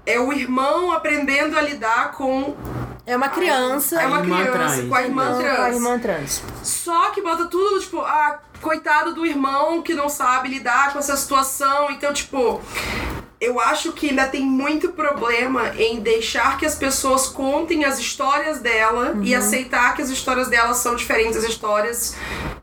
[0.05, 2.57] É o irmão aprendendo a lidar com.
[3.07, 4.01] É uma criança.
[4.01, 4.89] É uma criança trans.
[4.89, 5.57] com a irmã Não, trans.
[5.57, 6.43] Com a irmã trans.
[6.63, 11.17] Só que bota tudo, tipo, ah, coitado do irmão que não sabe lidar com essa
[11.17, 11.91] situação.
[11.91, 12.61] Então, tipo,
[13.43, 18.61] eu acho que ainda tem muito problema em deixar que as pessoas contem as histórias
[18.61, 22.15] dela e aceitar que as histórias delas são diferentes das histórias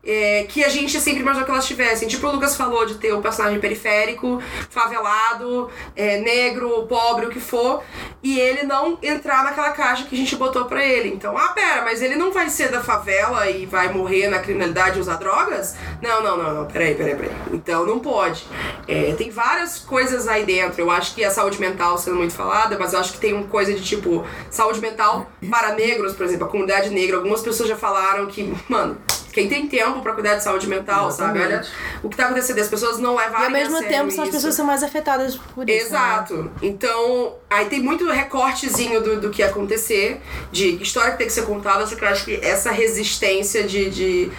[0.09, 2.07] é, que a gente sempre imaginou que elas tivessem.
[2.07, 7.39] Tipo, o Lucas falou de ter o personagem periférico, favelado, é, negro, pobre, o que
[7.39, 7.83] for,
[8.23, 11.09] e ele não entrar naquela caixa que a gente botou pra ele.
[11.09, 14.97] Então, ah, pera, mas ele não vai ser da favela e vai morrer na criminalidade
[14.97, 15.75] e usar drogas?
[16.01, 17.35] Não, não, não, não, peraí, peraí, peraí.
[17.53, 18.47] Então não pode.
[18.87, 20.81] É, tem várias coisas aí dentro.
[20.81, 23.45] Eu acho que a saúde mental sendo muito falada, mas eu acho que tem uma
[23.45, 27.17] coisa de tipo, saúde mental para negros, por exemplo, a comunidade negra.
[27.17, 28.97] Algumas pessoas já falaram que, mano,
[29.31, 31.39] quem tem tempo pra cuidar de saúde mental, sabe?
[31.39, 31.65] Olha
[32.03, 32.59] o que tá acontecendo.
[32.59, 34.37] As pessoas não E levarem ao mesmo a sério tempo são as isso.
[34.37, 35.77] pessoas que são mais afetadas por isso.
[35.77, 35.83] né?
[35.85, 36.51] Exato.
[36.61, 40.21] Então, aí tem muito recortezinho do, do que acontecer,
[40.51, 43.89] de história que tem que ser contada, só que eu acho que essa resistência de,
[43.89, 44.31] de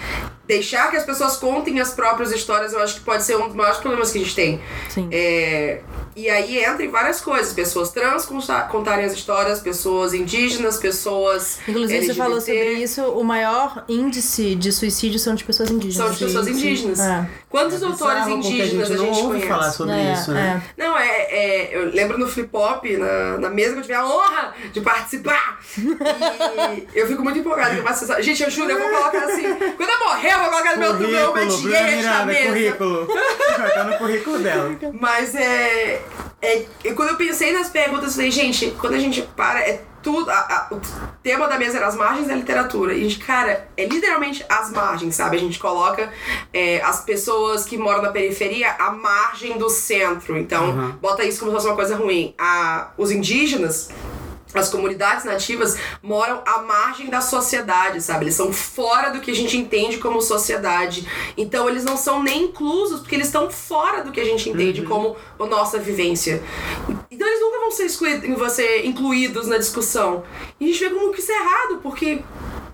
[0.46, 3.54] deixar que as pessoas contem as próprias histórias, eu acho que pode ser um dos
[3.54, 4.60] maiores problemas que a gente tem.
[4.88, 5.08] Sim.
[5.12, 5.80] É,
[6.20, 7.52] e aí entra em várias coisas.
[7.52, 11.58] Pessoas trans conta- contarem as histórias, pessoas indígenas, pessoas.
[11.68, 12.64] Inclusive, você falou LGBT.
[12.68, 15.96] sobre isso, o maior índice de suicídio são de pessoas indígenas.
[15.96, 17.00] São de pessoas indígenas.
[17.00, 17.28] É.
[17.50, 19.48] Quantos autores Bizarro, porque indígenas a gente não ouve conhece?
[19.48, 20.62] falar sobre É, isso, né?
[20.76, 21.70] Não, é, é.
[21.76, 25.58] Eu lembro no Flip Pop, na, na mesa que eu tive a honra de participar.
[25.76, 29.42] E eu fico muito empolgada com essa Gente, eu juro, eu vou colocar assim.
[29.76, 32.46] Quando eu morrer, eu vou colocar no meu, no meu métier na mesa.
[32.48, 33.08] currículo.
[33.66, 34.70] Estar no currículo dela.
[35.00, 36.02] Mas é,
[36.40, 36.64] é.
[36.84, 40.30] eu- Quando eu pensei nas perguntas, eu falei, gente, quando a gente para, é tudo.
[40.30, 40.34] a-
[40.70, 40.80] a- o
[41.22, 42.94] tema da mesa era as margens da literatura.
[42.94, 45.36] E a gente, cara, é literalmente as margens, sabe?
[45.36, 46.10] A gente coloca
[46.52, 50.36] é, as pessoas que moram na periferia à margem do centro.
[50.38, 50.90] Então, Uhum.
[50.92, 52.34] bota isso como se fosse uma coisa ruim.
[52.38, 53.88] A, os indígenas.
[54.54, 58.24] As comunidades nativas moram à margem da sociedade, sabe?
[58.24, 61.06] Eles são fora do que a gente entende como sociedade.
[61.36, 64.82] Então eles não são nem inclusos, porque eles estão fora do que a gente entende
[64.82, 66.42] como a nossa vivência.
[67.10, 70.24] Então eles nunca vão ser, excluídos, vão ser incluídos na discussão.
[70.58, 72.22] E a gente vê como que isso é errado, porque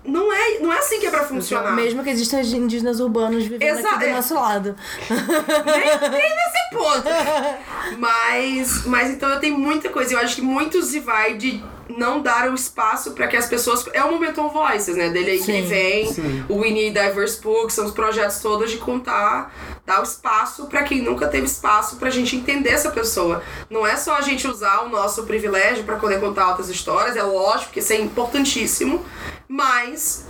[0.07, 1.73] não é, não é assim que é pra funcionar.
[1.73, 4.13] Mesmo que existam indígenas urbanos vivendo Exa- aqui do é.
[4.13, 4.75] nosso lado.
[5.09, 7.07] nem, nem nesse ponto.
[7.97, 10.13] Mas, mas então eu tenho muita coisa.
[10.13, 13.85] Eu acho que muito se vai de não dar o espaço pra que as pessoas.
[13.93, 15.09] É o Momentum Voices, né?
[15.09, 16.45] Dele aí que vem, sim.
[16.49, 19.53] o We Need Diverse Books, são os projetos todos de contar,
[19.85, 23.41] dar o espaço pra quem nunca teve espaço pra gente entender essa pessoa.
[23.69, 27.23] Não é só a gente usar o nosso privilégio pra poder contar outras histórias, é
[27.23, 29.03] lógico que isso é importantíssimo,
[29.47, 30.25] mas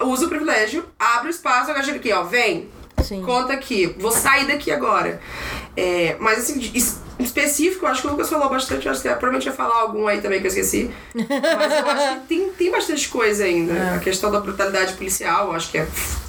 [0.00, 2.68] usa o privilégio, abre o espaço, agora chega aqui, ó, vem,
[3.02, 3.22] Sim.
[3.22, 5.20] Conta aqui, vou sair daqui agora.
[5.76, 6.76] É, mas assim, de-
[7.18, 9.82] em específico, eu acho que o Lucas falou bastante, eu acho que provavelmente vai falar
[9.82, 10.90] algum aí também que eu esqueci.
[11.14, 13.94] Mas eu acho que tem, tem bastante coisa ainda.
[13.94, 15.86] A questão da brutalidade policial, eu acho que é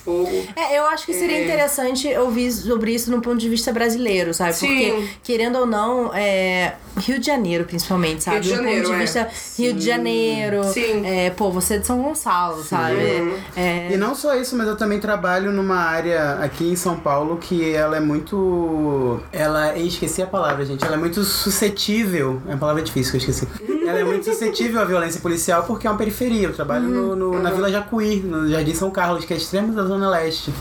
[0.07, 0.47] fogo.
[0.55, 1.43] É, eu acho que seria É.
[1.43, 4.53] interessante ouvir sobre isso no ponto de vista brasileiro, sabe?
[4.53, 4.67] Sim.
[4.67, 8.37] Porque, querendo ou não, é, Rio de Janeiro, principalmente, sabe?
[8.37, 9.05] Rio de Do Janeiro, ponto de é.
[9.05, 9.27] vista
[9.61, 10.63] Rio de Janeiro.
[10.73, 11.05] Sim.
[11.05, 12.95] É, pô, você é de São Gonçalo, sabe?
[12.95, 13.33] Uhum.
[13.55, 17.37] É, E não só isso, mas eu também trabalho numa área aqui em São Paulo
[17.37, 19.19] que ela é muito.
[19.31, 19.77] Ela.
[19.77, 20.83] eu Esqueci a palavra, gente.
[20.85, 22.41] Ela é muito suscetível.
[22.47, 23.47] É uma palavra difícil que eu esqueci.
[23.87, 26.47] Ela é muito suscetível à violência policial porque é uma periferia.
[26.47, 29.83] Eu trabalho no, no- na Vila Jacuí, no Jardim São Carlos, que é extremo da
[29.83, 30.53] Zona Leste.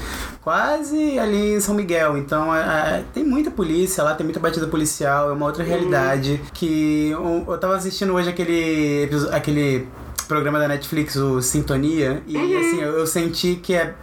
[0.43, 2.17] Quase ali em São Miguel.
[2.17, 2.61] Então é-
[3.01, 6.41] é- tem muita polícia lá, tem muita batida policial, é uma outra realidade.
[6.55, 9.89] Que eu, eu tava assistindo hoje aquele, aquele
[10.29, 13.95] programa da Netflix, o Sintonia, e assim, eu, eu senti que é,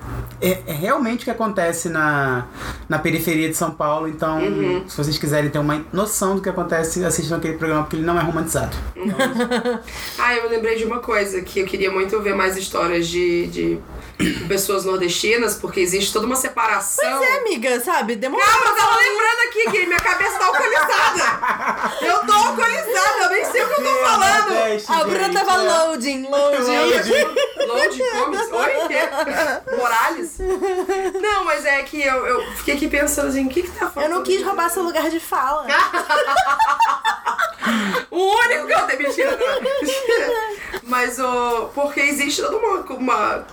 [0.42, 2.46] é, é realmente o que acontece na,
[2.88, 4.08] na periferia de São Paulo.
[4.08, 4.40] Então,
[4.88, 8.18] se vocês quiserem ter uma noção do que acontece, assistam aquele programa, porque ele não
[8.18, 8.76] é romantizado.
[10.18, 13.48] Ah, eu me lembrei de uma coisa, que eu queria muito ver mais histórias de,
[13.48, 13.80] de
[14.48, 17.18] pessoas nordestinas, porque existe toda uma separação.
[17.18, 18.16] Pois é, amiga, sabe?
[18.16, 18.46] Demorou.
[18.46, 21.96] Calma, eu tava lembrando aqui que minha cabeça tá alcoolizada.
[22.02, 24.50] Eu tô alcoolizada, eu nem sei o que eu tô falando.
[24.54, 25.58] Nordeste, A Bruna gente, tava é.
[25.58, 27.24] loading, loading.
[27.68, 28.52] Load Comics?
[28.52, 29.78] Oi?
[29.78, 30.38] Morales?
[31.22, 33.92] Não, mas é que eu, eu fiquei aqui pensando assim, o que que tá Eu
[33.92, 34.12] falando?
[34.12, 35.68] não quis roubar seu lugar de fala.
[38.12, 39.62] O único que eu tenho mentira, não.
[40.84, 41.70] Mas o.
[41.74, 42.80] Porque existe toda uma.
[42.82, 43.46] uma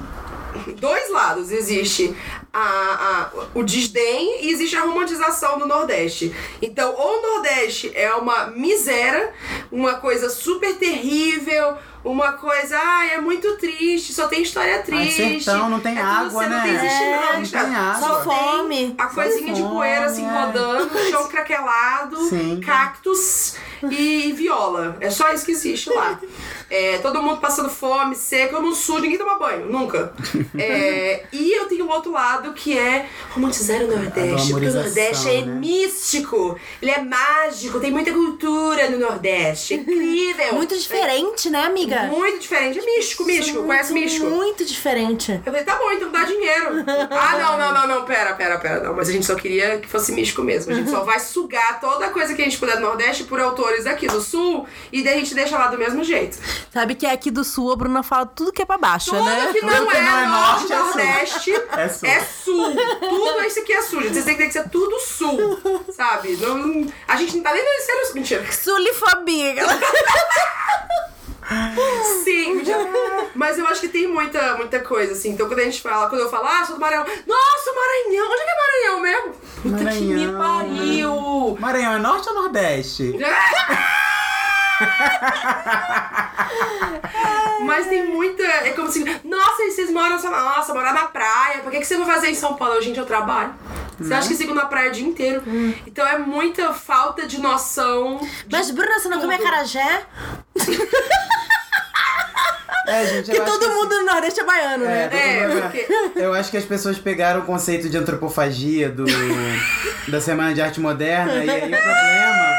[0.80, 1.50] dois lados.
[1.50, 2.14] Existe
[2.52, 6.34] a, a, o desdém e existe a romantização do Nordeste.
[6.60, 9.32] Então, o Nordeste é uma miséria,
[9.70, 15.42] uma coisa super terrível, uma coisa, ah, é muito triste, só tem história triste.
[15.44, 16.62] sertão, não tem é água, assim, Não né?
[16.62, 18.08] tem, existe, É, não, não tem água.
[18.08, 18.94] Só fome.
[18.96, 20.28] A coisinha de fome, poeira assim é.
[20.30, 22.60] rodando, chão craquelado, Sim.
[22.64, 23.56] cactos.
[23.90, 24.96] e viola.
[25.00, 26.18] É só isso que existe lá.
[26.72, 30.14] É, todo mundo passando fome, seco, todo mundo sujo, ninguém toma banho, nunca.
[30.56, 34.52] É, e eu tenho o outro lado que é romantizar o Nordeste.
[34.52, 35.52] Porque o Nordeste é né?
[35.54, 39.74] místico, ele é mágico, tem muita cultura no Nordeste.
[39.74, 40.54] É incrível.
[40.54, 42.02] Muito diferente, né, amiga?
[42.04, 42.78] Muito diferente.
[42.78, 43.62] É místico, místico.
[43.64, 44.26] Conhece místico?
[44.26, 45.32] Muito diferente.
[45.32, 46.84] Eu falei, tá bom, então dá dinheiro.
[47.10, 48.80] ah, não, não, não, não, pera, pera, pera.
[48.82, 50.72] Não, mas a gente só queria que fosse místico mesmo.
[50.72, 53.40] A gente só vai sugar toda a coisa que a gente puder do Nordeste por
[53.40, 56.38] autores aqui do Sul e daí a gente deixa lá do mesmo jeito.
[56.72, 59.50] Sabe que aqui do sul a Bruna fala tudo que é pra baixo, Tudo né?
[59.52, 62.08] que não que é, não é norte, norte é nordeste É sul.
[62.08, 62.29] é sul.
[62.44, 64.14] Tudo isso aqui é sul, gente.
[64.14, 65.60] Vocês têm que ser tudo sul,
[65.92, 66.36] sabe?
[66.36, 68.14] Não, a gente não tá nem sendo...
[68.14, 68.52] Mentira.
[68.52, 69.64] Sulifobia.
[72.24, 72.78] Sim, mentira.
[73.34, 75.30] Mas eu acho que tem muita, muita coisa, assim.
[75.30, 77.04] Então quando a gente fala, quando eu falo, ah, sou do Maranhão.
[77.26, 78.30] Nossa, Maranhão!
[78.30, 79.34] Onde é que é Maranhão mesmo?
[79.62, 80.76] Puta que me Maranhão.
[80.76, 81.56] pariu!
[81.58, 83.16] Maranhão é norte ou nordeste?
[87.64, 88.42] Mas tem muita.
[88.42, 90.30] É como assim, nossa, e vocês moram só.
[90.30, 91.60] Nossa, morar na praia.
[91.60, 92.80] Por que, que você vai fazer em São Paulo?
[92.80, 93.54] Gente, eu trabalho.
[93.98, 95.42] Você acha que fico na praia o dia inteiro?
[95.86, 98.16] Então é muita falta de noção.
[98.18, 99.46] de Mas, Bruna, você não come tudo.
[99.46, 100.06] acarajé?
[102.90, 105.08] É, gente, Que todo que mundo no Nordeste é baiano, né?
[105.08, 105.86] todo É, mundo- porque-
[106.16, 109.04] Eu acho que as pessoas pegaram o conceito de antropofagia do,
[110.08, 112.56] da Semana de Arte Moderna e aí o problema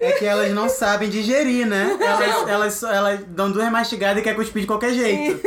[0.00, 1.96] é que elas não sabem digerir, né?
[2.00, 5.40] Elas, elas, só- elas dão duas mastigadas e quer cuspir de qualquer jeito.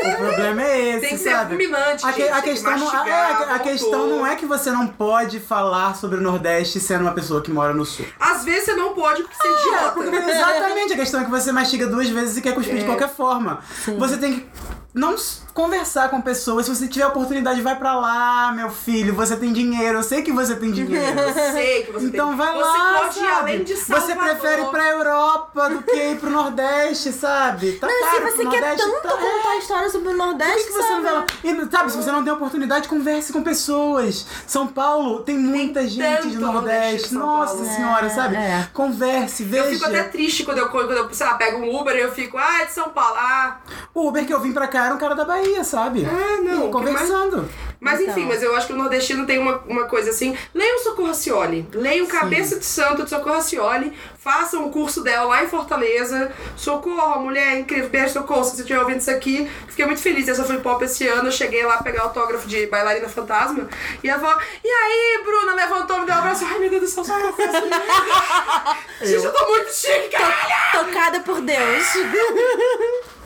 [0.00, 1.50] O problema é esse, Tem que ser sabe?
[1.56, 4.36] fulminante, A, que- gente, a tem que questão, não, mastigar, é, a- questão não é
[4.36, 8.06] que você não pode falar sobre o Nordeste sendo uma pessoa que mora no Sul.
[8.18, 10.30] Às vezes você não pode porque você é idiota.
[10.30, 13.60] Exatamente, a questão é que você mastiga duas vezes e quer cuspir de qualquer forma.
[13.98, 14.46] Você tem que
[14.94, 16.66] não s- conversar com pessoas.
[16.66, 19.14] Se você tiver oportunidade, vai pra lá, meu filho.
[19.14, 21.20] Você tem dinheiro, eu sei que você tem dinheiro.
[21.20, 22.36] Eu sei que você Então tem.
[22.36, 24.08] vai você lá, pode ir além de Salvador.
[24.08, 27.72] Você prefere ir pra Europa do que ir pro Nordeste, sabe?
[27.72, 29.08] Tá Não, se caro você pro quer Nordeste, tanto tá...
[29.10, 31.26] contar a história sobre o Por Nordeste, que, que você não vai lá?
[31.44, 34.26] E, sabe, se você não tem oportunidade, converse com pessoas.
[34.46, 37.70] São Paulo tem muita gente tanto do Nordeste Nossa Paulo.
[37.74, 38.36] senhora, sabe?
[38.36, 38.68] é.
[38.72, 39.64] Converse, veja.
[39.64, 42.12] Eu fico até triste quando eu, quando eu, sei lá, pego um Uber e eu
[42.12, 43.16] fico, ah, é de São Paulo.
[43.18, 43.58] Ah,
[43.94, 46.06] O Uber que eu vim pra cá era um cara da Bahia, sabe?
[46.06, 47.48] Ah, não, E Conversando.
[47.80, 48.12] Mas Então.
[48.12, 50.36] enfim, mas eu acho que o nordestino tem uma, uma coisa assim.
[50.54, 51.66] Leiam Socorro Racioli.
[51.72, 53.96] Leiam Cabeça de Santo de Socorro Racioli.
[54.18, 56.30] Façam o curso dela lá em Fortaleza.
[56.56, 57.88] Socorro, mulher incrível.
[57.88, 59.50] Beijo, Socorro, se você estiver ouvindo isso aqui.
[59.66, 61.28] Fiquei muito feliz dessa Flip Pop esse ano.
[61.28, 63.66] Eu cheguei lá pegar autógrafo de bailarina fantasma.
[64.04, 66.44] E a avó, e aí, Bruna, levantou, me deu um abraço.
[66.44, 67.34] Ai, meu Deus do céu, Socorro.
[69.00, 70.86] Gente, eu tô muito chique, caralho.
[70.86, 71.86] Tocada por Deus.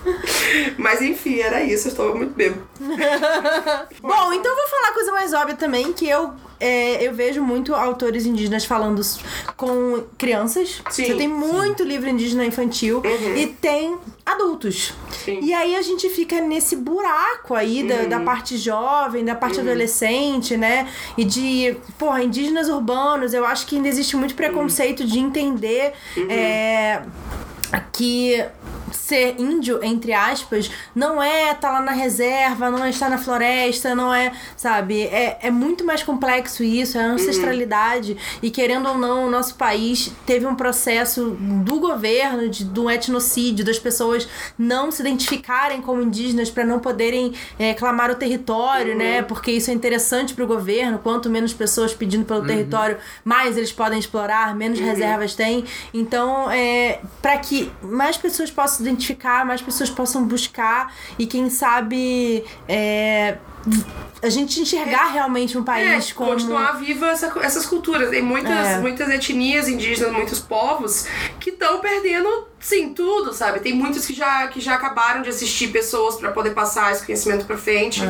[0.78, 1.88] Mas enfim, era isso.
[1.88, 2.66] Eu estou muito bêbado.
[4.00, 8.26] Bom, então vou falar coisa mais óbvia também, que eu, é, eu vejo muito autores
[8.26, 9.00] indígenas falando
[9.56, 10.82] com crianças.
[10.90, 13.02] Sim, Você tem muito livro indígena infantil
[13.36, 14.94] e tem adultos.
[15.24, 15.40] Sim.
[15.42, 20.56] E aí a gente fica nesse buraco aí da, da parte jovem, da parte adolescente,
[20.56, 20.88] né?
[21.16, 23.34] E de, porra, indígenas urbanos.
[23.34, 25.92] Eu acho que ainda existe muito preconceito de entender
[26.28, 27.02] é,
[27.92, 28.44] que
[28.96, 33.94] ser índio, entre aspas, não é estar lá na reserva, não é estar na floresta,
[33.94, 35.02] não é, sabe?
[35.02, 38.16] É, é muito mais complexo isso, é ancestralidade.
[38.42, 43.64] E querendo ou não, o nosso país teve um processo do governo, de, do etnocídio,
[43.64, 49.22] das pessoas não se identificarem como indígenas para não poderem é, clamar o território, né?
[49.22, 50.98] Porque isso é interessante para o governo.
[50.98, 55.64] Quanto menos pessoas pedindo pelo território, mais eles podem explorar, menos reservas tem.
[55.92, 62.44] Então, é, para que mais pessoas possam identificar, mais pessoas possam buscar e quem sabe
[62.68, 63.38] é,
[64.22, 68.10] a gente enxergar realmente um país é, como continuar viva essa- essas culturas.
[68.10, 68.78] Tem muitas, É.
[68.78, 71.06] muitas etnias indígenas, muitos povos
[71.40, 73.60] que estão perdendo, sim, tudo, sabe?
[73.60, 77.44] Tem muitos que já, que já acabaram de assistir pessoas para poder passar esse conhecimento
[77.46, 78.00] para frente.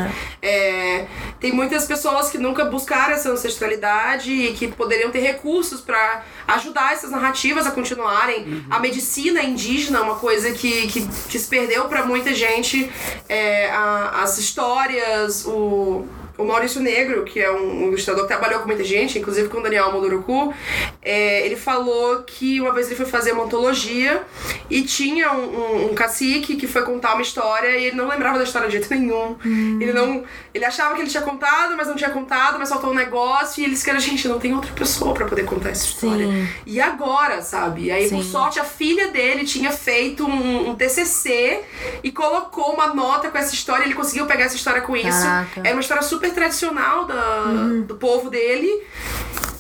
[0.43, 1.07] É,
[1.41, 6.93] tem muitas pessoas que nunca buscaram essa ancestralidade e que poderiam ter recursos para ajudar
[6.93, 8.65] essas narrativas a continuarem.
[8.71, 12.91] A medicina indígena é uma coisa que, que, que se perdeu para muita gente.
[13.29, 16.07] É, a- as histórias, o.
[16.37, 19.63] O Maurício Negro, que é um ilustrador que trabalhou com muita gente, inclusive com o
[19.63, 20.53] Daniel Molduruku,
[21.01, 24.23] é, ele falou que uma vez ele foi fazer uma antologia
[24.69, 28.39] e tinha um, um- um cacique que foi contar uma história e ele não lembrava
[28.39, 29.37] da história de jeito nenhum.
[29.81, 30.25] Ele não.
[30.53, 33.65] Ele achava que ele tinha contado, mas não tinha contado, mas faltou um negócio e
[33.65, 36.27] ele disse que era, gente, não tem outra pessoa pra poder contar essa história.
[36.27, 36.49] Sim.
[36.67, 37.85] E agora, sabe?
[37.85, 38.31] E aí, por Sim.
[38.31, 41.61] sorte, a filha dele tinha feito um, um TCC
[42.03, 43.85] e colocou uma nota com essa história.
[43.85, 45.09] Ele conseguiu pegar essa história com isso.
[45.23, 45.61] Caraca.
[45.63, 47.45] Era uma história super tradicional da,
[47.87, 48.83] do povo dele.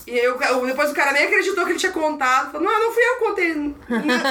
[0.06, 2.52] E eu- depois o cara nem acreditou que ele tinha contado.
[2.52, 3.54] Falou, não, não fui eu que contei.
[3.54, 3.74] Não,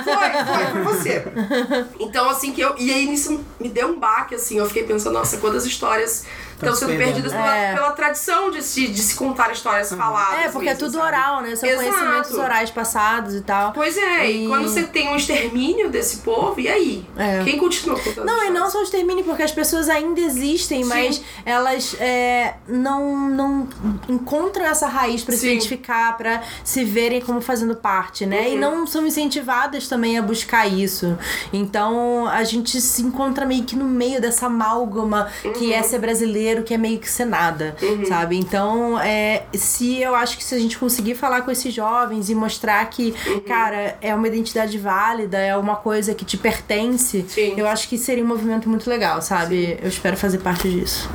[0.03, 0.14] Foi,
[0.45, 1.23] foi, foi você.
[1.99, 2.76] Então, assim, que eu.
[2.77, 4.57] E aí nisso me deu um baque, assim.
[4.60, 7.73] Eu fiquei pensando, nossa, quantas histórias estão se sendo perdidas pela, É.
[7.73, 10.45] pela tradição de se, de se contar histórias faladas.
[10.45, 11.05] É, porque é mesmo, tudo sabe?
[11.07, 11.55] oral, né?
[11.55, 11.89] São Exato.
[11.89, 13.71] conhecimentos orais passados e tal.
[13.73, 14.45] Pois é, e...
[14.45, 17.05] E- quando você tem um extermínio desse povo, e aí?
[17.17, 17.43] É.
[17.43, 20.89] Quem continua contando Não, e não só extermine, porque as pessoas ainda existem, Sim.
[20.89, 23.67] mas elas é, não, não
[24.09, 28.41] encontram essa raiz pra se identificar, pra se verem como fazendo parte, né?
[28.47, 28.53] Uhum.
[28.53, 31.17] E não são incentivadas também a buscar isso.
[31.51, 35.73] Então a gente se encontra meio que no meio dessa amálgama que Uhum.
[35.73, 37.76] é ser brasileiro, que é meio que ser nada,
[38.07, 38.38] sabe?
[38.38, 42.36] Então, é, se eu acho que se a gente conseguir falar com esses jovens e
[42.36, 43.40] mostrar que, Uhum.
[43.41, 47.53] cara, é uma identidade válida, é uma coisa que te pertence, Sim.
[47.57, 49.78] eu acho que seria um movimento muito legal, sabe?
[49.82, 51.10] Eu espero fazer parte disso.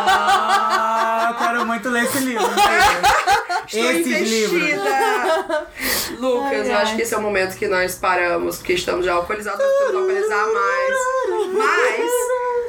[0.00, 2.46] Ah, eu quero muito ler esse livro.
[3.66, 4.54] Estou Esses investida.
[4.54, 4.88] livros.
[6.18, 6.82] Lucas, Ai, eu ai.
[6.82, 10.46] acho que esse é o momento que nós paramos, porque estamos já alcoolizados, podemos alcoolizar
[10.52, 10.94] mais.
[11.52, 12.10] Mas,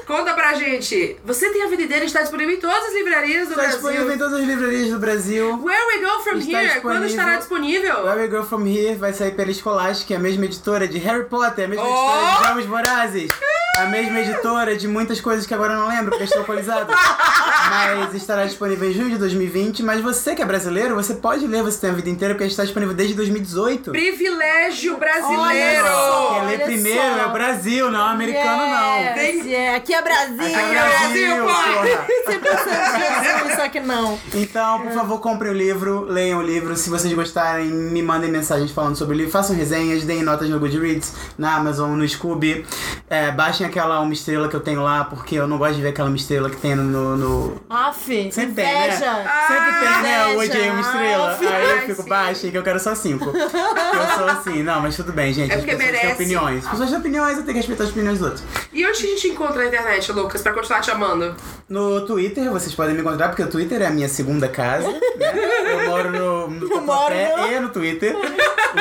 [0.09, 3.51] conta pra gente, você tem a vida inteira está disponível em todas as livrarias do
[3.51, 3.79] Está Brasil.
[3.79, 5.59] disponível em todas as livrarias do Brasil.
[5.63, 6.81] Where We Go From Está Here?
[6.81, 8.03] Quando estará disponível?
[8.05, 11.65] Where We Go From Here vai sair pela Scholastic, a mesma editora de Harry Potter,
[11.65, 11.91] a mesma Oh!
[11.91, 13.31] editora de Jogos Vorazes,
[13.77, 16.91] a mesma editora de muitas coisas que agora eu não lembro, porque estou alcoolizado.
[17.69, 19.83] Mas estará disponível em junho de 2020.
[19.83, 22.63] Mas você que é brasileiro, você pode ler Você Tem a Vida Inteira, porque está
[22.63, 23.91] disponível desde 2018.
[23.91, 25.39] Privilégio brasileiro!
[25.39, 26.29] Olha só.
[26.33, 27.19] Quem lê olha primeiro só.
[27.19, 28.97] é o Brasil, não é o americano, não.
[28.99, 29.77] Yes, yeah.
[29.77, 30.55] Aqui é Brasil!
[30.55, 32.05] Aqui é Brasil, porra.
[32.25, 34.19] Sempre pensando só que não.
[34.33, 36.75] Então, por favor, comprem o livro, leiam o livro.
[36.75, 39.31] Se vocês gostarem, me mandem mensagens falando sobre o livro.
[39.31, 42.65] Façam resenhas, deem notas no Goodreads, na Amazon, no Scooby.
[43.09, 45.89] É, baixem aquela uma estrela que eu tenho lá, porque eu não gosto de ver
[45.89, 47.17] aquela uma estrela que tem no.
[47.17, 47.61] no...
[47.69, 48.87] Aff, Sempre tem, né?
[48.87, 49.15] inveja.
[49.47, 50.33] Sempre tem, né?
[50.33, 50.37] Inveja.
[50.37, 51.37] odiei uma estrela.
[51.39, 53.25] Aí eu fico e que eu quero só cinco.
[53.25, 54.63] Eu sou assim.
[54.63, 55.51] Não, mas tudo bem, gente.
[55.51, 56.23] É As porque pessoas têm merece.
[56.23, 56.65] opiniões.
[56.65, 58.43] As pessoas têm opiniões, eu tenho que respeitar as opiniões dos outros.
[58.71, 61.35] E onde a gente encontra na internet, Lucas, pra continuar te amando?
[61.67, 64.87] No Twitter, vocês podem me encontrar, porque o Twitter é a minha segunda casa.
[64.87, 64.99] né?
[65.73, 68.15] Eu moro no, no moro no- e no Twitter.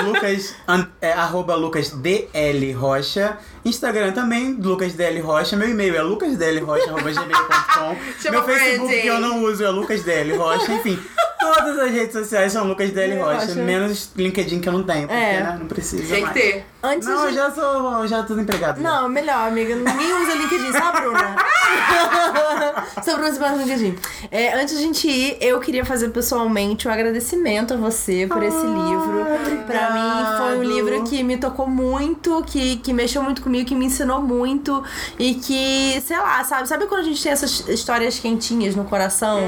[0.04, 3.38] Lucas, an- é, arroba LucasDL Rocha.
[3.64, 5.56] Instagram também, LucasDL Rocha.
[5.56, 8.30] Meu e-mail é lucasdlrocha.gmail.com.
[8.30, 10.72] Meu Facebook que eu não uso é lucasdl rocha.
[10.72, 10.98] Enfim,
[11.40, 13.46] todas as redes sociais são lucasdl rocha.
[13.46, 13.54] Rocha.
[13.62, 15.40] Menos LinkedIn que eu não tenho, porque É.
[15.42, 16.34] né, não precisa Tem que mais.
[16.34, 16.66] ter.
[16.80, 17.26] Antes Não, de...
[17.26, 18.80] eu já sou, já tô empregado.
[18.80, 18.88] já.
[18.88, 19.74] Não, melhor, amiga.
[19.74, 21.36] Ninguém usa LinkedIn, só a Bruna.
[23.02, 23.96] só a Bruna se bota no LinkedIn.
[24.30, 28.40] É, antes de a gente ir, eu queria fazer pessoalmente um agradecimento a você por
[28.44, 29.26] esse livro.
[29.66, 30.76] Pra mim, foi um obrigado.
[30.76, 34.84] livro que me tocou muito, que, que mexeu muito comigo, que me ensinou muito.
[35.18, 36.68] E que, sei lá, sabe?
[36.68, 39.40] Sabe quando a gente tem essas histórias quentinhas no coração?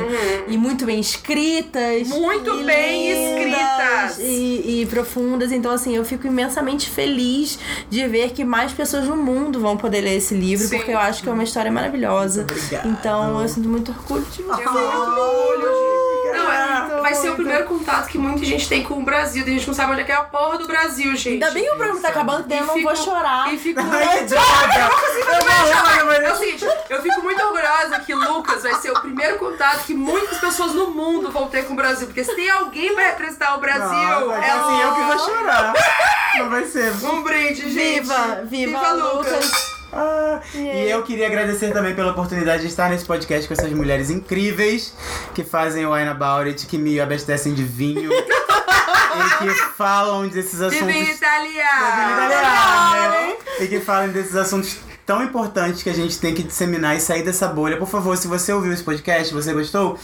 [0.49, 2.09] E muito bem escritas.
[2.09, 4.19] Muito bem lindas, escritas.
[4.19, 5.53] E, e profundas.
[5.53, 7.20] Então, assim, eu fico imensamente feliz
[7.89, 10.77] de ver que mais pessoas no mundo vão poder ler esse livro, Sim.
[10.77, 12.43] porque eu acho que é uma história maravilhosa.
[12.43, 12.89] Obrigado.
[12.89, 14.63] Então, eu sinto muito orgulho de você.
[14.63, 16.39] Eu muito orgulho de...
[16.39, 17.00] Não, é- Obrigada.
[17.11, 19.43] Vai ser o primeiro contato que muita gente tem com o Brasil.
[19.45, 21.45] A gente não sabe onde é que é a porra do Brasil, gente.
[21.45, 23.53] Ainda bem que o programa tá acabando, porque eu não vou chorar.
[23.53, 24.91] E fico Ai, droga!
[26.21, 29.95] É o seguinte, eu fico muito orgulhosa que Lucas vai ser o primeiro contato que
[29.95, 32.07] muitas pessoas no mundo vão ter com o Brasil.
[32.07, 35.23] Porque se tem alguém pra representar o Brasil, Nossa, é assim, eu que vou Lucas.
[35.23, 35.75] chorar.
[36.39, 36.93] Não vai ser.
[37.05, 38.01] Um brinde, gente.
[38.01, 39.70] Viva, viva, Lucas.
[39.93, 44.11] Ah, e eu queria agradecer também pela oportunidade de estar nesse podcast com essas mulheres
[44.11, 44.95] incríveis
[45.35, 50.61] que fazem o Wine About It, que me abastecem de vinho e que falam desses
[50.61, 50.87] assuntos.
[50.87, 51.89] Da vida italiano.
[52.13, 53.37] italiana, né?
[53.61, 54.79] E que falam desses assuntos
[55.11, 57.77] tão importantes que a gente tem que disseminar e sair dessa bolha.
[57.77, 59.99] Por favor, se você ouviu esse podcast, você gostou,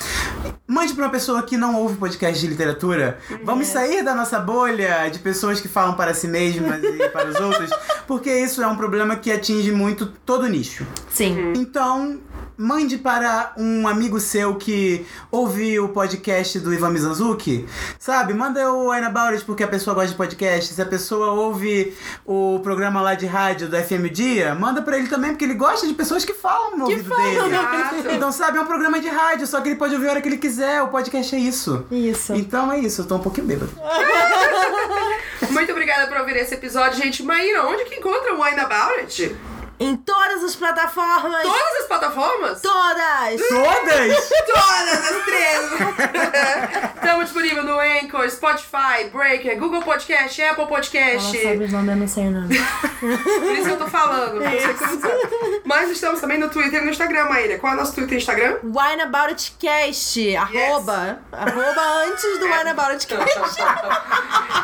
[0.67, 3.17] mande pra uma pessoa que não ouve podcast de literatura.
[3.45, 7.39] Vamos sair da nossa bolha de pessoas que falam para si mesmas e para os
[7.39, 7.71] outros,
[8.05, 10.85] porque isso é um problema que atinge muito todo nicho.
[11.09, 11.53] Sim.
[11.55, 12.19] Então,
[12.57, 17.67] mande para um amigo seu que ouve o podcast do Ivan Mizanzuki,
[17.99, 18.33] sabe?
[18.33, 20.75] Manda o It porque a pessoa gosta de podcast.
[20.75, 25.09] Se a pessoa ouve o programa lá de rádio do FM Dia, manda pra ele
[25.09, 27.37] também, porque ele gosta de pessoas que falam no ouvido dele.
[27.37, 28.11] Exato.
[28.11, 30.29] Então, sabe, é um programa de rádio, só que ele pode ouvir a hora que
[30.29, 30.83] ele quiser.
[30.83, 31.87] O podcast é isso.
[31.91, 32.35] Isso.
[32.35, 33.73] Então é isso, eu tô um pouquinho bêbado.
[35.51, 37.23] Muito obrigada por ouvir esse episódio, gente.
[37.23, 39.37] Maíra, onde que encontra o It?
[39.79, 41.43] Em todas as plataformas.
[41.43, 42.63] Todas as plataformas?
[42.63, 43.49] Todas!
[43.49, 44.29] Todas!
[44.47, 46.93] Todas as três!
[46.97, 51.37] Estamos disponível no Anchor, Spotify, Breaker, Google Podcast, Apple Podcast.
[51.37, 52.59] Ela sabe os nomes, eu não sei o nome.
[53.01, 54.41] Por isso que eu tô falando.
[54.43, 55.61] sabe.
[55.65, 57.59] Mas estamos também no Twitter e no Instagram, Maíra.
[57.59, 58.57] Qual é o nosso Twitter e Instagram?
[58.63, 60.37] Wine About It Cast.
[60.37, 61.21] Arroba.
[61.31, 63.61] Arroba antes do Wine About It Cast.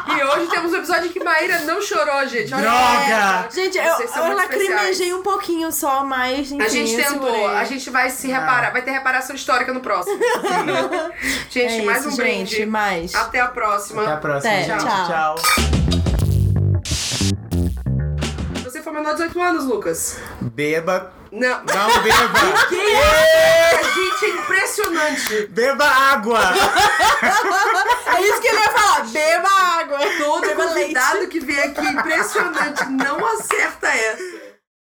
[0.09, 2.53] E hoje temos um episódio em que Maíra não chorou, gente.
[2.55, 3.49] Olha Droga!
[3.51, 4.49] Gente, eu, eu muito
[5.15, 8.91] um pouquinho só, mas enfim, A gente tentou, a gente vai se reparar, vai ter
[8.91, 10.19] reparação histórica no próximo.
[11.49, 12.51] gente, É mais isso, um brinde.
[12.57, 13.15] gente, mais.
[13.15, 14.03] Até a próxima.
[14.03, 14.85] Até a próxima, Até, gente.
[14.85, 15.07] tchau.
[15.07, 15.35] tchau.
[18.65, 20.19] Você foi menor de 18 anos, Lucas?
[20.41, 21.13] Beba.
[21.31, 21.63] Não.
[21.65, 22.41] Não beba!
[23.73, 25.47] A gente é impressionante.
[25.51, 26.41] Beba água!
[28.15, 29.05] É isso que ele ia falar.
[29.07, 29.49] Beba
[29.81, 29.99] água.
[30.19, 31.27] Todo Beba leite.
[31.31, 34.42] que vem aqui, impressionante, não acerta essa.